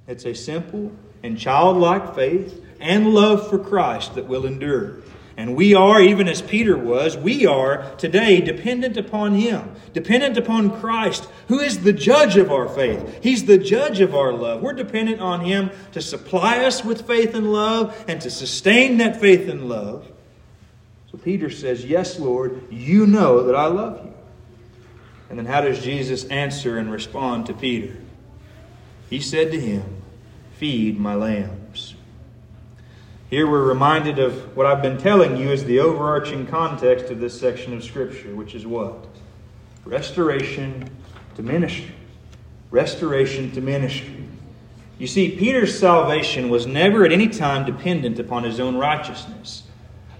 It's 0.06 0.24
a 0.26 0.34
simple 0.34 0.92
and 1.22 1.38
childlike 1.38 2.14
faith 2.14 2.64
and 2.80 3.14
love 3.14 3.48
for 3.48 3.58
Christ 3.58 4.14
that 4.16 4.26
will 4.26 4.44
endure. 4.44 4.98
And 5.36 5.56
we 5.56 5.74
are, 5.74 6.00
even 6.00 6.28
as 6.28 6.42
Peter 6.42 6.76
was, 6.76 7.16
we 7.16 7.46
are 7.46 7.94
today 7.96 8.40
dependent 8.40 8.98
upon 8.98 9.34
Him, 9.34 9.74
dependent 9.94 10.36
upon 10.36 10.78
Christ, 10.78 11.26
who 11.48 11.58
is 11.58 11.82
the 11.82 11.92
judge 11.92 12.36
of 12.36 12.52
our 12.52 12.68
faith. 12.68 13.20
He's 13.22 13.46
the 13.46 13.56
judge 13.56 14.00
of 14.00 14.14
our 14.14 14.32
love. 14.32 14.60
We're 14.60 14.74
dependent 14.74 15.20
on 15.20 15.40
Him 15.40 15.70
to 15.92 16.02
supply 16.02 16.64
us 16.64 16.84
with 16.84 17.06
faith 17.06 17.34
and 17.34 17.50
love 17.52 18.04
and 18.08 18.20
to 18.20 18.30
sustain 18.30 18.98
that 18.98 19.20
faith 19.20 19.48
and 19.48 19.68
love. 19.68 20.06
So 21.10 21.18
Peter 21.18 21.48
says, 21.48 21.84
Yes, 21.84 22.18
Lord, 22.18 22.70
you 22.70 23.06
know 23.06 23.44
that 23.44 23.54
I 23.54 23.66
love 23.66 24.04
you. 24.04 24.12
And 25.30 25.38
then 25.38 25.46
how 25.46 25.62
does 25.62 25.82
Jesus 25.82 26.24
answer 26.24 26.76
and 26.76 26.92
respond 26.92 27.46
to 27.46 27.54
Peter? 27.54 27.96
He 29.08 29.20
said 29.20 29.50
to 29.52 29.60
him, 29.60 30.01
Feed 30.62 30.96
my 30.96 31.16
lambs. 31.16 31.96
Here 33.28 33.50
we're 33.50 33.66
reminded 33.66 34.20
of 34.20 34.56
what 34.56 34.64
I've 34.64 34.80
been 34.80 34.96
telling 34.96 35.36
you 35.36 35.50
is 35.50 35.64
the 35.64 35.80
overarching 35.80 36.46
context 36.46 37.06
of 37.06 37.18
this 37.18 37.36
section 37.40 37.74
of 37.74 37.82
Scripture, 37.82 38.36
which 38.36 38.54
is 38.54 38.64
what? 38.64 39.04
Restoration 39.84 40.88
to 41.34 41.42
ministry. 41.42 41.96
Restoration 42.70 43.50
to 43.50 43.60
ministry. 43.60 44.22
You 45.00 45.08
see, 45.08 45.36
Peter's 45.36 45.76
salvation 45.76 46.48
was 46.48 46.64
never 46.64 47.04
at 47.04 47.10
any 47.10 47.26
time 47.26 47.66
dependent 47.66 48.20
upon 48.20 48.44
his 48.44 48.60
own 48.60 48.76
righteousness. 48.76 49.64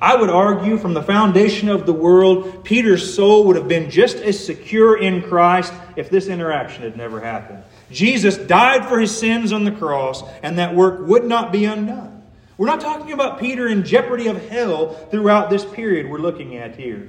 I 0.00 0.16
would 0.16 0.28
argue 0.28 0.76
from 0.76 0.94
the 0.94 1.04
foundation 1.04 1.68
of 1.68 1.86
the 1.86 1.92
world, 1.92 2.64
Peter's 2.64 3.14
soul 3.14 3.44
would 3.44 3.54
have 3.54 3.68
been 3.68 3.92
just 3.92 4.16
as 4.16 4.44
secure 4.44 4.98
in 4.98 5.22
Christ 5.22 5.72
if 5.94 6.10
this 6.10 6.26
interaction 6.26 6.82
had 6.82 6.96
never 6.96 7.20
happened. 7.20 7.62
Jesus 7.92 8.36
died 8.36 8.86
for 8.86 8.98
his 8.98 9.16
sins 9.16 9.52
on 9.52 9.64
the 9.64 9.70
cross, 9.70 10.22
and 10.42 10.58
that 10.58 10.74
work 10.74 11.06
would 11.06 11.24
not 11.24 11.52
be 11.52 11.64
undone. 11.64 12.22
We're 12.56 12.66
not 12.66 12.80
talking 12.80 13.12
about 13.12 13.40
Peter 13.40 13.66
in 13.66 13.84
jeopardy 13.84 14.28
of 14.28 14.48
hell 14.48 14.94
throughout 15.10 15.50
this 15.50 15.64
period 15.64 16.08
we're 16.08 16.18
looking 16.18 16.56
at 16.56 16.76
here. 16.76 17.08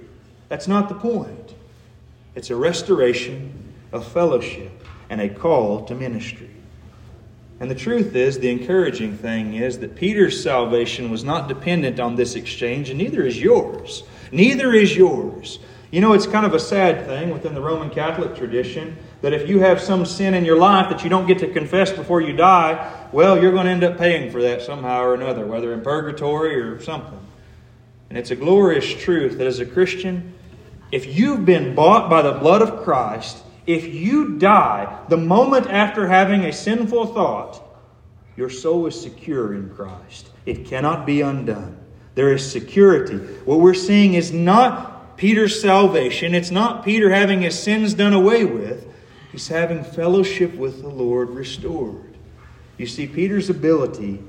That's 0.49 0.67
not 0.67 0.89
the 0.89 0.95
point. 0.95 1.53
It's 2.35 2.49
a 2.49 2.55
restoration 2.55 3.73
of 3.91 4.07
fellowship 4.07 4.71
and 5.09 5.21
a 5.21 5.29
call 5.29 5.85
to 5.85 5.95
ministry. 5.95 6.49
And 7.59 7.69
the 7.69 7.75
truth 7.75 8.15
is, 8.15 8.39
the 8.39 8.49
encouraging 8.49 9.17
thing 9.17 9.53
is 9.53 9.79
that 9.79 9.95
Peter's 9.95 10.41
salvation 10.41 11.11
was 11.11 11.23
not 11.23 11.47
dependent 11.47 11.99
on 11.99 12.15
this 12.15 12.35
exchange, 12.35 12.89
and 12.89 12.97
neither 12.97 13.21
is 13.23 13.39
yours. 13.39 14.03
Neither 14.31 14.73
is 14.73 14.97
yours. 14.97 15.59
You 15.91 16.01
know, 16.01 16.13
it's 16.13 16.25
kind 16.25 16.45
of 16.45 16.55
a 16.55 16.59
sad 16.59 17.05
thing 17.05 17.29
within 17.29 17.53
the 17.53 17.61
Roman 17.61 17.89
Catholic 17.91 18.35
tradition 18.35 18.97
that 19.23 19.31
if 19.31 19.47
you 19.47 19.59
have 19.59 19.79
some 19.79 20.05
sin 20.05 20.33
in 20.33 20.43
your 20.43 20.57
life 20.57 20.89
that 20.89 21.05
you 21.05 21.09
don't 21.09 21.25
get 21.25 21.39
to 21.39 21.47
confess 21.47 21.93
before 21.93 22.19
you 22.19 22.33
die, 22.33 23.07
well, 23.13 23.41
you're 23.41 23.53
going 23.53 23.65
to 23.65 23.71
end 23.71 23.81
up 23.85 23.97
paying 23.97 24.29
for 24.29 24.41
that 24.41 24.61
somehow 24.61 25.01
or 25.01 25.13
another, 25.13 25.45
whether 25.45 25.71
in 25.71 25.79
purgatory 25.79 26.59
or 26.59 26.81
something. 26.81 27.19
And 28.09 28.17
it's 28.17 28.31
a 28.31 28.35
glorious 28.35 28.85
truth 28.85 29.37
that 29.37 29.47
as 29.47 29.59
a 29.59 29.65
Christian, 29.65 30.33
if 30.91 31.05
you've 31.05 31.45
been 31.45 31.73
bought 31.73 32.09
by 32.09 32.21
the 32.21 32.33
blood 32.33 32.61
of 32.61 32.83
Christ, 32.83 33.41
if 33.65 33.85
you 33.85 34.37
die 34.39 34.99
the 35.07 35.15
moment 35.15 35.67
after 35.67 36.05
having 36.05 36.43
a 36.43 36.51
sinful 36.51 37.13
thought, 37.13 37.63
your 38.35 38.49
soul 38.49 38.87
is 38.87 39.01
secure 39.01 39.53
in 39.53 39.69
Christ. 39.69 40.31
It 40.45 40.65
cannot 40.65 41.05
be 41.05 41.21
undone. 41.21 41.77
There 42.15 42.33
is 42.33 42.51
security. 42.51 43.19
What 43.45 43.61
we're 43.61 43.73
seeing 43.73 44.15
is 44.15 44.33
not 44.33 45.15
Peter's 45.15 45.61
salvation. 45.61 46.35
It's 46.35 46.51
not 46.51 46.83
Peter 46.83 47.09
having 47.09 47.41
his 47.41 47.57
sins 47.57 47.93
done 47.93 48.11
away 48.11 48.43
with. 48.43 48.89
He's 49.33 49.47
having 49.47 49.83
fellowship 49.83 50.53
with 50.53 50.81
the 50.83 50.89
Lord 50.89 51.31
restored. 51.31 52.15
You 52.77 52.85
see, 52.85 53.07
Peter's 53.07 53.49
ability 53.49 54.21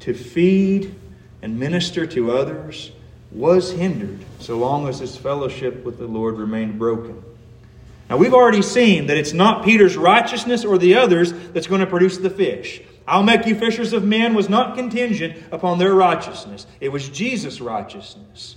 to 0.00 0.14
feed 0.14 0.94
and 1.42 1.60
minister 1.60 2.06
to 2.06 2.32
others 2.32 2.92
was 3.30 3.72
hindered 3.72 4.18
so 4.40 4.56
long 4.56 4.88
as 4.88 5.00
his 5.00 5.18
fellowship 5.18 5.84
with 5.84 5.98
the 5.98 6.06
Lord 6.06 6.38
remained 6.38 6.78
broken. 6.78 7.22
Now, 8.08 8.16
we've 8.16 8.32
already 8.32 8.62
seen 8.62 9.08
that 9.08 9.18
it's 9.18 9.34
not 9.34 9.64
Peter's 9.64 9.98
righteousness 9.98 10.64
or 10.64 10.78
the 10.78 10.94
others 10.94 11.32
that's 11.50 11.66
going 11.66 11.82
to 11.82 11.86
produce 11.86 12.16
the 12.16 12.30
fish. 12.30 12.80
I'll 13.06 13.22
make 13.22 13.46
you 13.46 13.54
fishers 13.54 13.92
of 13.92 14.02
men 14.02 14.34
was 14.34 14.48
not 14.48 14.76
contingent 14.76 15.36
upon 15.52 15.78
their 15.78 15.94
righteousness, 15.94 16.66
it 16.80 16.88
was 16.88 17.10
Jesus' 17.10 17.60
righteousness. 17.60 18.56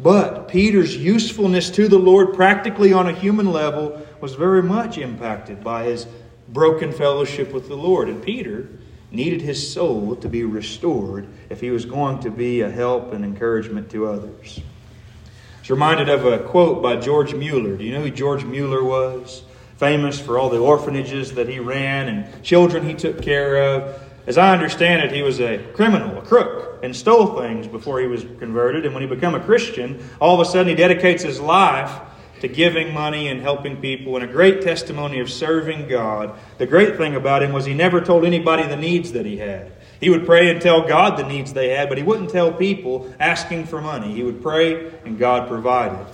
But 0.00 0.48
Peter's 0.48 0.96
usefulness 0.96 1.70
to 1.70 1.88
the 1.88 1.98
Lord, 1.98 2.34
practically 2.34 2.92
on 2.92 3.08
a 3.08 3.12
human 3.12 3.52
level, 3.52 4.06
was 4.20 4.34
very 4.34 4.62
much 4.62 4.96
impacted 4.96 5.64
by 5.64 5.84
his 5.84 6.06
broken 6.48 6.92
fellowship 6.92 7.52
with 7.52 7.68
the 7.68 7.76
Lord. 7.76 8.08
And 8.08 8.22
Peter 8.22 8.68
needed 9.10 9.42
his 9.42 9.72
soul 9.72 10.14
to 10.16 10.28
be 10.28 10.44
restored 10.44 11.26
if 11.50 11.60
he 11.60 11.70
was 11.70 11.84
going 11.84 12.20
to 12.20 12.30
be 12.30 12.60
a 12.60 12.70
help 12.70 13.12
and 13.12 13.24
encouragement 13.24 13.90
to 13.90 14.06
others. 14.06 14.60
I 14.60 15.60
was 15.60 15.70
reminded 15.70 16.08
of 16.08 16.24
a 16.24 16.38
quote 16.38 16.80
by 16.80 16.96
George 16.96 17.34
Mueller. 17.34 17.76
Do 17.76 17.84
you 17.84 17.92
know 17.92 18.02
who 18.02 18.10
George 18.10 18.44
Mueller 18.44 18.84
was? 18.84 19.42
Famous 19.78 20.20
for 20.20 20.38
all 20.38 20.48
the 20.48 20.58
orphanages 20.58 21.32
that 21.32 21.48
he 21.48 21.58
ran 21.58 22.08
and 22.08 22.42
children 22.44 22.84
he 22.84 22.94
took 22.94 23.20
care 23.20 23.62
of. 23.62 24.07
As 24.28 24.36
I 24.36 24.52
understand 24.52 25.00
it, 25.02 25.10
he 25.10 25.22
was 25.22 25.40
a 25.40 25.56
criminal, 25.72 26.18
a 26.18 26.20
crook, 26.20 26.80
and 26.82 26.94
stole 26.94 27.40
things 27.40 27.66
before 27.66 27.98
he 27.98 28.06
was 28.06 28.26
converted. 28.38 28.84
And 28.84 28.92
when 28.92 29.02
he 29.02 29.08
became 29.08 29.34
a 29.34 29.40
Christian, 29.40 30.06
all 30.20 30.38
of 30.38 30.46
a 30.46 30.50
sudden 30.50 30.68
he 30.68 30.74
dedicates 30.74 31.22
his 31.22 31.40
life 31.40 31.98
to 32.40 32.46
giving 32.46 32.92
money 32.92 33.28
and 33.28 33.40
helping 33.40 33.78
people, 33.78 34.16
and 34.16 34.24
a 34.26 34.30
great 34.30 34.60
testimony 34.60 35.20
of 35.20 35.30
serving 35.30 35.88
God. 35.88 36.38
The 36.58 36.66
great 36.66 36.98
thing 36.98 37.14
about 37.14 37.42
him 37.42 37.54
was 37.54 37.64
he 37.64 37.72
never 37.72 38.02
told 38.02 38.26
anybody 38.26 38.64
the 38.64 38.76
needs 38.76 39.12
that 39.12 39.24
he 39.24 39.38
had. 39.38 39.72
He 39.98 40.10
would 40.10 40.26
pray 40.26 40.50
and 40.50 40.60
tell 40.60 40.86
God 40.86 41.18
the 41.18 41.26
needs 41.26 41.54
they 41.54 41.70
had, 41.70 41.88
but 41.88 41.96
he 41.96 42.04
wouldn't 42.04 42.28
tell 42.28 42.52
people 42.52 43.10
asking 43.18 43.64
for 43.64 43.80
money. 43.80 44.12
He 44.12 44.24
would 44.24 44.42
pray, 44.42 44.92
and 45.06 45.18
God 45.18 45.48
provided. 45.48 46.06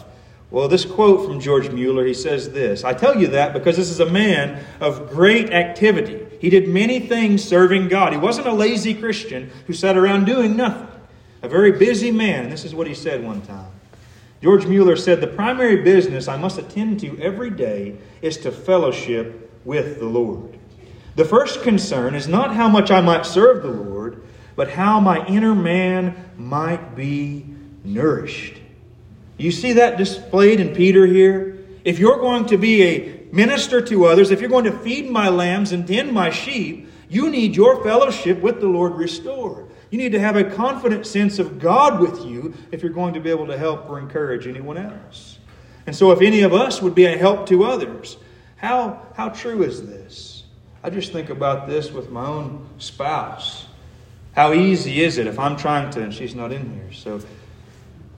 Well, 0.52 0.68
this 0.68 0.84
quote 0.84 1.26
from 1.26 1.40
George 1.40 1.68
Mueller, 1.70 2.06
he 2.06 2.14
says 2.14 2.52
this 2.52 2.84
I 2.84 2.94
tell 2.94 3.20
you 3.20 3.26
that 3.28 3.52
because 3.52 3.76
this 3.76 3.90
is 3.90 3.98
a 3.98 4.08
man 4.08 4.64
of 4.78 5.10
great 5.10 5.52
activity. 5.52 6.24
He 6.44 6.50
did 6.50 6.68
many 6.68 7.00
things 7.00 7.42
serving 7.42 7.88
God. 7.88 8.12
He 8.12 8.18
wasn't 8.18 8.48
a 8.48 8.52
lazy 8.52 8.92
Christian 8.92 9.50
who 9.66 9.72
sat 9.72 9.96
around 9.96 10.26
doing 10.26 10.58
nothing. 10.58 10.86
A 11.40 11.48
very 11.48 11.72
busy 11.72 12.10
man. 12.10 12.42
And 12.44 12.52
this 12.52 12.66
is 12.66 12.74
what 12.74 12.86
he 12.86 12.92
said 12.92 13.24
one 13.24 13.40
time. 13.40 13.70
George 14.42 14.66
Mueller 14.66 14.94
said, 14.96 15.22
The 15.22 15.26
primary 15.26 15.82
business 15.82 16.28
I 16.28 16.36
must 16.36 16.58
attend 16.58 17.00
to 17.00 17.18
every 17.18 17.48
day 17.48 17.96
is 18.20 18.36
to 18.36 18.52
fellowship 18.52 19.58
with 19.64 19.98
the 20.00 20.04
Lord. 20.04 20.58
The 21.16 21.24
first 21.24 21.62
concern 21.62 22.14
is 22.14 22.28
not 22.28 22.54
how 22.54 22.68
much 22.68 22.90
I 22.90 23.00
might 23.00 23.24
serve 23.24 23.62
the 23.62 23.70
Lord, 23.70 24.22
but 24.54 24.72
how 24.72 25.00
my 25.00 25.24
inner 25.24 25.54
man 25.54 26.14
might 26.36 26.94
be 26.94 27.46
nourished. 27.84 28.58
You 29.38 29.50
see 29.50 29.72
that 29.72 29.96
displayed 29.96 30.60
in 30.60 30.74
Peter 30.74 31.06
here? 31.06 31.56
If 31.84 31.98
you're 31.98 32.18
going 32.18 32.44
to 32.48 32.58
be 32.58 32.82
a 32.82 33.13
minister 33.34 33.80
to 33.80 34.06
others, 34.06 34.30
if 34.30 34.40
you're 34.40 34.50
going 34.50 34.64
to 34.64 34.78
feed 34.78 35.10
my 35.10 35.28
lambs 35.28 35.72
and 35.72 35.86
tend 35.86 36.12
my 36.12 36.30
sheep, 36.30 36.88
you 37.08 37.30
need 37.30 37.56
your 37.56 37.82
fellowship 37.82 38.40
with 38.40 38.60
the 38.60 38.66
Lord 38.66 38.94
restored. 38.94 39.68
You 39.90 39.98
need 39.98 40.12
to 40.12 40.20
have 40.20 40.36
a 40.36 40.44
confident 40.44 41.06
sense 41.06 41.38
of 41.38 41.58
God 41.58 42.00
with 42.00 42.24
you 42.24 42.54
if 42.72 42.82
you're 42.82 42.92
going 42.92 43.14
to 43.14 43.20
be 43.20 43.30
able 43.30 43.46
to 43.48 43.58
help 43.58 43.88
or 43.88 43.98
encourage 43.98 44.46
anyone 44.46 44.76
else. 44.76 45.38
And 45.86 45.94
so, 45.94 46.10
if 46.12 46.20
any 46.20 46.40
of 46.40 46.54
us 46.54 46.80
would 46.80 46.94
be 46.94 47.04
a 47.04 47.16
help 47.16 47.46
to 47.48 47.64
others, 47.64 48.16
how, 48.56 49.06
how 49.14 49.28
true 49.28 49.62
is 49.62 49.86
this? 49.86 50.44
I 50.82 50.90
just 50.90 51.12
think 51.12 51.30
about 51.30 51.68
this 51.68 51.92
with 51.92 52.10
my 52.10 52.26
own 52.26 52.66
spouse. 52.78 53.66
How 54.34 54.52
easy 54.52 55.02
is 55.02 55.18
it 55.18 55.26
if 55.26 55.38
I'm 55.38 55.56
trying 55.56 55.90
to, 55.92 56.02
and 56.02 56.12
she's 56.12 56.34
not 56.34 56.50
in 56.52 56.72
here, 56.72 56.92
so 56.92 57.20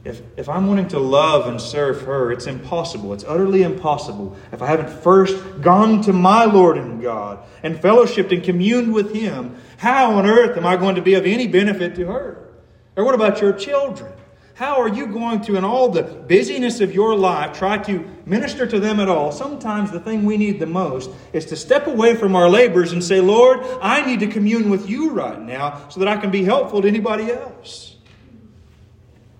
if, 0.06 0.22
if 0.36 0.48
I'm 0.48 0.68
wanting 0.68 0.88
to 0.88 1.00
love 1.00 1.48
and 1.48 1.60
serve 1.60 2.02
her, 2.02 2.30
it's 2.30 2.46
impossible. 2.46 3.12
It's 3.12 3.24
utterly 3.24 3.64
impossible 3.64 4.36
if 4.52 4.62
I 4.62 4.66
haven't 4.66 4.90
first 5.02 5.36
gone 5.60 6.00
to 6.02 6.12
my 6.12 6.44
Lord 6.44 6.78
and 6.78 7.02
God 7.02 7.40
and 7.64 7.76
fellowshipped 7.76 8.32
and 8.32 8.42
communed 8.42 8.94
with 8.94 9.12
Him. 9.12 9.56
How 9.78 10.12
on 10.12 10.26
earth 10.26 10.56
am 10.56 10.64
I 10.64 10.76
going 10.76 10.94
to 10.94 11.02
be 11.02 11.14
of 11.14 11.26
any 11.26 11.48
benefit 11.48 11.96
to 11.96 12.06
her? 12.06 12.48
Or 12.94 13.04
what 13.04 13.16
about 13.16 13.40
your 13.40 13.52
children? 13.52 14.12
How 14.54 14.80
are 14.80 14.88
you 14.88 15.08
going 15.08 15.42
to, 15.42 15.56
in 15.56 15.64
all 15.64 15.90
the 15.90 16.04
busyness 16.04 16.80
of 16.80 16.94
your 16.94 17.14
life, 17.14 17.58
try 17.58 17.76
to 17.76 18.08
minister 18.24 18.64
to 18.64 18.80
them 18.80 19.00
at 19.00 19.08
all? 19.08 19.32
Sometimes 19.32 19.90
the 19.90 20.00
thing 20.00 20.24
we 20.24 20.36
need 20.38 20.60
the 20.60 20.66
most 20.66 21.10
is 21.32 21.44
to 21.46 21.56
step 21.56 21.88
away 21.88 22.14
from 22.14 22.36
our 22.36 22.48
labors 22.48 22.92
and 22.92 23.04
say, 23.04 23.20
Lord, 23.20 23.60
I 23.82 24.06
need 24.06 24.20
to 24.20 24.28
commune 24.28 24.70
with 24.70 24.88
you 24.88 25.10
right 25.10 25.38
now 25.38 25.88
so 25.90 26.00
that 26.00 26.08
I 26.08 26.16
can 26.16 26.30
be 26.30 26.44
helpful 26.44 26.80
to 26.80 26.88
anybody 26.88 27.30
else. 27.30 27.95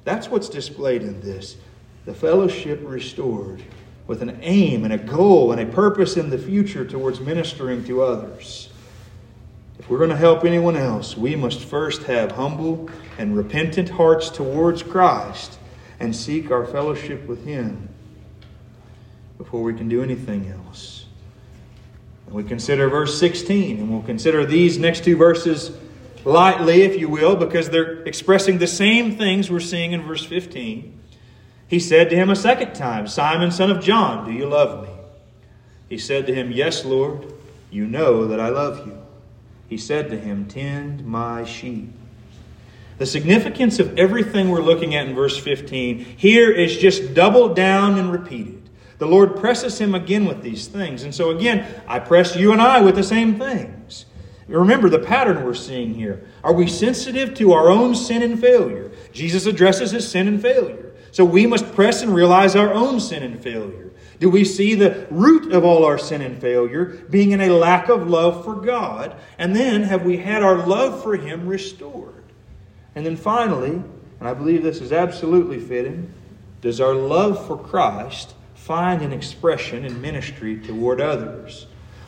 That's 0.07 0.31
what's 0.31 0.49
displayed 0.49 1.03
in 1.03 1.21
this. 1.21 1.57
The 2.05 2.15
fellowship 2.15 2.79
restored 2.85 3.61
with 4.07 4.23
an 4.23 4.39
aim 4.41 4.85
and 4.85 4.93
a 4.93 4.99
goal 4.99 5.51
and 5.51 5.61
a 5.61 5.67
purpose 5.67 6.17
in 6.17 6.31
the 6.31 6.39
future 6.39 6.87
towards 6.87 7.19
ministering 7.19 7.85
to 7.87 8.05
others. 8.05 8.69
If 9.81 9.91
we're 9.91 9.99
going 9.99 10.11
to 10.11 10.17
help 10.17 10.45
anyone 10.45 10.77
else, 10.77 11.17
we 11.17 11.35
must 11.35 11.59
first 11.59 12.05
have 12.05 12.31
humble 12.31 12.89
and 13.19 13.37
repentant 13.37 13.89
hearts 13.89 14.31
towards 14.31 14.81
Christ 14.85 15.59
and 15.99 16.15
seek 16.15 16.53
our 16.53 16.65
fellowship 16.65 17.27
with 17.27 17.45
Him 17.45 17.89
before 19.39 19.65
we 19.65 19.75
can 19.75 19.89
do 19.89 20.05
anything 20.05 20.53
else. 20.69 21.07
And 22.27 22.35
we 22.37 22.45
consider 22.45 22.89
verse 22.89 23.19
16, 23.19 23.79
and 23.79 23.91
we'll 23.91 24.03
consider 24.03 24.47
these 24.47 24.79
next 24.79 25.03
two 25.03 25.17
verses 25.17 25.77
lightly, 26.27 26.83
if 26.83 26.99
you 26.99 27.09
will, 27.09 27.37
because 27.37 27.71
they're 27.71 28.03
expressing 28.03 28.59
the 28.59 28.67
same 28.67 29.17
things 29.17 29.51
we're 29.51 29.61
seeing 29.61 29.93
in 29.93 30.03
verse 30.03 30.25
15. 30.25 30.93
He 31.69 31.81
said 31.81 32.11
to 32.11 32.17
him 32.17 32.31
a 32.31 32.37
second 32.37 32.75
time, 32.75 33.07
Simon, 33.07 33.51
son 33.51 33.71
of 33.71 33.83
John, 33.83 34.27
do 34.27 34.33
you 34.33 34.47
love 34.47 34.83
me? 34.83 34.95
He 35.89 35.99
said 35.99 36.27
to 36.27 36.35
him, 36.35 36.51
Yes, 36.51 36.85
Lord, 36.85 37.33
you 37.71 37.87
know 37.87 38.27
that 38.27 38.41
I 38.41 38.49
love 38.49 38.87
you. 38.87 39.01
He 39.69 39.79
said 39.79 40.11
to 40.11 40.19
him, 40.19 40.47
Tend 40.47 41.07
my 41.07 41.45
sheep. 41.45 41.93
The 42.99 43.07
significance 43.07 43.79
of 43.79 43.99
everything 43.99 44.49
we're 44.49 44.63
looking 44.63 44.95
at 44.95 45.07
in 45.07 45.15
verse 45.15 45.39
15 45.39 45.99
here 45.99 46.51
is 46.51 46.77
just 46.77 47.15
doubled 47.15 47.55
down 47.55 47.99
and 47.99 48.11
repeated. 48.11 48.69
The 48.99 49.07
Lord 49.07 49.37
presses 49.37 49.79
him 49.79 49.95
again 49.95 50.25
with 50.25 50.43
these 50.43 50.67
things. 50.67 51.03
And 51.03 51.15
so, 51.15 51.31
again, 51.31 51.67
I 51.87 51.99
press 51.99 52.35
you 52.35 52.53
and 52.53 52.63
I 52.63 52.81
with 52.81 52.95
the 52.95 53.03
same 53.03 53.39
things. 53.39 53.76
Remember 54.49 54.89
the 54.89 55.01
pattern 55.01 55.45
we're 55.45 55.55
seeing 55.55 55.95
here. 55.95 56.25
Are 56.45 56.53
we 56.53 56.69
sensitive 56.69 57.35
to 57.35 57.53
our 57.53 57.69
own 57.69 57.95
sin 57.95 58.23
and 58.23 58.41
failure? 58.41 58.93
Jesus 59.13 59.47
addresses 59.47 59.91
his 59.91 60.09
sin 60.09 60.29
and 60.29 60.41
failure. 60.41 60.93
So 61.11 61.25
we 61.25 61.47
must 61.47 61.75
press 61.75 62.03
and 62.03 62.15
realize 62.15 62.55
our 62.55 62.73
own 62.73 63.01
sin 63.01 63.23
and 63.23 63.43
failure. 63.43 63.91
Do 64.21 64.31
we 64.31 64.45
see 64.45 64.75
the 64.75 65.07
root 65.11 65.53
of 65.53 65.65
all 65.65 65.85
our 65.85 65.99
sin 65.99 66.23
and 66.23 66.41
failure 66.41 66.85
being 67.11 67.33
in 67.33 67.41
a 67.41 67.51
lack 67.51 67.89
of 67.89 68.09
love 68.09 68.45
for 68.45 68.55
God? 68.55 69.17
And 69.39 69.55
then 69.55 69.83
have 69.83 70.05
we 70.05 70.19
had 70.19 70.43
our 70.43 70.67
love 70.67 71.03
for 71.03 71.17
Him 71.17 71.47
restored? 71.47 72.25
And 72.95 73.05
then 73.05 73.17
finally, 73.17 73.83
and 74.21 74.29
I 74.29 74.33
believe 74.33 74.63
this 74.63 74.81
is 74.81 74.93
absolutely 74.93 75.61
fitting, 75.61 76.13
does 76.61 76.81
our 76.81 76.95
love 76.95 77.47
for 77.47 77.59
Christ 77.59 78.35
find 78.55 79.03
an 79.03 79.13
expression 79.13 79.85
in 79.85 80.01
ministry 80.01 80.59
toward 80.59 81.01
others? 81.01 81.67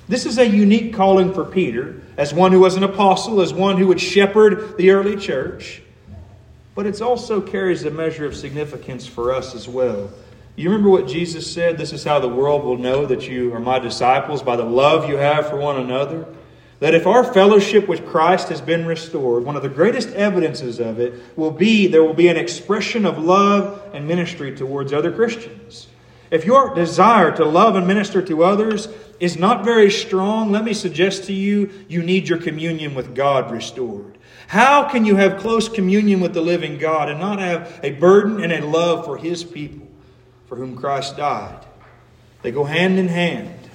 This 0.09 0.25
is 0.25 0.39
a 0.39 0.47
unique 0.47 0.95
calling 0.95 1.35
for 1.35 1.45
Peter 1.45 2.01
as 2.17 2.33
one 2.33 2.51
who 2.53 2.61
was 2.61 2.77
an 2.77 2.83
apostle, 2.83 3.43
as 3.43 3.53
one 3.53 3.77
who 3.77 3.89
would 3.89 4.01
shepherd 4.01 4.79
the 4.79 4.91
early 4.91 5.17
church. 5.17 5.83
But 6.75 6.87
it 6.87 7.03
also 7.03 7.43
carries 7.43 7.85
a 7.85 7.91
measure 7.91 8.25
of 8.25 8.35
significance 8.35 9.07
for 9.07 9.35
us 9.35 9.55
as 9.55 9.69
well. 9.69 10.11
You 10.57 10.71
remember 10.71 10.91
what 10.91 11.07
Jesus 11.07 11.53
said? 11.53 11.77
This 11.77 11.93
is 11.93 12.05
how 12.05 12.21
the 12.21 12.29
world 12.29 12.65
will 12.65 12.79
know 12.79 13.05
that 13.07 13.29
you 13.29 13.55
are 13.55 13.61
my 13.61 13.79
disciples 13.79 14.43
by 14.43 14.57
the 14.57 14.65
love 14.65 15.09
you 15.09 15.17
have 15.17 15.49
for 15.49 15.57
one 15.57 15.79
another. 15.79 16.27
That 16.81 16.95
if 16.95 17.07
our 17.07 17.23
fellowship 17.23 17.87
with 17.87 18.07
Christ 18.07 18.49
has 18.49 18.61
been 18.61 18.87
restored, 18.87 19.45
one 19.45 19.57
of 19.57 19.63
the 19.63 19.69
greatest 19.69 20.09
evidences 20.11 20.81
of 20.81 21.01
it 21.01 21.15
will 21.37 21.51
be 21.51 21.87
there 21.87 22.03
will 22.03 22.15
be 22.15 22.29
an 22.29 22.37
expression 22.37 23.05
of 23.05 23.19
love 23.19 23.83
and 23.93 24.09
ministry 24.09 24.57
towards 24.57 24.93
other 24.93 25.13
Christians. 25.13 25.89
If 26.31 26.45
your 26.45 26.75
desire 26.75 27.37
to 27.37 27.45
love 27.45 27.75
and 27.75 27.87
minister 27.87 28.23
to 28.23 28.45
others 28.45 28.89
is 29.21 29.37
not 29.37 29.65
very 29.65 29.91
strong, 29.91 30.53
let 30.53 30.65
me 30.65 30.75
suggest 30.75 31.25
to 31.25 31.33
you, 31.33 31.71
you 31.89 32.03
need 32.03 32.29
your 32.29 32.39
communion 32.39 32.95
with 32.95 33.15
God 33.15 33.51
restored. 33.51 34.19
How 34.49 34.89
can 34.89 35.05
you 35.05 35.17
have 35.17 35.41
close 35.41 35.69
communion 35.69 36.21
with 36.21 36.33
the 36.35 36.41
living 36.41 36.79
God 36.79 37.11
and 37.11 37.21
not 37.21 37.39
have 37.39 37.81
a 37.83 37.91
burden 37.93 38.43
and 38.43 38.53
a 38.53 38.67
love 38.67 39.05
for 39.05 39.19
His 39.19 39.45
people 39.45 39.87
for 40.47 40.57
whom 40.57 40.77
Christ 40.77 41.17
died? 41.17 41.67
They 42.43 42.51
go 42.51 42.65
hand 42.65 42.99
in 42.99 43.09
hand. 43.09 43.69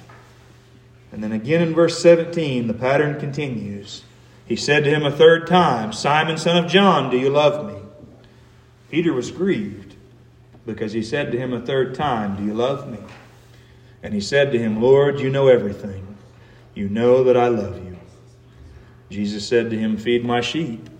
And 1.12 1.22
then 1.22 1.32
again 1.32 1.62
in 1.62 1.74
verse 1.74 2.02
17, 2.02 2.66
the 2.66 2.74
pattern 2.74 3.20
continues. 3.20 4.02
He 4.46 4.56
said 4.56 4.84
to 4.84 4.90
him 4.90 5.04
a 5.04 5.10
third 5.10 5.46
time, 5.46 5.92
Simon, 5.92 6.36
son 6.36 6.62
of 6.62 6.70
John, 6.70 7.10
do 7.10 7.16
you 7.16 7.30
love 7.30 7.66
me? 7.66 7.78
Peter 8.90 9.12
was 9.12 9.30
grieved 9.30 9.94
because 10.66 10.92
he 10.92 11.02
said 11.02 11.32
to 11.32 11.38
him 11.38 11.52
a 11.52 11.60
third 11.60 11.94
time, 11.94 12.36
Do 12.36 12.44
you 12.44 12.54
love 12.54 12.90
me? 12.90 12.98
And 14.04 14.12
he 14.12 14.20
said 14.20 14.52
to 14.52 14.58
him, 14.58 14.82
Lord, 14.82 15.18
you 15.18 15.30
know 15.30 15.48
everything. 15.48 16.06
You 16.74 16.90
know 16.90 17.24
that 17.24 17.38
I 17.38 17.48
love 17.48 17.82
you. 17.82 17.96
Jesus 19.08 19.48
said 19.48 19.70
to 19.70 19.78
him, 19.78 19.96
Feed 19.96 20.26
my 20.26 20.42
sheep. 20.42 20.90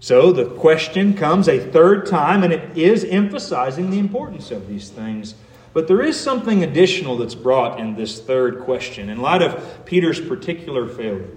So 0.00 0.30
the 0.30 0.44
question 0.44 1.14
comes 1.14 1.48
a 1.48 1.58
third 1.58 2.04
time, 2.04 2.42
and 2.42 2.52
it 2.52 2.76
is 2.76 3.04
emphasizing 3.04 3.90
the 3.90 3.98
importance 3.98 4.50
of 4.50 4.68
these 4.68 4.90
things. 4.90 5.34
But 5.72 5.88
there 5.88 6.02
is 6.02 6.20
something 6.20 6.62
additional 6.62 7.16
that's 7.16 7.34
brought 7.34 7.80
in 7.80 7.96
this 7.96 8.20
third 8.20 8.60
question 8.60 9.08
in 9.08 9.22
light 9.22 9.40
of 9.40 9.86
Peter's 9.86 10.20
particular 10.20 10.86
failure. 10.86 11.30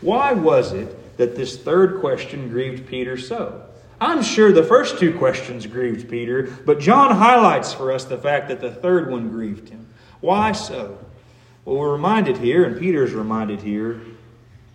Why 0.00 0.34
was 0.34 0.72
it 0.72 1.16
that 1.16 1.34
this 1.34 1.58
third 1.58 1.98
question 2.00 2.48
grieved 2.48 2.86
Peter 2.86 3.18
so? 3.18 3.66
I'm 4.00 4.22
sure 4.22 4.52
the 4.52 4.62
first 4.62 5.00
two 5.00 5.18
questions 5.18 5.66
grieved 5.66 6.08
Peter, 6.08 6.44
but 6.64 6.78
John 6.78 7.16
highlights 7.16 7.72
for 7.72 7.90
us 7.90 8.04
the 8.04 8.18
fact 8.18 8.48
that 8.48 8.60
the 8.60 8.70
third 8.70 9.10
one 9.10 9.28
grieved 9.28 9.68
him. 9.68 9.81
Why 10.22 10.52
so? 10.52 10.98
Well, 11.64 11.76
we're 11.76 11.92
reminded 11.92 12.38
here, 12.38 12.64
and 12.64 12.78
Peter's 12.78 13.12
reminded 13.12 13.60
here, 13.60 14.00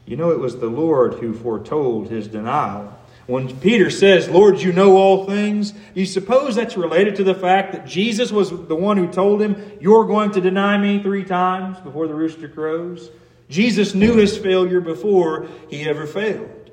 you 0.05 0.15
know, 0.15 0.31
it 0.31 0.39
was 0.39 0.57
the 0.57 0.67
Lord 0.67 1.15
who 1.15 1.33
foretold 1.33 2.09
his 2.09 2.27
denial. 2.27 2.93
When 3.27 3.57
Peter 3.59 3.89
says, 3.89 4.29
Lord, 4.29 4.59
you 4.59 4.71
know 4.71 4.97
all 4.97 5.25
things, 5.25 5.73
you 5.93 6.05
suppose 6.05 6.55
that's 6.55 6.77
related 6.77 7.15
to 7.17 7.23
the 7.23 7.33
fact 7.33 7.73
that 7.73 7.85
Jesus 7.85 8.31
was 8.31 8.49
the 8.49 8.75
one 8.75 8.97
who 8.97 9.07
told 9.07 9.41
him, 9.41 9.77
You're 9.81 10.05
going 10.05 10.31
to 10.31 10.41
deny 10.41 10.77
me 10.77 11.01
three 11.01 11.25
times 11.25 11.79
before 11.79 12.07
the 12.07 12.13
rooster 12.13 12.47
crows? 12.47 13.09
Jesus 13.49 13.95
knew 13.95 14.15
his 14.15 14.37
failure 14.37 14.81
before 14.81 15.47
he 15.69 15.87
ever 15.87 16.05
failed. 16.05 16.71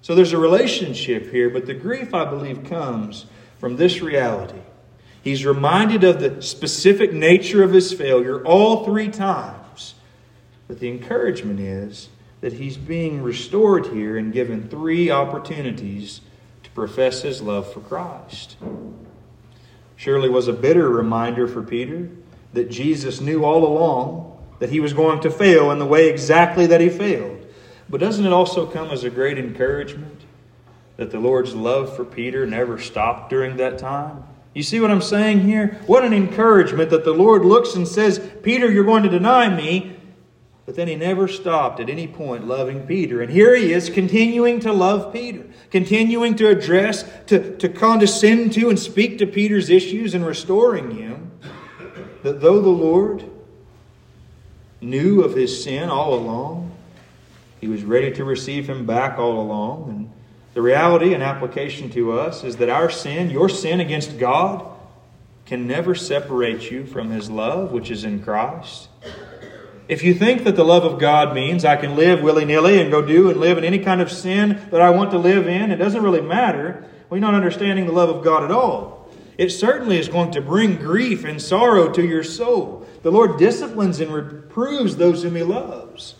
So 0.00 0.14
there's 0.14 0.32
a 0.32 0.38
relationship 0.38 1.30
here, 1.30 1.50
but 1.50 1.66
the 1.66 1.74
grief, 1.74 2.14
I 2.14 2.24
believe, 2.24 2.64
comes 2.64 3.26
from 3.58 3.76
this 3.76 4.00
reality 4.00 4.60
He's 5.22 5.46
reminded 5.46 6.02
of 6.02 6.20
the 6.20 6.42
specific 6.42 7.12
nature 7.12 7.62
of 7.62 7.72
his 7.72 7.92
failure 7.92 8.42
all 8.44 8.84
three 8.84 9.08
times. 9.08 9.94
But 10.66 10.80
the 10.80 10.88
encouragement 10.88 11.60
is 11.60 12.08
that 12.40 12.54
he's 12.54 12.76
being 12.76 13.22
restored 13.22 13.86
here 13.86 14.16
and 14.16 14.32
given 14.32 14.68
three 14.68 15.10
opportunities 15.10 16.20
to 16.64 16.70
profess 16.70 17.22
his 17.22 17.40
love 17.40 17.72
for 17.72 17.80
Christ. 17.80 18.56
Surely 19.96 20.28
was 20.28 20.48
a 20.48 20.52
bitter 20.52 20.88
reminder 20.88 21.46
for 21.46 21.62
Peter 21.62 22.10
that 22.52 22.68
Jesus 22.68 23.20
knew 23.20 23.44
all 23.44 23.64
along 23.64 24.28
that 24.58 24.70
he 24.70 24.80
was 24.80 24.92
going 24.92 25.20
to 25.20 25.30
fail 25.30 25.70
in 25.70 25.78
the 25.78 25.86
way 25.86 26.08
exactly 26.08 26.66
that 26.66 26.80
he 26.80 26.88
failed. 26.88 27.46
But 27.88 28.00
doesn't 28.00 28.26
it 28.26 28.32
also 28.32 28.66
come 28.66 28.90
as 28.90 29.04
a 29.04 29.10
great 29.10 29.38
encouragement 29.38 30.22
that 30.96 31.10
the 31.10 31.20
Lord's 31.20 31.54
love 31.54 31.94
for 31.94 32.04
Peter 32.04 32.46
never 32.46 32.78
stopped 32.78 33.30
during 33.30 33.56
that 33.58 33.78
time? 33.78 34.24
You 34.54 34.62
see 34.62 34.80
what 34.80 34.90
I'm 34.90 35.02
saying 35.02 35.40
here? 35.40 35.80
What 35.86 36.04
an 36.04 36.12
encouragement 36.12 36.90
that 36.90 37.04
the 37.04 37.12
Lord 37.12 37.44
looks 37.44 37.74
and 37.74 37.88
says, 37.88 38.18
Peter, 38.42 38.70
you're 38.70 38.84
going 38.84 39.02
to 39.02 39.08
deny 39.08 39.48
me. 39.48 39.96
But 40.66 40.76
then 40.76 40.86
he 40.88 40.94
never 40.94 41.26
stopped 41.26 41.80
at 41.80 41.90
any 41.90 42.06
point 42.06 42.46
loving 42.46 42.86
Peter. 42.86 43.20
And 43.20 43.32
here 43.32 43.56
he 43.56 43.72
is 43.72 43.90
continuing 43.90 44.60
to 44.60 44.72
love 44.72 45.12
Peter, 45.12 45.44
continuing 45.70 46.36
to 46.36 46.48
address, 46.48 47.04
to, 47.26 47.56
to 47.56 47.68
condescend 47.68 48.52
to, 48.52 48.68
and 48.68 48.78
speak 48.78 49.18
to 49.18 49.26
Peter's 49.26 49.70
issues 49.70 50.14
and 50.14 50.24
restoring 50.24 50.92
him. 50.92 51.32
That 52.22 52.40
though 52.40 52.60
the 52.60 52.68
Lord 52.68 53.24
knew 54.80 55.22
of 55.22 55.34
his 55.34 55.64
sin 55.64 55.88
all 55.88 56.14
along, 56.14 56.70
he 57.60 57.66
was 57.66 57.82
ready 57.82 58.12
to 58.12 58.24
receive 58.24 58.68
him 58.68 58.86
back 58.86 59.18
all 59.18 59.40
along. 59.40 59.88
And 59.88 60.10
the 60.54 60.62
reality 60.62 61.14
and 61.14 61.22
application 61.22 61.90
to 61.90 62.12
us 62.12 62.44
is 62.44 62.56
that 62.56 62.68
our 62.68 62.90
sin, 62.90 63.30
your 63.30 63.48
sin 63.48 63.80
against 63.80 64.18
God, 64.18 64.66
can 65.46 65.66
never 65.66 65.94
separate 65.94 66.70
you 66.70 66.86
from 66.86 67.10
His 67.10 67.30
love, 67.30 67.72
which 67.72 67.90
is 67.90 68.04
in 68.04 68.22
Christ. 68.22 68.88
If 69.88 70.02
you 70.02 70.14
think 70.14 70.44
that 70.44 70.56
the 70.56 70.64
love 70.64 70.84
of 70.84 71.00
God 71.00 71.34
means 71.34 71.64
I 71.64 71.76
can 71.76 71.96
live 71.96 72.22
willy 72.22 72.44
nilly 72.44 72.80
and 72.80 72.90
go 72.90 73.02
do 73.02 73.28
and 73.30 73.40
live 73.40 73.58
in 73.58 73.64
any 73.64 73.78
kind 73.78 74.00
of 74.00 74.10
sin 74.10 74.60
that 74.70 74.80
I 74.80 74.90
want 74.90 75.10
to 75.10 75.18
live 75.18 75.48
in, 75.48 75.70
it 75.70 75.76
doesn't 75.76 76.02
really 76.02 76.20
matter. 76.20 76.84
You're 77.10 77.20
not 77.20 77.34
understanding 77.34 77.86
the 77.86 77.92
love 77.92 78.08
of 78.08 78.24
God 78.24 78.44
at 78.44 78.50
all. 78.50 79.10
It 79.36 79.50
certainly 79.50 79.98
is 79.98 80.08
going 80.08 80.30
to 80.32 80.40
bring 80.40 80.76
grief 80.76 81.24
and 81.24 81.40
sorrow 81.42 81.92
to 81.92 82.02
your 82.06 82.22
soul. 82.22 82.86
The 83.02 83.10
Lord 83.10 83.38
disciplines 83.38 84.00
and 84.00 84.12
reproves 84.12 84.96
those 84.96 85.22
whom 85.22 85.36
He 85.36 85.42
loves. 85.42 86.14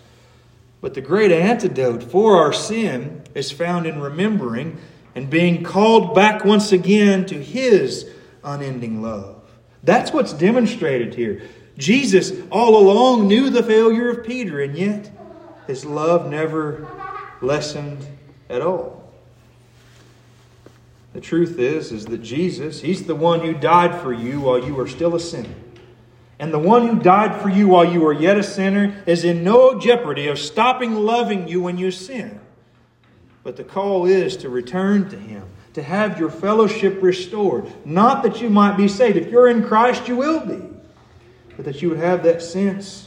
But 0.82 0.92
the 0.92 1.00
great 1.00 1.32
antidote 1.32 2.02
for 2.02 2.36
our 2.36 2.52
sin 2.52 3.22
is 3.34 3.50
found 3.50 3.86
in 3.86 4.00
remembering 4.00 4.78
and 5.14 5.30
being 5.30 5.62
called 5.62 6.14
back 6.14 6.44
once 6.44 6.72
again 6.72 7.24
to 7.26 7.42
His 7.42 8.10
unending 8.44 9.00
love. 9.00 9.42
That's 9.82 10.12
what's 10.12 10.34
demonstrated 10.34 11.14
here. 11.14 11.42
Jesus 11.78 12.32
all 12.50 12.76
along 12.76 13.28
knew 13.28 13.48
the 13.48 13.62
failure 13.62 14.10
of 14.10 14.26
Peter, 14.26 14.60
and 14.60 14.76
yet 14.76 15.10
his 15.66 15.84
love 15.84 16.28
never 16.28 16.86
lessened 17.40 18.04
at 18.50 18.60
all. 18.60 19.10
The 21.12 21.20
truth 21.20 21.58
is, 21.58 21.92
is 21.92 22.06
that 22.06 22.22
Jesus, 22.22 22.80
He's 22.80 23.06
the 23.06 23.14
one 23.14 23.40
who 23.40 23.54
died 23.54 24.00
for 24.00 24.12
you 24.12 24.40
while 24.40 24.64
you 24.64 24.74
were 24.74 24.88
still 24.88 25.14
a 25.14 25.20
sinner. 25.20 25.54
And 26.42 26.52
the 26.52 26.58
one 26.58 26.88
who 26.88 26.98
died 26.98 27.40
for 27.40 27.48
you 27.48 27.68
while 27.68 27.84
you 27.84 28.00
were 28.00 28.12
yet 28.12 28.36
a 28.36 28.42
sinner 28.42 29.00
is 29.06 29.22
in 29.22 29.44
no 29.44 29.78
jeopardy 29.78 30.26
of 30.26 30.40
stopping 30.40 30.96
loving 30.96 31.46
you 31.46 31.62
when 31.62 31.78
you 31.78 31.92
sin. 31.92 32.40
But 33.44 33.56
the 33.56 33.62
call 33.62 34.06
is 34.06 34.36
to 34.38 34.48
return 34.48 35.08
to 35.10 35.16
Him, 35.16 35.44
to 35.74 35.84
have 35.84 36.18
your 36.18 36.30
fellowship 36.30 37.00
restored. 37.00 37.72
Not 37.86 38.24
that 38.24 38.40
you 38.40 38.50
might 38.50 38.76
be 38.76 38.88
saved. 38.88 39.16
If 39.16 39.30
you're 39.30 39.46
in 39.46 39.62
Christ, 39.62 40.08
you 40.08 40.16
will 40.16 40.44
be. 40.44 40.60
But 41.54 41.64
that 41.64 41.80
you 41.80 41.90
would 41.90 41.98
have 41.98 42.24
that 42.24 42.42
sense 42.42 43.06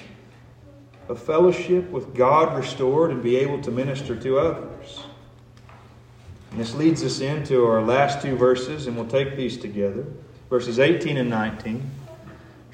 of 1.10 1.22
fellowship 1.22 1.90
with 1.90 2.16
God 2.16 2.56
restored 2.56 3.12
and 3.12 3.22
be 3.22 3.36
able 3.36 3.62
to 3.64 3.70
minister 3.70 4.16
to 4.16 4.40
others. 4.40 5.02
And 6.52 6.60
this 6.62 6.74
leads 6.74 7.04
us 7.04 7.20
into 7.20 7.66
our 7.66 7.82
last 7.82 8.22
two 8.22 8.38
verses, 8.38 8.88
and 8.88 8.96
we'll 8.96 9.08
take 9.08 9.36
these 9.36 9.58
together 9.58 10.06
verses 10.50 10.80
18 10.80 11.18
and 11.18 11.30
19. 11.30 11.92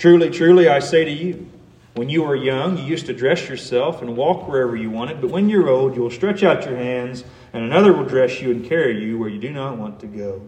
Truly, 0.02 0.32
truly, 0.32 0.68
I 0.68 0.80
say 0.80 1.06
to 1.06 1.12
you, 1.12 1.48
when 1.94 2.10
you 2.10 2.24
were 2.24 2.36
young, 2.36 2.76
you 2.76 2.86
used 2.86 3.06
to 3.06 3.14
dress 3.14 3.48
yourself 3.48 4.02
and 4.02 4.18
walk 4.18 4.48
wherever 4.48 4.76
you 4.76 4.90
wanted, 4.90 5.22
but 5.22 5.30
when 5.30 5.48
you're 5.48 5.70
old, 5.70 5.96
you 5.96 6.02
will 6.02 6.10
stretch 6.10 6.42
out 6.42 6.66
your 6.66 6.76
hands, 6.76 7.24
and 7.54 7.64
another 7.64 7.94
will 7.94 8.06
dress 8.06 8.42
you 8.42 8.50
and 8.50 8.66
carry 8.66 9.00
you 9.06 9.20
where 9.20 9.30
you 9.30 9.38
do 9.38 9.52
not 9.52 9.78
want 9.78 10.00
to 10.00 10.08
go. 10.08 10.42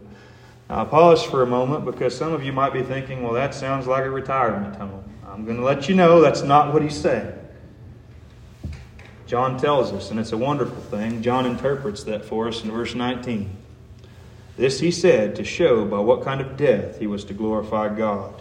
I'll 0.72 0.88
pause 0.88 1.24
for 1.24 1.44
a 1.44 1.46
moment 1.46 1.86
because 1.86 2.18
some 2.18 2.34
of 2.34 2.44
you 2.44 2.52
might 2.52 2.74
be 2.74 2.82
thinking, 2.82 3.22
well, 3.22 3.34
that 3.34 3.54
sounds 3.54 3.86
like 3.86 4.04
a 4.06 4.10
retirement 4.10 4.76
home. 4.76 5.04
I'm 5.28 5.46
going 5.46 5.58
to 5.58 5.64
let 5.64 5.88
you 5.88 5.94
know 5.94 6.20
that's 6.20 6.42
not 6.42 6.74
what 6.74 6.82
he's 6.82 7.00
saying. 7.00 7.32
John 9.28 9.60
tells 9.60 9.94
us, 9.94 10.10
and 10.10 10.20
it's 10.20 10.32
a 10.32 10.38
wonderful 10.38 10.82
thing. 10.82 11.22
John 11.22 11.46
interprets 11.46 12.04
that 12.06 12.26
for 12.26 12.48
us 12.48 12.64
in 12.64 12.72
verse 12.72 12.96
19. 12.96 13.56
This 14.58 14.80
he 14.80 14.90
said 14.90 15.36
to 15.36 15.44
show 15.44 15.86
by 15.86 16.00
what 16.00 16.24
kind 16.24 16.42
of 16.42 16.58
death 16.58 16.98
he 16.98 17.06
was 17.06 17.24
to 17.26 17.36
glorify 17.36 17.96
God. 17.96 18.40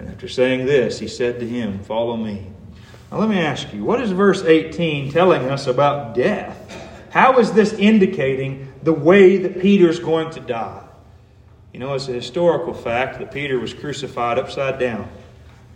And 0.00 0.08
after 0.08 0.28
saying 0.28 0.64
this, 0.64 0.98
he 0.98 1.06
said 1.06 1.40
to 1.40 1.46
him, 1.46 1.78
Follow 1.80 2.16
me. 2.16 2.46
Now 3.12 3.18
let 3.18 3.28
me 3.28 3.38
ask 3.38 3.70
you, 3.74 3.84
what 3.84 4.00
is 4.00 4.12
verse 4.12 4.42
18 4.42 5.12
telling 5.12 5.42
us 5.50 5.66
about 5.66 6.14
death? 6.14 6.88
How 7.10 7.38
is 7.38 7.52
this 7.52 7.74
indicating 7.74 8.72
the 8.82 8.94
way 8.94 9.36
that 9.36 9.60
Peter's 9.60 10.00
going 10.00 10.30
to 10.30 10.40
die? 10.40 10.82
You 11.74 11.80
know, 11.80 11.92
it's 11.92 12.08
a 12.08 12.12
historical 12.12 12.72
fact 12.72 13.18
that 13.18 13.30
Peter 13.30 13.58
was 13.58 13.74
crucified 13.74 14.38
upside 14.38 14.78
down. 14.78 15.06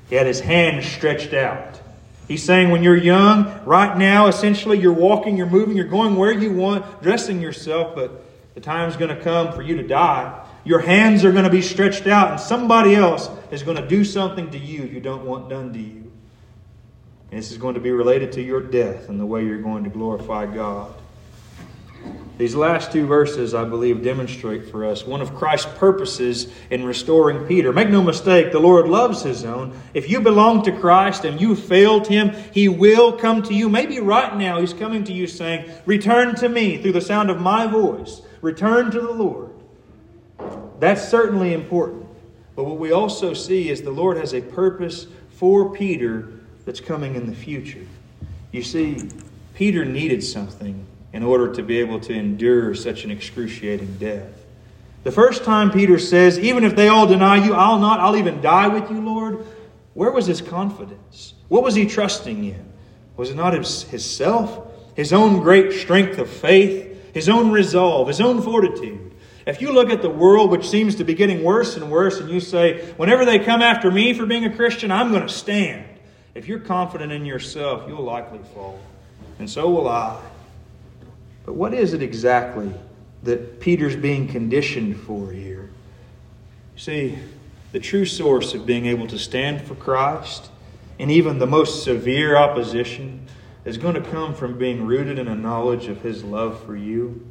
He 0.08 0.14
had 0.14 0.26
his 0.26 0.40
hands 0.40 0.86
stretched 0.86 1.34
out. 1.34 1.78
He's 2.26 2.42
saying 2.42 2.70
when 2.70 2.82
you're 2.82 2.96
young, 2.96 3.62
right 3.66 3.94
now, 3.98 4.28
essentially, 4.28 4.80
you're 4.80 4.92
walking, 4.94 5.36
you're 5.36 5.50
moving, 5.50 5.76
you're 5.76 5.84
going 5.84 6.16
where 6.16 6.32
you 6.32 6.50
want, 6.50 7.02
dressing 7.02 7.42
yourself, 7.42 7.94
but 7.94 8.24
the 8.54 8.62
time's 8.62 8.96
going 8.96 9.14
to 9.14 9.22
come 9.22 9.52
for 9.52 9.60
you 9.60 9.76
to 9.76 9.86
die. 9.86 10.43
Your 10.64 10.80
hands 10.80 11.24
are 11.24 11.32
going 11.32 11.44
to 11.44 11.50
be 11.50 11.62
stretched 11.62 12.06
out, 12.06 12.30
and 12.30 12.40
somebody 12.40 12.94
else 12.94 13.28
is 13.50 13.62
going 13.62 13.76
to 13.76 13.86
do 13.86 14.04
something 14.04 14.50
to 14.50 14.58
you 14.58 14.84
you 14.84 15.00
don't 15.00 15.24
want 15.24 15.50
done 15.50 15.72
to 15.72 15.78
you. 15.78 16.10
And 17.30 17.38
this 17.38 17.50
is 17.50 17.58
going 17.58 17.74
to 17.74 17.80
be 17.80 17.90
related 17.90 18.32
to 18.32 18.42
your 18.42 18.60
death 18.60 19.08
and 19.08 19.20
the 19.20 19.26
way 19.26 19.44
you're 19.44 19.60
going 19.60 19.84
to 19.84 19.90
glorify 19.90 20.46
God. 20.46 20.94
These 22.36 22.56
last 22.56 22.90
two 22.90 23.06
verses, 23.06 23.54
I 23.54 23.64
believe, 23.64 24.02
demonstrate 24.02 24.68
for 24.68 24.84
us 24.84 25.06
one 25.06 25.20
of 25.20 25.36
Christ's 25.36 25.70
purposes 25.78 26.48
in 26.68 26.84
restoring 26.84 27.46
Peter. 27.46 27.72
Make 27.72 27.90
no 27.90 28.02
mistake, 28.02 28.50
the 28.50 28.58
Lord 28.58 28.88
loves 28.88 29.22
his 29.22 29.44
own. 29.44 29.78
If 29.94 30.10
you 30.10 30.20
belong 30.20 30.64
to 30.64 30.72
Christ 30.72 31.24
and 31.24 31.40
you 31.40 31.54
failed 31.54 32.08
him, 32.08 32.30
he 32.52 32.68
will 32.68 33.12
come 33.12 33.42
to 33.44 33.54
you. 33.54 33.68
Maybe 33.68 34.00
right 34.00 34.36
now 34.36 34.60
he's 34.60 34.72
coming 34.72 35.04
to 35.04 35.12
you 35.12 35.28
saying, 35.28 35.70
Return 35.86 36.34
to 36.36 36.48
me 36.48 36.82
through 36.82 36.92
the 36.92 37.00
sound 37.00 37.30
of 37.30 37.40
my 37.40 37.68
voice. 37.68 38.20
Return 38.40 38.90
to 38.90 39.00
the 39.00 39.12
Lord. 39.12 39.53
That's 40.78 41.08
certainly 41.08 41.52
important. 41.52 42.06
But 42.56 42.64
what 42.64 42.78
we 42.78 42.92
also 42.92 43.34
see 43.34 43.68
is 43.68 43.82
the 43.82 43.90
Lord 43.90 44.16
has 44.16 44.34
a 44.34 44.40
purpose 44.40 45.06
for 45.30 45.74
Peter 45.74 46.28
that's 46.64 46.80
coming 46.80 47.14
in 47.14 47.26
the 47.26 47.34
future. 47.34 47.86
You 48.52 48.62
see, 48.62 49.10
Peter 49.54 49.84
needed 49.84 50.22
something 50.22 50.86
in 51.12 51.22
order 51.22 51.52
to 51.54 51.62
be 51.62 51.78
able 51.78 52.00
to 52.00 52.12
endure 52.12 52.74
such 52.74 53.04
an 53.04 53.10
excruciating 53.10 53.96
death. 53.98 54.44
The 55.04 55.12
first 55.12 55.44
time 55.44 55.70
Peter 55.70 55.98
says, 55.98 56.38
Even 56.38 56.64
if 56.64 56.74
they 56.74 56.88
all 56.88 57.06
deny 57.06 57.44
you, 57.44 57.54
I'll 57.54 57.78
not, 57.78 58.00
I'll 58.00 58.16
even 58.16 58.40
die 58.40 58.68
with 58.68 58.90
you, 58.90 59.00
Lord, 59.00 59.44
where 59.92 60.10
was 60.10 60.26
his 60.26 60.40
confidence? 60.40 61.34
What 61.48 61.62
was 61.62 61.74
he 61.74 61.86
trusting 61.86 62.44
in? 62.44 62.72
Was 63.16 63.30
it 63.30 63.36
not 63.36 63.52
his, 63.54 64.04
self, 64.04 64.66
his 64.96 65.12
own 65.12 65.40
great 65.40 65.72
strength 65.72 66.18
of 66.18 66.28
faith, 66.28 67.14
his 67.14 67.28
own 67.28 67.52
resolve, 67.52 68.08
his 68.08 68.20
own 68.20 68.42
fortitude? 68.42 69.12
If 69.46 69.60
you 69.60 69.72
look 69.72 69.90
at 69.90 70.00
the 70.00 70.10
world, 70.10 70.50
which 70.50 70.68
seems 70.68 70.94
to 70.96 71.04
be 71.04 71.14
getting 71.14 71.44
worse 71.44 71.76
and 71.76 71.90
worse, 71.90 72.18
and 72.18 72.30
you 72.30 72.40
say, 72.40 72.92
Whenever 72.96 73.24
they 73.24 73.38
come 73.38 73.60
after 73.60 73.90
me 73.90 74.14
for 74.14 74.24
being 74.24 74.44
a 74.44 74.54
Christian, 74.54 74.90
I'm 74.90 75.10
going 75.10 75.26
to 75.26 75.32
stand. 75.32 75.84
If 76.34 76.48
you're 76.48 76.60
confident 76.60 77.12
in 77.12 77.26
yourself, 77.26 77.84
you'll 77.86 78.02
likely 78.02 78.40
fall. 78.54 78.80
And 79.38 79.48
so 79.48 79.70
will 79.70 79.88
I. 79.88 80.20
But 81.44 81.54
what 81.54 81.74
is 81.74 81.92
it 81.92 82.02
exactly 82.02 82.72
that 83.22 83.60
Peter's 83.60 83.96
being 83.96 84.28
conditioned 84.28 84.98
for 85.00 85.30
here? 85.30 85.70
You 86.74 86.80
see, 86.80 87.18
the 87.72 87.80
true 87.80 88.06
source 88.06 88.54
of 88.54 88.64
being 88.64 88.86
able 88.86 89.06
to 89.08 89.18
stand 89.18 89.62
for 89.62 89.74
Christ 89.74 90.50
in 90.98 91.10
even 91.10 91.38
the 91.38 91.46
most 91.46 91.84
severe 91.84 92.36
opposition 92.36 93.26
is 93.64 93.76
going 93.76 93.94
to 93.94 94.00
come 94.00 94.34
from 94.34 94.56
being 94.58 94.86
rooted 94.86 95.18
in 95.18 95.28
a 95.28 95.34
knowledge 95.34 95.86
of 95.86 96.00
His 96.00 96.24
love 96.24 96.62
for 96.64 96.76
you 96.76 97.26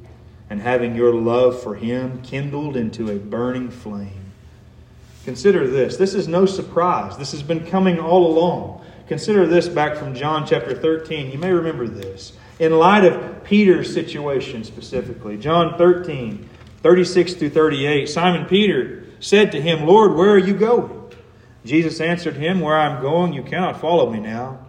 and 0.54 0.62
having 0.62 0.96
your 0.96 1.12
love 1.16 1.64
for 1.64 1.74
Him 1.74 2.22
kindled 2.22 2.78
into 2.78 3.10
a 3.10 3.16
burning 3.16 3.72
flame. 3.72 4.32
Consider 5.26 5.66
this. 5.66 5.98
This 5.98 6.14
is 6.14 6.28
no 6.28 6.46
surprise. 6.46 7.18
This 7.18 7.32
has 7.32 7.42
been 7.42 7.66
coming 7.66 8.00
all 8.00 8.28
along. 8.28 8.86
Consider 9.08 9.48
this 9.48 9.68
back 9.68 9.98
from 9.98 10.14
John 10.14 10.46
chapter 10.46 10.76
13. 10.76 11.32
You 11.32 11.40
may 11.40 11.52
remember 11.52 11.88
this 11.88 12.34
in 12.60 12.78
light 12.78 13.04
of 13.04 13.44
Peter's 13.44 13.92
situation 13.92 14.64
specifically. 14.64 15.38
John 15.38 15.76
13, 15.76 16.48
36 16.84 17.34
through 17.34 17.50
38. 17.50 18.08
Simon 18.08 18.46
Peter 18.46 19.06
said 19.20 19.52
to 19.54 19.60
him, 19.60 19.88
Lord, 19.88 20.14
where 20.14 20.34
are 20.34 20.38
you 20.38 20.54
going? 20.54 21.12
Jesus 21.66 22.00
answered 22.00 22.36
him, 22.36 22.60
Where 22.60 22.78
I 22.78 22.96
am 22.96 23.02
going, 23.02 23.34
you 23.34 23.42
cannot 23.42 23.82
follow 23.82 24.08
me 24.08 24.20
now, 24.20 24.60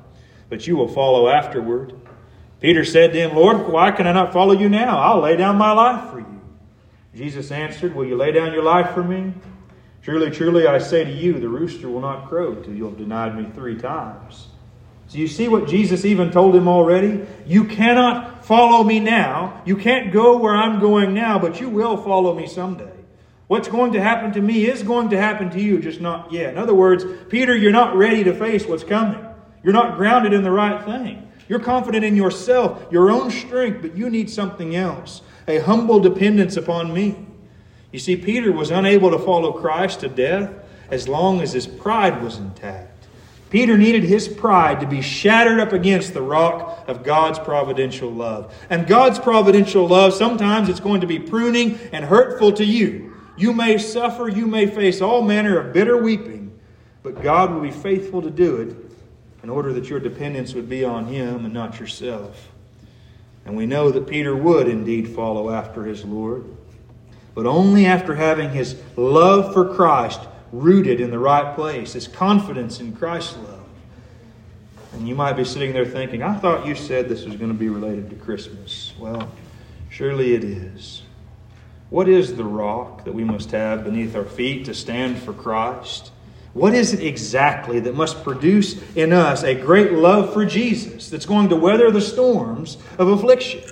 but 0.49 0.67
you 0.67 0.79
will 0.79 0.89
follow 0.89 1.29
afterward. 1.29 1.93
Peter 2.65 2.83
said 2.83 3.13
to 3.13 3.19
him, 3.19 3.37
Lord, 3.37 3.69
why 3.69 3.91
can 3.91 4.07
I 4.07 4.13
not 4.13 4.33
follow 4.33 4.55
you 4.55 4.71
now? 4.71 4.99
I'll 4.99 5.21
lay 5.21 5.37
down 5.37 5.57
my 5.57 5.73
life 5.73 6.11
for 6.11 6.21
you. 6.21 6.41
Jesus 7.15 7.51
answered, 7.51 7.95
Will 7.95 8.07
you 8.07 8.17
lay 8.17 8.33
down 8.33 8.55
your 8.55 8.63
life 8.63 8.95
for 8.95 9.05
me? 9.05 9.35
Truly, 10.01 10.31
truly, 10.31 10.67
I 10.67 10.79
say 10.79 11.05
to 11.05 11.11
you, 11.11 11.35
the 11.35 11.47
rooster 11.47 11.91
will 11.91 12.01
not 12.01 12.27
crow 12.27 12.55
till 12.55 12.73
you 12.73 12.87
have 12.87 12.97
denied 12.97 13.37
me 13.37 13.51
three 13.55 13.77
times. 13.77 14.47
So 15.09 15.19
you 15.19 15.29
see 15.29 15.47
what 15.47 15.69
Jesus 15.69 16.07
even 16.07 16.31
told 16.31 16.57
him 16.57 16.67
already? 16.67 17.27
You 17.45 17.65
cannot 17.65 18.47
follow 18.47 18.83
me 18.83 18.99
now. 18.99 19.61
You 19.67 19.77
can't 19.77 20.11
go 20.11 20.39
where 20.39 20.57
I'm 20.57 20.81
going 20.81 21.13
now, 21.13 21.39
but 21.39 21.61
you 21.61 21.69
will 21.69 21.99
follow 21.99 22.35
me 22.35 22.47
someday. 22.47 22.97
What's 23.47 23.69
going 23.69 23.93
to 23.93 24.01
happen 24.01 24.33
to 24.33 24.41
me 24.41 24.65
is 24.65 24.83
going 24.83 25.11
to 25.11 25.19
happen 25.19 25.51
to 25.51 25.61
you, 25.61 25.81
just 25.81 26.01
not 26.01 26.33
yet. 26.33 26.55
In 26.55 26.59
other 26.59 26.75
words, 26.75 27.05
Peter, 27.29 27.55
you're 27.55 27.73
not 27.73 27.95
ready 27.95 28.25
to 28.25 28.33
face 28.33 28.65
what's 28.65 28.85
coming. 28.85 29.23
You're 29.63 29.75
not 29.75 29.99
grounded 29.99 30.33
in 30.33 30.45
the 30.45 30.51
right 30.51 30.83
thing. 30.83 31.31
You're 31.49 31.61
confident 31.61 32.05
in 32.05 32.17
yourself, 32.17 32.91
your 32.91 33.11
own 33.11 33.31
strength, 33.31 33.83
but 33.83 33.97
you 33.97 34.09
need 34.11 34.31
something 34.31 34.75
else 34.75 35.23
a 35.47 35.59
humble 35.59 36.01
dependence 36.01 36.57
upon 36.57 36.93
me. 36.93 37.17
You 37.93 37.99
see, 37.99 38.17
Peter 38.17 38.51
was 38.51 38.71
unable 38.71 39.11
to 39.11 39.19
follow 39.19 39.53
Christ 39.53 40.01
to 40.01 40.09
death 40.09 40.51
as 40.91 41.09
long 41.09 41.41
as 41.41 41.53
his 41.53 41.67
pride 41.67 42.23
was 42.23 42.39
intact. 42.39 43.07
Peter 43.51 43.79
needed 43.79 44.03
his 44.03 44.27
pride 44.27 44.81
to 44.81 44.87
be 44.87 45.01
shattered 45.01 45.61
up 45.61 45.73
against 45.73 46.13
the 46.13 46.23
rock 46.23 46.89
of 46.89 47.05
God's 47.05 47.39
providential 47.39 48.11
love. 48.11 48.53
And 48.69 48.87
God's 48.87 49.19
providential 49.19 49.87
love, 49.87 50.13
sometimes 50.13 50.69
it's 50.69 50.81
going 50.81 51.03
to 51.03 51.07
be 51.07 51.21
pruning 51.21 51.79
and 51.93 52.05
hurtful 52.05 52.53
to 52.55 52.65
you. 52.65 53.15
You 53.37 53.53
may 53.53 53.79
suffer, 53.79 54.29
you 54.29 54.47
may 54.47 54.67
face 54.67 55.01
all 55.01 55.23
manner 55.23 55.59
of 55.59 55.73
bitter 55.73 55.97
weeping, 55.97 56.59
but 57.03 57.23
God 57.23 57.53
will 57.53 57.61
be 57.61 57.71
faithful 57.71 58.23
to 58.23 58.31
do 58.31 58.57
it 58.57 58.84
in 59.45 59.51
order 59.51 59.75
that 59.75 59.91
your 59.91 60.01
dependence 60.01 60.55
would 60.55 60.71
be 60.71 60.83
on 60.87 61.05
Him 61.05 61.45
and 61.45 61.53
not 61.53 61.79
yourself. 61.79 62.49
And 63.45 63.55
we 63.55 63.67
know 63.67 63.91
that 63.91 64.09
Peter 64.09 64.35
would 64.35 64.67
indeed 64.67 65.07
follow 65.07 65.51
after 65.51 65.85
his 65.85 66.03
Lord. 66.03 66.45
but 67.35 67.45
only 67.45 67.85
after 67.85 68.15
having 68.15 68.51
his 68.51 68.81
love 68.97 69.53
for 69.53 69.75
Christ 69.75 70.21
rooted 70.53 71.01
in 71.01 71.11
the 71.11 71.19
right 71.19 71.55
place, 71.57 71.93
his 71.93 72.07
confidence 72.07 72.79
in 72.79 72.95
Christ's 72.95 73.37
love. 73.37 73.67
And 74.93 75.09
you 75.09 75.17
might 75.17 75.33
be 75.33 75.45
sitting 75.45 75.73
there 75.73 75.85
thinking, 75.85 76.23
I 76.23 76.39
thought 76.39 76.65
you 76.65 76.77
said 76.77 77.09
this 77.09 77.25
was 77.25 77.35
going 77.35 77.51
to 77.51 77.59
be 77.59 77.69
related 77.69 78.09
to 78.11 78.17
Christmas. 78.17 78.93
Well, 79.01 79.31
surely 79.91 80.35
it 80.35 80.45
is. 80.45 81.03
What 81.91 82.09
is 82.09 82.37
the 82.37 82.45
rock 82.45 83.05
that 83.05 83.13
we 83.13 83.25
must 83.25 83.51
have 83.51 83.83
beneath 83.83 84.15
our 84.15 84.25
feet 84.25 84.65
to 84.67 84.75
stand 84.75 85.19
for 85.19 85.33
Christ? 85.33 86.13
What 86.55 86.73
is 86.73 86.95
it 86.95 87.03
exactly 87.03 87.81
that 87.81 87.97
must 87.97 88.23
produce 88.23 88.81
in 88.95 89.13
us 89.13 89.43
a 89.43 89.57
great 89.57 89.93
love 89.93 90.33
for 90.33 90.47
Jesus 90.47 91.11
that's 91.11 91.27
going 91.27 91.49
to 91.49 91.57
weather 91.57 91.91
the 91.91 92.01
storms 92.01 92.79
of 92.97 93.09
affliction? 93.09 93.63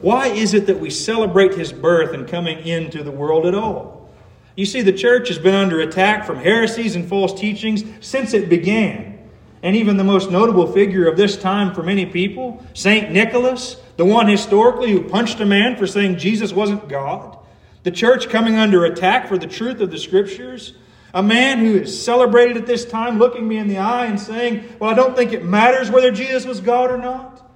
Why 0.00 0.28
is 0.28 0.54
it 0.54 0.66
that 0.66 0.78
we 0.78 0.90
celebrate 0.90 1.54
his 1.54 1.72
birth 1.72 2.14
and 2.14 2.28
coming 2.28 2.64
into 2.64 3.02
the 3.02 3.10
world 3.10 3.44
at 3.44 3.56
all? 3.56 4.08
You 4.54 4.66
see, 4.66 4.82
the 4.82 4.92
church 4.92 5.28
has 5.28 5.38
been 5.38 5.54
under 5.54 5.80
attack 5.80 6.24
from 6.24 6.38
heresies 6.38 6.94
and 6.94 7.08
false 7.08 7.38
teachings 7.38 7.82
since 8.00 8.32
it 8.34 8.48
began. 8.48 9.18
And 9.64 9.74
even 9.74 9.96
the 9.96 10.04
most 10.04 10.30
notable 10.30 10.72
figure 10.72 11.08
of 11.08 11.16
this 11.16 11.36
time 11.36 11.74
for 11.74 11.82
many 11.82 12.06
people, 12.06 12.64
St. 12.74 13.10
Nicholas, 13.10 13.76
the 13.96 14.04
one 14.04 14.28
historically 14.28 14.92
who 14.92 15.02
punched 15.02 15.40
a 15.40 15.44
man 15.44 15.74
for 15.74 15.88
saying 15.88 16.18
Jesus 16.18 16.52
wasn't 16.52 16.88
God, 16.88 17.36
the 17.82 17.90
church 17.90 18.28
coming 18.28 18.56
under 18.56 18.84
attack 18.84 19.26
for 19.26 19.38
the 19.38 19.48
truth 19.48 19.80
of 19.80 19.90
the 19.90 19.98
Scriptures, 19.98 20.74
a 21.14 21.22
man 21.22 21.58
who 21.58 21.76
is 21.76 22.02
celebrated 22.02 22.56
at 22.56 22.66
this 22.66 22.84
time 22.84 23.18
looking 23.18 23.48
me 23.48 23.56
in 23.56 23.68
the 23.68 23.78
eye 23.78 24.06
and 24.06 24.20
saying, 24.20 24.68
Well, 24.78 24.90
I 24.90 24.94
don't 24.94 25.16
think 25.16 25.32
it 25.32 25.44
matters 25.44 25.90
whether 25.90 26.10
Jesus 26.10 26.44
was 26.44 26.60
God 26.60 26.90
or 26.90 26.98
not. 26.98 27.50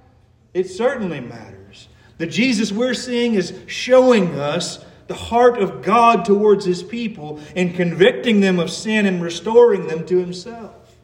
It 0.53 0.69
certainly 0.69 1.19
matters. 1.19 1.87
The 2.17 2.27
Jesus 2.27 2.71
we're 2.71 2.93
seeing 2.93 3.35
is 3.35 3.53
showing 3.67 4.39
us 4.39 4.83
the 5.07 5.13
heart 5.13 5.61
of 5.61 5.81
God 5.81 6.25
towards 6.25 6.65
his 6.65 6.81
people 6.81 7.39
and 7.55 7.75
convicting 7.75 8.39
them 8.39 8.59
of 8.59 8.71
sin 8.71 9.05
and 9.05 9.21
restoring 9.21 9.87
them 9.87 10.05
to 10.07 10.17
himself. 10.17 10.95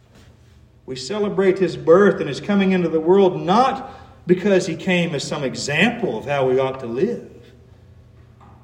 We 0.86 0.96
celebrate 0.96 1.60
his 1.60 1.78
birth 1.78 2.20
and 2.20 2.30
his 2.30 2.42
coming 2.42 2.72
into 2.72 2.90
the 2.90 3.00
world 3.00 3.40
not 3.40 3.94
because 4.26 4.66
he 4.66 4.76
came 4.76 5.14
as 5.14 5.24
some 5.24 5.44
example 5.44 6.18
of 6.18 6.26
how 6.26 6.48
we 6.48 6.60
ought 6.60 6.80
to 6.80 6.86
live. 6.86 7.30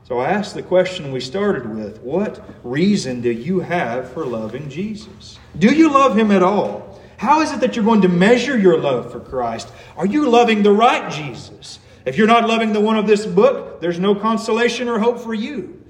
So 0.05 0.19
I 0.19 0.29
asked 0.29 0.53
the 0.53 0.61
question 0.61 1.11
we 1.11 1.19
started 1.19 1.67
with 1.67 1.99
What 2.01 2.39
reason 2.63 3.21
do 3.21 3.31
you 3.31 3.59
have 3.59 4.11
for 4.11 4.23
loving 4.23 4.69
Jesus? 4.69 5.39
Do 5.57 5.73
you 5.73 5.91
love 5.91 6.15
him 6.15 6.29
at 6.29 6.43
all? 6.43 7.01
How 7.17 7.41
is 7.41 7.51
it 7.51 7.59
that 7.61 7.75
you're 7.75 7.85
going 7.85 8.01
to 8.01 8.07
measure 8.07 8.57
your 8.57 8.77
love 8.79 9.11
for 9.11 9.19
Christ? 9.19 9.71
Are 9.97 10.05
you 10.05 10.29
loving 10.29 10.61
the 10.61 10.71
right 10.71 11.11
Jesus? 11.11 11.79
If 12.05 12.17
you're 12.17 12.27
not 12.27 12.47
loving 12.47 12.71
the 12.71 12.81
one 12.81 12.97
of 12.97 13.07
this 13.07 13.25
book, 13.25 13.81
there's 13.81 13.99
no 13.99 14.13
consolation 14.13 14.87
or 14.87 14.99
hope 14.99 15.19
for 15.19 15.33
you. 15.33 15.81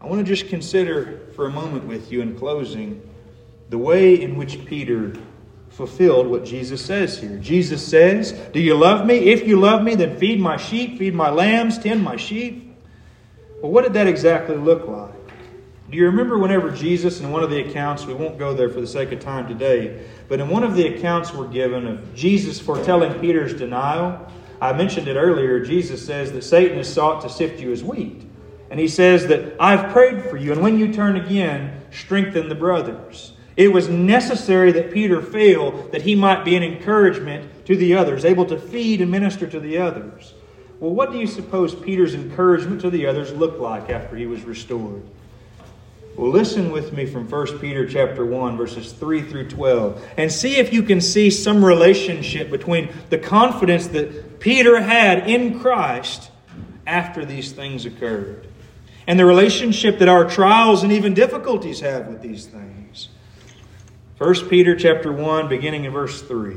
I 0.00 0.06
want 0.06 0.24
to 0.26 0.34
just 0.34 0.48
consider 0.48 1.20
for 1.34 1.46
a 1.46 1.50
moment 1.50 1.84
with 1.84 2.10
you 2.10 2.22
in 2.22 2.38
closing 2.38 3.06
the 3.68 3.78
way 3.78 4.18
in 4.18 4.36
which 4.36 4.64
Peter 4.64 5.12
fulfilled 5.68 6.28
what 6.28 6.46
Jesus 6.46 6.82
says 6.82 7.18
here. 7.18 7.36
Jesus 7.38 7.86
says, 7.86 8.32
Do 8.54 8.60
you 8.60 8.74
love 8.74 9.04
me? 9.04 9.16
If 9.16 9.46
you 9.46 9.60
love 9.60 9.82
me, 9.82 9.96
then 9.96 10.16
feed 10.16 10.40
my 10.40 10.56
sheep, 10.56 10.98
feed 10.98 11.14
my 11.14 11.28
lambs, 11.28 11.76
tend 11.78 12.02
my 12.02 12.16
sheep. 12.16 12.65
Well, 13.66 13.72
what 13.72 13.82
did 13.82 13.94
that 13.94 14.06
exactly 14.06 14.56
look 14.56 14.86
like? 14.86 15.12
Do 15.90 15.96
you 15.96 16.06
remember 16.06 16.38
whenever 16.38 16.70
Jesus, 16.70 17.18
in 17.18 17.32
one 17.32 17.42
of 17.42 17.50
the 17.50 17.68
accounts, 17.68 18.06
we 18.06 18.14
won't 18.14 18.38
go 18.38 18.54
there 18.54 18.68
for 18.68 18.80
the 18.80 18.86
sake 18.86 19.10
of 19.10 19.18
time 19.18 19.48
today, 19.48 20.06
but 20.28 20.38
in 20.38 20.48
one 20.48 20.62
of 20.62 20.76
the 20.76 20.94
accounts 20.94 21.34
we're 21.34 21.48
given 21.48 21.88
of 21.88 22.14
Jesus 22.14 22.60
foretelling 22.60 23.18
Peter's 23.18 23.54
denial, 23.54 24.24
I 24.60 24.72
mentioned 24.72 25.08
it 25.08 25.16
earlier, 25.16 25.58
Jesus 25.64 26.06
says 26.06 26.30
that 26.30 26.42
Satan 26.42 26.76
has 26.76 26.94
sought 26.94 27.22
to 27.22 27.28
sift 27.28 27.58
you 27.58 27.72
as 27.72 27.82
wheat. 27.82 28.22
And 28.70 28.78
he 28.78 28.86
says 28.86 29.26
that 29.26 29.56
I've 29.58 29.92
prayed 29.92 30.22
for 30.26 30.36
you, 30.36 30.52
and 30.52 30.62
when 30.62 30.78
you 30.78 30.92
turn 30.92 31.16
again, 31.16 31.82
strengthen 31.90 32.48
the 32.48 32.54
brothers. 32.54 33.32
It 33.56 33.72
was 33.72 33.88
necessary 33.88 34.70
that 34.70 34.92
Peter 34.92 35.20
fail 35.20 35.88
that 35.88 36.02
he 36.02 36.14
might 36.14 36.44
be 36.44 36.54
an 36.54 36.62
encouragement 36.62 37.66
to 37.66 37.74
the 37.74 37.96
others, 37.96 38.24
able 38.24 38.46
to 38.46 38.60
feed 38.60 39.00
and 39.00 39.10
minister 39.10 39.48
to 39.48 39.58
the 39.58 39.78
others. 39.78 40.34
Well, 40.80 40.94
what 40.94 41.12
do 41.12 41.18
you 41.18 41.26
suppose 41.26 41.74
Peter's 41.74 42.14
encouragement 42.14 42.82
to 42.82 42.90
the 42.90 43.06
others 43.06 43.32
looked 43.32 43.60
like 43.60 43.88
after 43.88 44.16
he 44.16 44.26
was 44.26 44.42
restored? 44.42 45.02
Well, 46.16 46.30
listen 46.30 46.70
with 46.70 46.92
me 46.92 47.04
from 47.04 47.28
1 47.28 47.58
Peter 47.58 47.86
chapter 47.86 48.24
1 48.24 48.56
verses 48.56 48.92
3 48.92 49.22
through 49.22 49.48
12 49.48 50.02
and 50.16 50.32
see 50.32 50.56
if 50.56 50.72
you 50.72 50.82
can 50.82 51.00
see 51.00 51.30
some 51.30 51.62
relationship 51.64 52.50
between 52.50 52.88
the 53.10 53.18
confidence 53.18 53.88
that 53.88 54.40
Peter 54.40 54.80
had 54.80 55.28
in 55.28 55.60
Christ 55.60 56.30
after 56.86 57.24
these 57.24 57.52
things 57.52 57.84
occurred 57.84 58.46
and 59.06 59.18
the 59.18 59.26
relationship 59.26 59.98
that 59.98 60.08
our 60.08 60.28
trials 60.28 60.82
and 60.82 60.92
even 60.92 61.14
difficulties 61.14 61.80
have 61.80 62.08
with 62.08 62.22
these 62.22 62.46
things. 62.46 63.08
1 64.18 64.48
Peter 64.48 64.74
chapter 64.74 65.12
1 65.12 65.48
beginning 65.48 65.84
in 65.84 65.92
verse 65.92 66.22
3. 66.22 66.56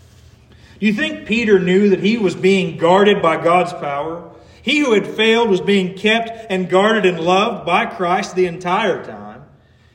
Do 0.81 0.87
you 0.87 0.93
think 0.93 1.27
Peter 1.27 1.59
knew 1.59 1.89
that 1.89 1.99
he 1.99 2.17
was 2.17 2.33
being 2.33 2.75
guarded 2.75 3.21
by 3.21 3.37
God's 3.37 3.71
power? 3.71 4.31
He 4.63 4.79
who 4.79 4.93
had 4.93 5.05
failed 5.05 5.51
was 5.51 5.61
being 5.61 5.95
kept 5.95 6.47
and 6.49 6.71
guarded 6.71 7.05
and 7.05 7.19
loved 7.19 7.67
by 7.67 7.85
Christ 7.85 8.35
the 8.35 8.47
entire 8.47 9.05
time. 9.05 9.43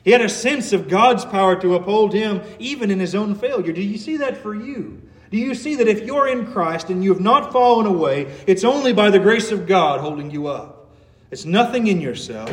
He 0.05 0.11
had 0.11 0.21
a 0.21 0.29
sense 0.29 0.71
of 0.71 0.87
God's 0.87 1.25
power 1.25 1.57
to 1.57 1.75
uphold 1.75 2.13
him 2.13 2.41
even 2.57 2.89
in 2.89 3.01
his 3.01 3.15
own 3.15 3.35
failure. 3.35 3.73
Do 3.73 3.81
you 3.81 3.97
see 3.97 4.15
that 4.15 4.37
for 4.37 4.55
you? 4.55 5.01
Do 5.29 5.37
you 5.37 5.55
see 5.55 5.75
that 5.75 5.89
if 5.89 6.05
you're 6.05 6.29
in 6.29 6.53
Christ 6.53 6.89
and 6.89 7.03
you 7.03 7.11
have 7.11 7.21
not 7.21 7.51
fallen 7.51 7.85
away, 7.85 8.33
it's 8.47 8.63
only 8.63 8.93
by 8.93 9.09
the 9.09 9.19
grace 9.19 9.51
of 9.51 9.67
God 9.67 9.99
holding 9.99 10.31
you 10.31 10.47
up? 10.47 10.89
It's 11.31 11.43
nothing 11.43 11.87
in 11.87 11.99
yourself. 11.99 12.49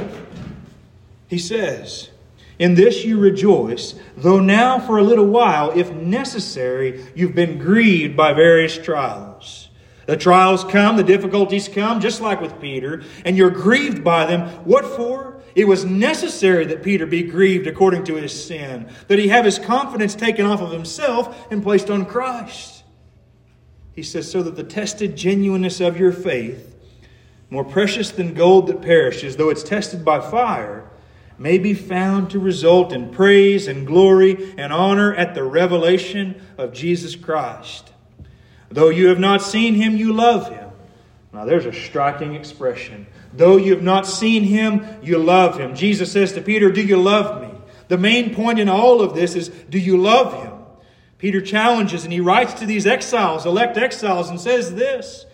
He 1.29 1.39
says, 1.39 2.11
in 2.59 2.75
this 2.75 3.05
you 3.05 3.19
rejoice, 3.19 3.95
though 4.17 4.41
now 4.41 4.79
for 4.79 4.99
a 4.99 5.03
little 5.03 5.27
while, 5.27 5.71
if 5.71 5.93
necessary, 5.93 7.05
you've 7.15 7.35
been 7.35 7.59
grieved 7.59 8.17
by 8.17 8.33
various 8.33 8.79
trials. 8.79 9.69
The 10.07 10.17
trials 10.17 10.65
come, 10.65 10.97
the 10.97 11.03
difficulties 11.03 11.69
come, 11.69 12.01
just 12.01 12.21
like 12.21 12.41
with 12.41 12.61
Peter, 12.61 13.03
and 13.25 13.37
you're 13.37 13.51
grieved 13.51 14.05
by 14.05 14.27
them. 14.27 14.49
What 14.65 14.85
for? 14.85 15.41
It 15.55 15.67
was 15.67 15.85
necessary 15.85 16.67
that 16.67 16.83
Peter 16.83 17.07
be 17.07 17.23
grieved 17.23 17.67
according 17.67 18.05
to 18.05 18.17
his 18.17 18.45
sin, 18.45 18.91
that 19.09 19.19
he 19.19 19.29
have 19.29 19.45
his 19.45 19.59
confidence 19.59 20.15
taken 20.15 20.47
off 20.47 20.61
of 20.61 20.73
himself 20.73 21.51
and 21.51 21.63
placed 21.63 21.91
on 21.91 22.05
Christ. 22.07 22.83
He 23.93 24.03
says, 24.03 24.31
so 24.31 24.43
that 24.43 24.57
the 24.57 24.65
tested 24.65 25.17
genuineness 25.17 25.81
of 25.81 25.99
your 25.99 26.13
faith, 26.13 26.75
more 27.49 27.65
precious 27.65 28.11
than 28.11 28.35
gold 28.35 28.67
that 28.67 28.83
perishes, 28.83 29.37
though 29.37 29.51
it's 29.51 29.63
tested 29.63 30.05
by 30.05 30.21
fire, 30.21 30.84
may 31.39 31.59
be 31.59 31.75
found 31.75 32.31
to 32.31 32.39
result 32.39 32.93
in 32.93 33.11
praise 33.11 33.67
and 33.67 33.87
glory 33.87 34.55
and 34.57 34.73
honor 34.73 35.15
at 35.15 35.35
the 35.35 35.43
revelation 35.43 36.41
of 36.57 36.73
Jesus 36.73 37.17
Christ. 37.17 37.93
Though 38.71 38.89
you 38.89 39.09
have 39.09 39.19
not 39.19 39.43
seen 39.43 39.75
him, 39.75 39.97
you 39.97 40.13
love 40.13 40.49
him. 40.49 40.71
Now, 41.33 41.45
there's 41.45 41.67
a 41.67 41.73
striking 41.73 42.35
expression. 42.35 43.07
Though 43.33 43.57
you 43.57 43.73
have 43.73 43.83
not 43.83 44.07
seen 44.07 44.45
him, 44.45 44.87
you 45.03 45.19
love 45.19 45.59
him. 45.59 45.75
Jesus 45.75 46.13
says 46.13 46.33
to 46.35 46.41
Peter, 46.41 46.71
Do 46.71 46.83
you 46.83 46.97
love 46.97 47.43
me? 47.43 47.51
The 47.89 47.99
main 47.99 48.35
point 48.35 48.61
in 48.61 48.69
all 48.69 49.01
of 49.01 49.15
this 49.15 49.35
is, 49.35 49.49
Do 49.49 49.79
you 49.79 49.97
love 49.97 50.43
him? 50.43 50.53
Peter 51.19 51.41
challenges 51.41 52.05
and 52.05 52.13
he 52.13 52.21
writes 52.21 52.55
to 52.55 52.67
these 52.67 52.87
exiles, 52.87 53.47
elect 53.47 53.77
exiles, 53.77 54.31
and 54.31 54.41
says 54.41 54.75
this 54.75 55.27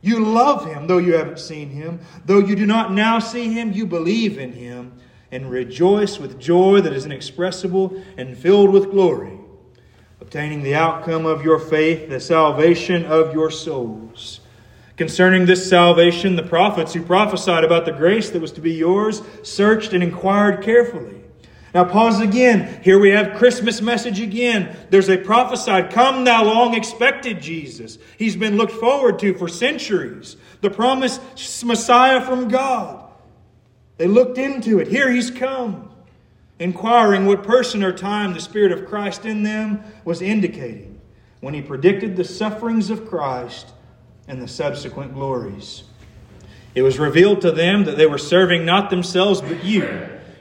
You 0.00 0.24
love 0.24 0.66
him, 0.66 0.86
though 0.86 0.98
you 0.98 1.14
haven't 1.14 1.38
seen 1.38 1.68
him. 1.68 2.00
Though 2.24 2.38
you 2.38 2.56
do 2.56 2.64
not 2.64 2.92
now 2.92 3.18
see 3.18 3.52
him, 3.52 3.72
you 3.72 3.86
believe 3.86 4.38
in 4.38 4.52
him 4.52 4.92
and 5.32 5.50
rejoice 5.50 6.18
with 6.18 6.38
joy 6.38 6.80
that 6.82 6.92
is 6.92 7.06
inexpressible 7.06 8.00
and 8.18 8.36
filled 8.36 8.70
with 8.70 8.90
glory, 8.90 9.38
obtaining 10.20 10.62
the 10.62 10.74
outcome 10.74 11.26
of 11.26 11.42
your 11.42 11.58
faith, 11.58 12.08
the 12.08 12.20
salvation 12.20 13.04
of 13.06 13.32
your 13.32 13.50
souls. 13.50 14.40
Concerning 14.98 15.46
this 15.46 15.68
salvation, 15.68 16.36
the 16.36 16.42
prophets 16.42 16.92
who 16.92 17.02
prophesied 17.02 17.64
about 17.64 17.86
the 17.86 17.92
grace 17.92 18.28
that 18.30 18.42
was 18.42 18.52
to 18.52 18.60
be 18.60 18.74
yours 18.74 19.22
searched 19.42 19.94
and 19.94 20.02
inquired 20.02 20.62
carefully. 20.62 21.22
Now, 21.74 21.84
pause 21.84 22.20
again. 22.20 22.82
Here 22.82 22.98
we 22.98 23.08
have 23.10 23.38
Christmas 23.38 23.80
message 23.80 24.20
again. 24.20 24.76
There's 24.90 25.08
a 25.08 25.16
prophesied, 25.16 25.90
come 25.90 26.24
thou 26.24 26.44
long 26.44 26.74
expected 26.74 27.40
Jesus. 27.40 27.96
He's 28.18 28.36
been 28.36 28.58
looked 28.58 28.72
forward 28.72 29.18
to 29.20 29.32
for 29.32 29.48
centuries. 29.48 30.36
The 30.60 30.68
promised 30.68 31.64
Messiah 31.64 32.20
from 32.20 32.48
God. 32.48 33.11
They 34.02 34.08
looked 34.08 34.36
into 34.36 34.80
it. 34.80 34.88
Here 34.88 35.12
he's 35.12 35.30
come. 35.30 35.88
Inquiring 36.58 37.24
what 37.24 37.44
person 37.44 37.84
or 37.84 37.92
time 37.92 38.34
the 38.34 38.40
Spirit 38.40 38.72
of 38.72 38.84
Christ 38.84 39.24
in 39.24 39.44
them 39.44 39.84
was 40.04 40.20
indicating 40.20 41.00
when 41.38 41.54
he 41.54 41.62
predicted 41.62 42.16
the 42.16 42.24
sufferings 42.24 42.90
of 42.90 43.08
Christ 43.08 43.68
and 44.26 44.42
the 44.42 44.48
subsequent 44.48 45.14
glories. 45.14 45.84
It 46.74 46.82
was 46.82 46.98
revealed 46.98 47.42
to 47.42 47.52
them 47.52 47.84
that 47.84 47.96
they 47.96 48.06
were 48.06 48.18
serving 48.18 48.64
not 48.64 48.90
themselves 48.90 49.40
but 49.40 49.62
you 49.62 49.84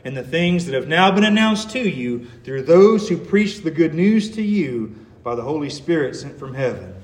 and 0.03 0.17
the 0.17 0.23
things 0.23 0.65
that 0.65 0.73
have 0.73 0.87
now 0.87 1.11
been 1.11 1.23
announced 1.23 1.69
to 1.69 1.87
you 1.87 2.25
through 2.43 2.63
those 2.63 3.09
who 3.09 3.15
preach 3.15 3.61
the 3.61 3.69
good 3.69 3.93
news 3.93 4.31
to 4.31 4.41
you 4.41 4.95
by 5.21 5.35
the 5.35 5.43
Holy 5.43 5.69
Spirit 5.69 6.15
sent 6.15 6.39
from 6.39 6.55
heaven, 6.55 6.95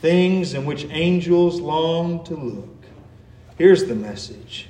things 0.00 0.54
in 0.54 0.64
which 0.64 0.86
angels 0.90 1.60
long 1.60 2.24
to 2.26 2.36
look. 2.36 2.84
Here's 3.58 3.86
the 3.86 3.96
message. 3.96 4.68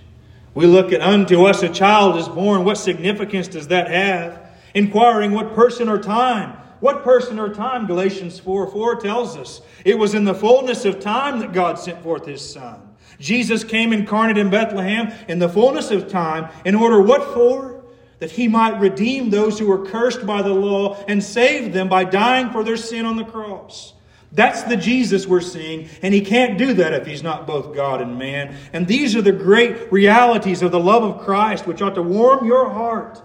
We 0.55 0.67
look 0.67 0.93
at 0.93 1.01
unto 1.01 1.45
us 1.45 1.63
a 1.63 1.69
child 1.69 2.17
is 2.17 2.29
born. 2.29 2.65
What 2.65 2.79
significance 2.79 3.49
does 3.49 3.69
that 3.69 3.91
have? 3.91 4.51
Inquiring 4.73 5.33
what 5.33 5.55
person 5.55 5.89
or 5.89 5.99
time. 5.99 6.57
What 6.81 7.03
person 7.03 7.39
or 7.39 7.53
time? 7.53 7.87
Galatians 7.87 8.39
4 8.39 8.69
4 8.69 8.97
tells 9.01 9.37
us. 9.37 9.61
It 9.85 9.99
was 9.99 10.15
in 10.15 10.25
the 10.25 10.35
fullness 10.35 10.85
of 10.85 11.01
time 11.01 11.41
that 11.41 11.53
God 11.53 11.79
sent 11.79 12.03
forth 12.03 12.27
his 12.27 12.49
Son. 12.49 12.81
Jesus 13.19 13.65
came 13.65 13.93
incarnate 13.93 14.39
in 14.39 14.51
Bethlehem 14.51 15.13
in 15.29 15.39
the 15.39 15.49
fullness 15.49 15.91
of 15.91 16.09
time 16.09 16.51
in 16.65 16.75
order 16.75 17.01
what 17.01 17.35
for? 17.35 17.85
That 18.21 18.33
he 18.33 18.49
might 18.49 18.81
redeem 18.81 19.31
those 19.31 19.59
who 19.59 19.67
were 19.67 19.85
cursed 19.87 20.25
by 20.25 20.43
the 20.43 20.55
law 20.55 21.03
and 21.09 21.23
save 21.23 21.73
them 21.73 21.89
by 21.89 22.05
dying 22.05 22.51
for 22.51 22.63
their 22.63 22.77
sin 22.77 23.07
on 23.07 23.17
the 23.17 23.25
cross. 23.25 23.95
That's 24.35 24.65
the 24.65 24.77
Jesus 24.77 25.29
we're 25.29 25.41
seeing, 25.41 25.89
and 26.03 26.13
he 26.13 26.21
can't 26.21 26.59
do 26.59 26.75
that 26.75 26.93
if 26.93 27.07
he's 27.07 27.23
not 27.23 27.47
both 27.47 27.75
God 27.75 28.01
and 28.01 28.19
man. 28.19 28.57
And 28.73 28.87
these 28.87 29.15
are 29.15 29.23
the 29.23 29.33
great 29.33 29.93
realities 29.93 30.61
of 30.61 30.73
the 30.73 30.81
love 30.81 31.05
of 31.05 31.25
Christ, 31.25 31.69
which 31.69 31.81
ought 31.81 31.95
to 31.95 32.03
warm 32.03 32.45
your 32.45 32.69
heart. 32.69 33.23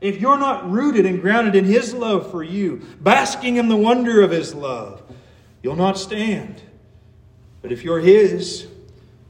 If 0.00 0.20
you're 0.20 0.38
not 0.38 0.70
rooted 0.70 1.04
and 1.04 1.20
grounded 1.20 1.56
in 1.56 1.64
his 1.64 1.92
love 1.92 2.30
for 2.30 2.44
you, 2.44 2.82
basking 3.00 3.56
in 3.56 3.68
the 3.68 3.76
wonder 3.76 4.22
of 4.22 4.30
his 4.30 4.54
love, 4.54 5.02
you'll 5.62 5.76
not 5.76 5.98
stand. 5.98 6.62
But 7.60 7.72
if 7.72 7.82
you're 7.82 8.00
his, 8.00 8.68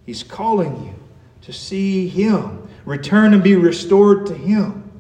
he's 0.05 0.23
calling 0.23 0.85
you 0.85 0.95
to 1.43 1.53
see 1.53 2.09
him, 2.09 2.69
return 2.85 3.33
and 3.33 3.43
be 3.43 3.57
restored 3.57 4.27
to 4.27 4.35
him. 4.35 4.91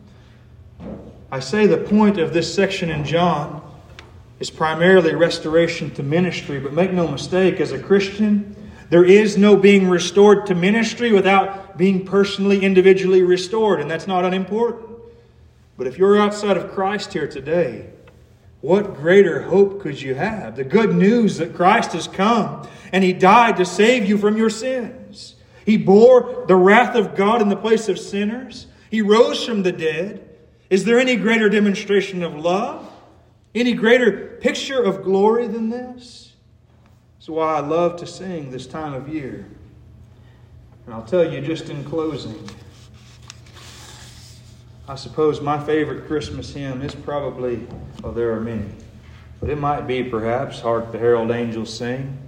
I 1.30 1.40
say 1.40 1.66
the 1.66 1.78
point 1.78 2.18
of 2.18 2.32
this 2.32 2.52
section 2.52 2.90
in 2.90 3.04
John 3.04 3.61
is 4.42 4.50
primarily 4.50 5.14
restoration 5.14 5.88
to 5.92 6.02
ministry. 6.02 6.58
But 6.58 6.72
make 6.72 6.92
no 6.92 7.06
mistake, 7.06 7.60
as 7.60 7.70
a 7.70 7.78
Christian, 7.78 8.56
there 8.90 9.04
is 9.04 9.38
no 9.38 9.56
being 9.56 9.88
restored 9.88 10.46
to 10.46 10.54
ministry 10.56 11.12
without 11.12 11.78
being 11.78 12.04
personally, 12.04 12.64
individually 12.64 13.22
restored, 13.22 13.80
and 13.80 13.88
that's 13.88 14.08
not 14.08 14.24
unimportant. 14.24 14.98
But 15.76 15.86
if 15.86 15.96
you're 15.96 16.20
outside 16.20 16.56
of 16.56 16.72
Christ 16.72 17.12
here 17.12 17.28
today, 17.28 17.90
what 18.62 18.96
greater 18.96 19.42
hope 19.42 19.80
could 19.80 20.02
you 20.02 20.16
have? 20.16 20.56
The 20.56 20.64
good 20.64 20.92
news 20.92 21.36
that 21.36 21.54
Christ 21.54 21.92
has 21.92 22.08
come 22.08 22.66
and 22.92 23.04
He 23.04 23.12
died 23.12 23.58
to 23.58 23.64
save 23.64 24.08
you 24.08 24.18
from 24.18 24.36
your 24.36 24.50
sins. 24.50 25.36
He 25.64 25.76
bore 25.76 26.46
the 26.48 26.56
wrath 26.56 26.96
of 26.96 27.14
God 27.14 27.42
in 27.42 27.48
the 27.48 27.54
place 27.54 27.88
of 27.88 27.96
sinners. 27.96 28.66
He 28.90 29.02
rose 29.02 29.44
from 29.44 29.62
the 29.62 29.70
dead. 29.70 30.28
Is 30.68 30.84
there 30.84 30.98
any 30.98 31.14
greater 31.14 31.48
demonstration 31.48 32.24
of 32.24 32.34
love? 32.34 32.91
Any 33.54 33.74
greater 33.74 34.38
picture 34.40 34.82
of 34.82 35.02
glory 35.02 35.46
than 35.46 35.68
this? 35.68 36.32
That's 37.18 37.28
why 37.28 37.56
I 37.56 37.60
love 37.60 37.96
to 38.00 38.06
sing 38.06 38.50
this 38.50 38.66
time 38.66 38.94
of 38.94 39.08
year. 39.08 39.46
And 40.86 40.94
I'll 40.94 41.04
tell 41.04 41.30
you 41.30 41.40
just 41.40 41.68
in 41.68 41.84
closing, 41.84 42.48
I 44.88 44.96
suppose 44.96 45.40
my 45.40 45.62
favorite 45.62 46.06
Christmas 46.06 46.52
hymn 46.52 46.82
is 46.82 46.94
probably, 46.94 47.66
well, 48.02 48.12
there 48.12 48.32
are 48.32 48.40
many, 48.40 48.68
but 49.38 49.50
it 49.50 49.58
might 49.58 49.86
be 49.86 50.02
perhaps 50.02 50.60
Hark 50.60 50.90
the 50.90 50.98
Herald 50.98 51.30
Angels 51.30 51.72
Sing. 51.72 52.18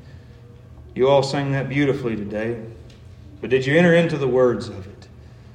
You 0.94 1.08
all 1.08 1.24
sang 1.24 1.50
that 1.52 1.68
beautifully 1.68 2.14
today, 2.14 2.62
but 3.40 3.50
did 3.50 3.66
you 3.66 3.76
enter 3.76 3.94
into 3.94 4.16
the 4.16 4.28
words 4.28 4.68
of 4.68 4.86
it? 4.86 4.93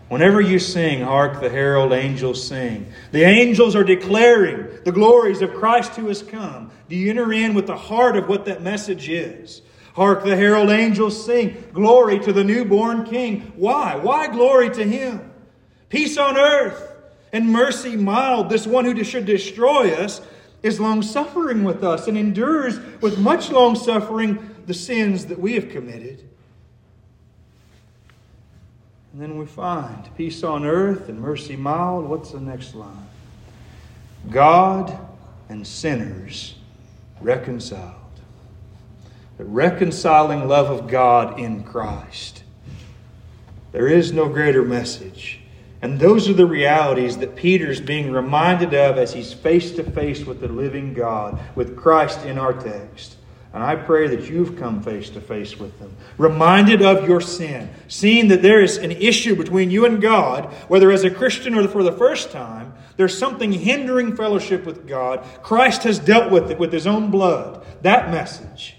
Whenever 0.09 0.41
you 0.41 0.57
sing, 0.57 1.01
Hark 1.01 1.39
the 1.39 1.49
Herald 1.49 1.93
Angels 1.93 2.45
Sing, 2.45 2.91
the 3.11 3.21
angels 3.21 3.75
are 3.75 3.83
declaring 3.83 4.67
the 4.83 4.91
glories 4.91 5.43
of 5.43 5.53
Christ 5.53 5.91
who 5.95 6.07
has 6.07 6.23
come. 6.23 6.71
Do 6.89 6.95
you 6.95 7.11
enter 7.11 7.31
in 7.31 7.53
with 7.53 7.67
the 7.67 7.77
heart 7.77 8.17
of 8.17 8.27
what 8.27 8.45
that 8.45 8.63
message 8.63 9.07
is? 9.07 9.61
Hark 9.93 10.23
the 10.23 10.35
Herald 10.35 10.71
Angels 10.71 11.23
Sing, 11.23 11.63
Glory 11.73 12.17
to 12.19 12.33
the 12.33 12.43
newborn 12.43 13.05
King. 13.05 13.53
Why? 13.55 13.95
Why 13.97 14.27
glory 14.27 14.71
to 14.71 14.83
Him? 14.83 15.31
Peace 15.89 16.17
on 16.17 16.37
earth 16.37 16.91
and 17.31 17.51
mercy 17.51 17.95
mild. 17.95 18.49
This 18.49 18.65
one 18.65 18.85
who 18.85 19.03
should 19.03 19.25
destroy 19.25 19.93
us 19.93 20.21
is 20.63 20.79
long 20.79 21.03
suffering 21.03 21.63
with 21.63 21.83
us 21.83 22.07
and 22.07 22.17
endures 22.17 22.79
with 23.01 23.19
much 23.19 23.51
long 23.51 23.75
suffering 23.75 24.55
the 24.65 24.73
sins 24.73 25.27
that 25.27 25.39
we 25.39 25.53
have 25.53 25.69
committed. 25.69 26.28
And 29.11 29.21
then 29.21 29.37
we 29.37 29.45
find 29.45 30.09
peace 30.15 30.43
on 30.43 30.65
earth 30.65 31.09
and 31.09 31.19
mercy 31.19 31.55
mild. 31.55 32.05
What's 32.05 32.31
the 32.31 32.39
next 32.39 32.75
line? 32.75 33.07
God 34.29 34.97
and 35.47 35.65
sinners 35.65 36.55
reconciled. 37.19 37.95
The 39.37 39.45
reconciling 39.45 40.47
love 40.47 40.69
of 40.69 40.89
God 40.89 41.39
in 41.39 41.63
Christ. 41.63 42.43
There 43.71 43.87
is 43.87 44.11
no 44.11 44.27
greater 44.27 44.63
message. 44.63 45.39
And 45.81 45.99
those 45.99 46.27
are 46.27 46.33
the 46.33 46.45
realities 46.45 47.17
that 47.19 47.35
Peter's 47.35 47.79
being 47.79 48.11
reminded 48.11 48.73
of 48.73 48.97
as 48.97 49.13
he's 49.13 49.31
face 49.31 49.71
to 49.71 49.83
face 49.83 50.25
with 50.25 50.41
the 50.41 50.49
living 50.49 50.93
God, 50.93 51.39
with 51.55 51.77
Christ 51.77 52.25
in 52.25 52.37
our 52.37 52.53
text. 52.53 53.15
And 53.51 53.63
I 53.63 53.75
pray 53.75 54.07
that 54.07 54.29
you've 54.29 54.57
come 54.59 54.83
face 54.83 55.09
to 55.09 55.21
face 55.21 55.57
with 55.57 55.77
them, 55.79 55.95
reminded 56.19 56.83
of 56.83 57.07
your 57.07 57.19
sin, 57.19 57.69
seeing 57.87 58.27
that 58.27 58.43
there 58.43 58.61
is 58.61 58.77
an 58.77 58.91
issue 58.91 59.35
between 59.35 59.71
you 59.71 59.85
and 59.85 59.99
God, 59.99 60.45
whether 60.67 60.91
as 60.91 61.03
a 61.03 61.09
Christian 61.09 61.55
or 61.55 61.67
for 61.67 61.81
the 61.81 61.91
first 61.91 62.31
time, 62.31 62.73
there's 62.95 63.17
something 63.17 63.51
hindering 63.51 64.15
fellowship 64.15 64.65
with 64.65 64.87
God. 64.87 65.25
Christ 65.41 65.83
has 65.83 65.97
dealt 65.97 66.31
with 66.31 66.51
it 66.51 66.59
with 66.59 66.71
his 66.71 66.85
own 66.85 67.09
blood. 67.09 67.65
That 67.81 68.11
message. 68.11 68.75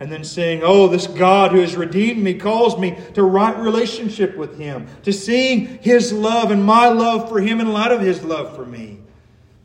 And 0.00 0.10
then 0.12 0.24
saying, 0.24 0.62
Oh, 0.62 0.86
this 0.86 1.08
God 1.08 1.50
who 1.50 1.60
has 1.60 1.76
redeemed 1.76 2.22
me 2.22 2.34
calls 2.34 2.78
me 2.78 2.96
to 3.14 3.22
right 3.24 3.58
relationship 3.58 4.36
with 4.36 4.56
him, 4.56 4.86
to 5.02 5.12
seeing 5.12 5.66
his 5.82 6.12
love 6.12 6.50
and 6.50 6.64
my 6.64 6.86
love 6.86 7.28
for 7.28 7.40
him 7.40 7.60
in 7.60 7.72
light 7.72 7.90
of 7.90 8.00
his 8.00 8.22
love 8.22 8.54
for 8.54 8.64
me, 8.64 9.00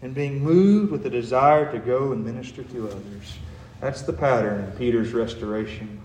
and 0.02 0.16
being 0.16 0.44
moved 0.44 0.92
with 0.92 1.06
a 1.06 1.10
desire 1.10 1.72
to 1.72 1.78
go 1.78 2.12
and 2.12 2.26
minister 2.26 2.64
to 2.64 2.88
others. 2.88 3.38
That's 3.84 4.02
the 4.04 4.14
pattern 4.14 4.64
in 4.64 4.72
Peter's 4.78 5.12
restoration. 5.12 6.02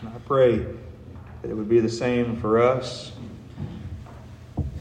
And 0.00 0.08
I 0.08 0.18
pray 0.26 0.56
that 0.56 1.50
it 1.50 1.54
would 1.54 1.68
be 1.68 1.78
the 1.78 1.88
same 1.88 2.34
for 2.34 2.60
us. 2.60 3.12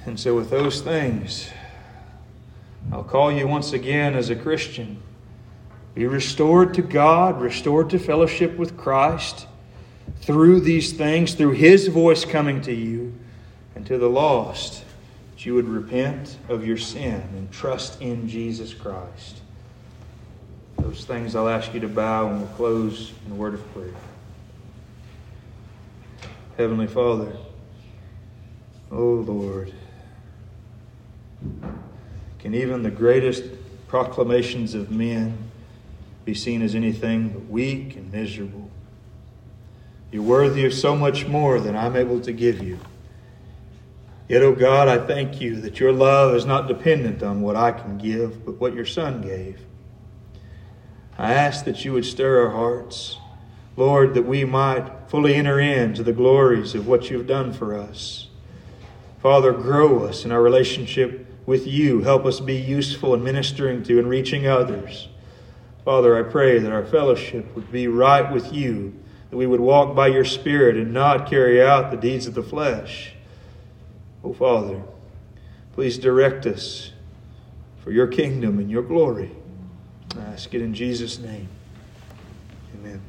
And 0.07 0.19
so, 0.19 0.35
with 0.35 0.49
those 0.49 0.81
things, 0.81 1.51
I'll 2.91 3.03
call 3.03 3.31
you 3.31 3.47
once 3.47 3.73
again 3.73 4.15
as 4.15 4.31
a 4.31 4.35
Christian. 4.35 4.99
Be 5.93 6.07
restored 6.07 6.73
to 6.73 6.81
God, 6.81 7.39
restored 7.39 7.91
to 7.91 7.99
fellowship 7.99 8.57
with 8.57 8.75
Christ 8.75 9.45
through 10.21 10.61
these 10.61 10.93
things, 10.93 11.35
through 11.35 11.51
His 11.51 11.89
voice 11.89 12.25
coming 12.25 12.59
to 12.61 12.73
you, 12.73 13.13
and 13.75 13.85
to 13.85 13.99
the 13.99 14.09
lost, 14.09 14.83
that 15.35 15.45
you 15.45 15.53
would 15.53 15.69
repent 15.69 16.37
of 16.49 16.65
your 16.65 16.77
sin 16.77 17.21
and 17.35 17.51
trust 17.51 18.01
in 18.01 18.27
Jesus 18.27 18.73
Christ. 18.73 19.40
Those 20.91 21.05
things 21.05 21.37
I'll 21.37 21.47
ask 21.47 21.73
you 21.73 21.79
to 21.79 21.87
bow 21.87 22.27
and 22.27 22.39
we'll 22.39 22.49
close 22.49 23.13
in 23.25 23.31
a 23.31 23.35
word 23.35 23.53
of 23.53 23.73
prayer. 23.73 23.93
Heavenly 26.57 26.87
Father, 26.87 27.31
oh 28.91 29.23
Lord, 29.25 29.73
can 32.39 32.53
even 32.53 32.83
the 32.83 32.91
greatest 32.91 33.45
proclamations 33.87 34.73
of 34.73 34.91
men 34.91 35.37
be 36.25 36.33
seen 36.33 36.61
as 36.61 36.75
anything 36.75 37.29
but 37.29 37.45
weak 37.47 37.95
and 37.95 38.11
miserable? 38.11 38.69
You're 40.11 40.23
worthy 40.23 40.65
of 40.65 40.73
so 40.73 40.97
much 40.97 41.25
more 41.25 41.61
than 41.61 41.73
I'm 41.73 41.95
able 41.95 42.19
to 42.19 42.33
give 42.33 42.61
you. 42.61 42.77
Yet, 44.27 44.41
oh 44.41 44.53
God, 44.53 44.89
I 44.89 44.97
thank 45.07 45.39
you 45.39 45.55
that 45.61 45.79
your 45.79 45.93
love 45.93 46.35
is 46.35 46.45
not 46.45 46.67
dependent 46.67 47.23
on 47.23 47.41
what 47.41 47.55
I 47.55 47.71
can 47.71 47.97
give, 47.97 48.45
but 48.45 48.59
what 48.59 48.73
your 48.73 48.85
Son 48.85 49.21
gave. 49.21 49.57
I 51.21 51.33
ask 51.33 51.65
that 51.65 51.85
you 51.85 51.93
would 51.93 52.05
stir 52.05 52.43
our 52.43 52.51
hearts, 52.51 53.17
Lord, 53.77 54.15
that 54.15 54.25
we 54.25 54.43
might 54.43 54.89
fully 55.07 55.35
enter 55.35 55.59
into 55.59 56.01
the 56.01 56.13
glories 56.13 56.73
of 56.73 56.87
what 56.87 57.09
you've 57.09 57.27
done 57.27 57.53
for 57.53 57.77
us. 57.77 58.27
Father, 59.21 59.51
grow 59.51 60.03
us 60.03 60.25
in 60.25 60.31
our 60.31 60.41
relationship 60.41 61.27
with 61.45 61.67
you. 61.67 62.01
Help 62.01 62.25
us 62.25 62.39
be 62.39 62.55
useful 62.55 63.13
in 63.13 63.23
ministering 63.23 63.83
to 63.83 63.99
and 63.99 64.09
reaching 64.09 64.47
others. 64.47 65.09
Father, 65.85 66.17
I 66.17 66.27
pray 66.27 66.57
that 66.57 66.71
our 66.71 66.85
fellowship 66.85 67.53
would 67.55 67.71
be 67.71 67.87
right 67.87 68.33
with 68.33 68.51
you, 68.51 68.97
that 69.29 69.37
we 69.37 69.45
would 69.45 69.59
walk 69.59 69.95
by 69.95 70.07
your 70.07 70.25
Spirit 70.25 70.75
and 70.75 70.91
not 70.91 71.29
carry 71.29 71.61
out 71.61 71.91
the 71.91 71.97
deeds 71.97 72.25
of 72.25 72.33
the 72.33 72.41
flesh. 72.41 73.13
Oh, 74.23 74.33
Father, 74.33 74.81
Please 75.73 75.97
direct 75.97 76.45
us 76.45 76.91
for 77.83 77.91
your 77.91 78.07
kingdom 78.07 78.59
and 78.59 78.69
your 78.69 78.83
glory. 78.83 79.31
I 80.17 80.33
ask 80.33 80.53
it 80.53 80.61
in 80.61 80.73
Jesus' 80.73 81.19
name. 81.19 81.47
Amen. 82.75 83.01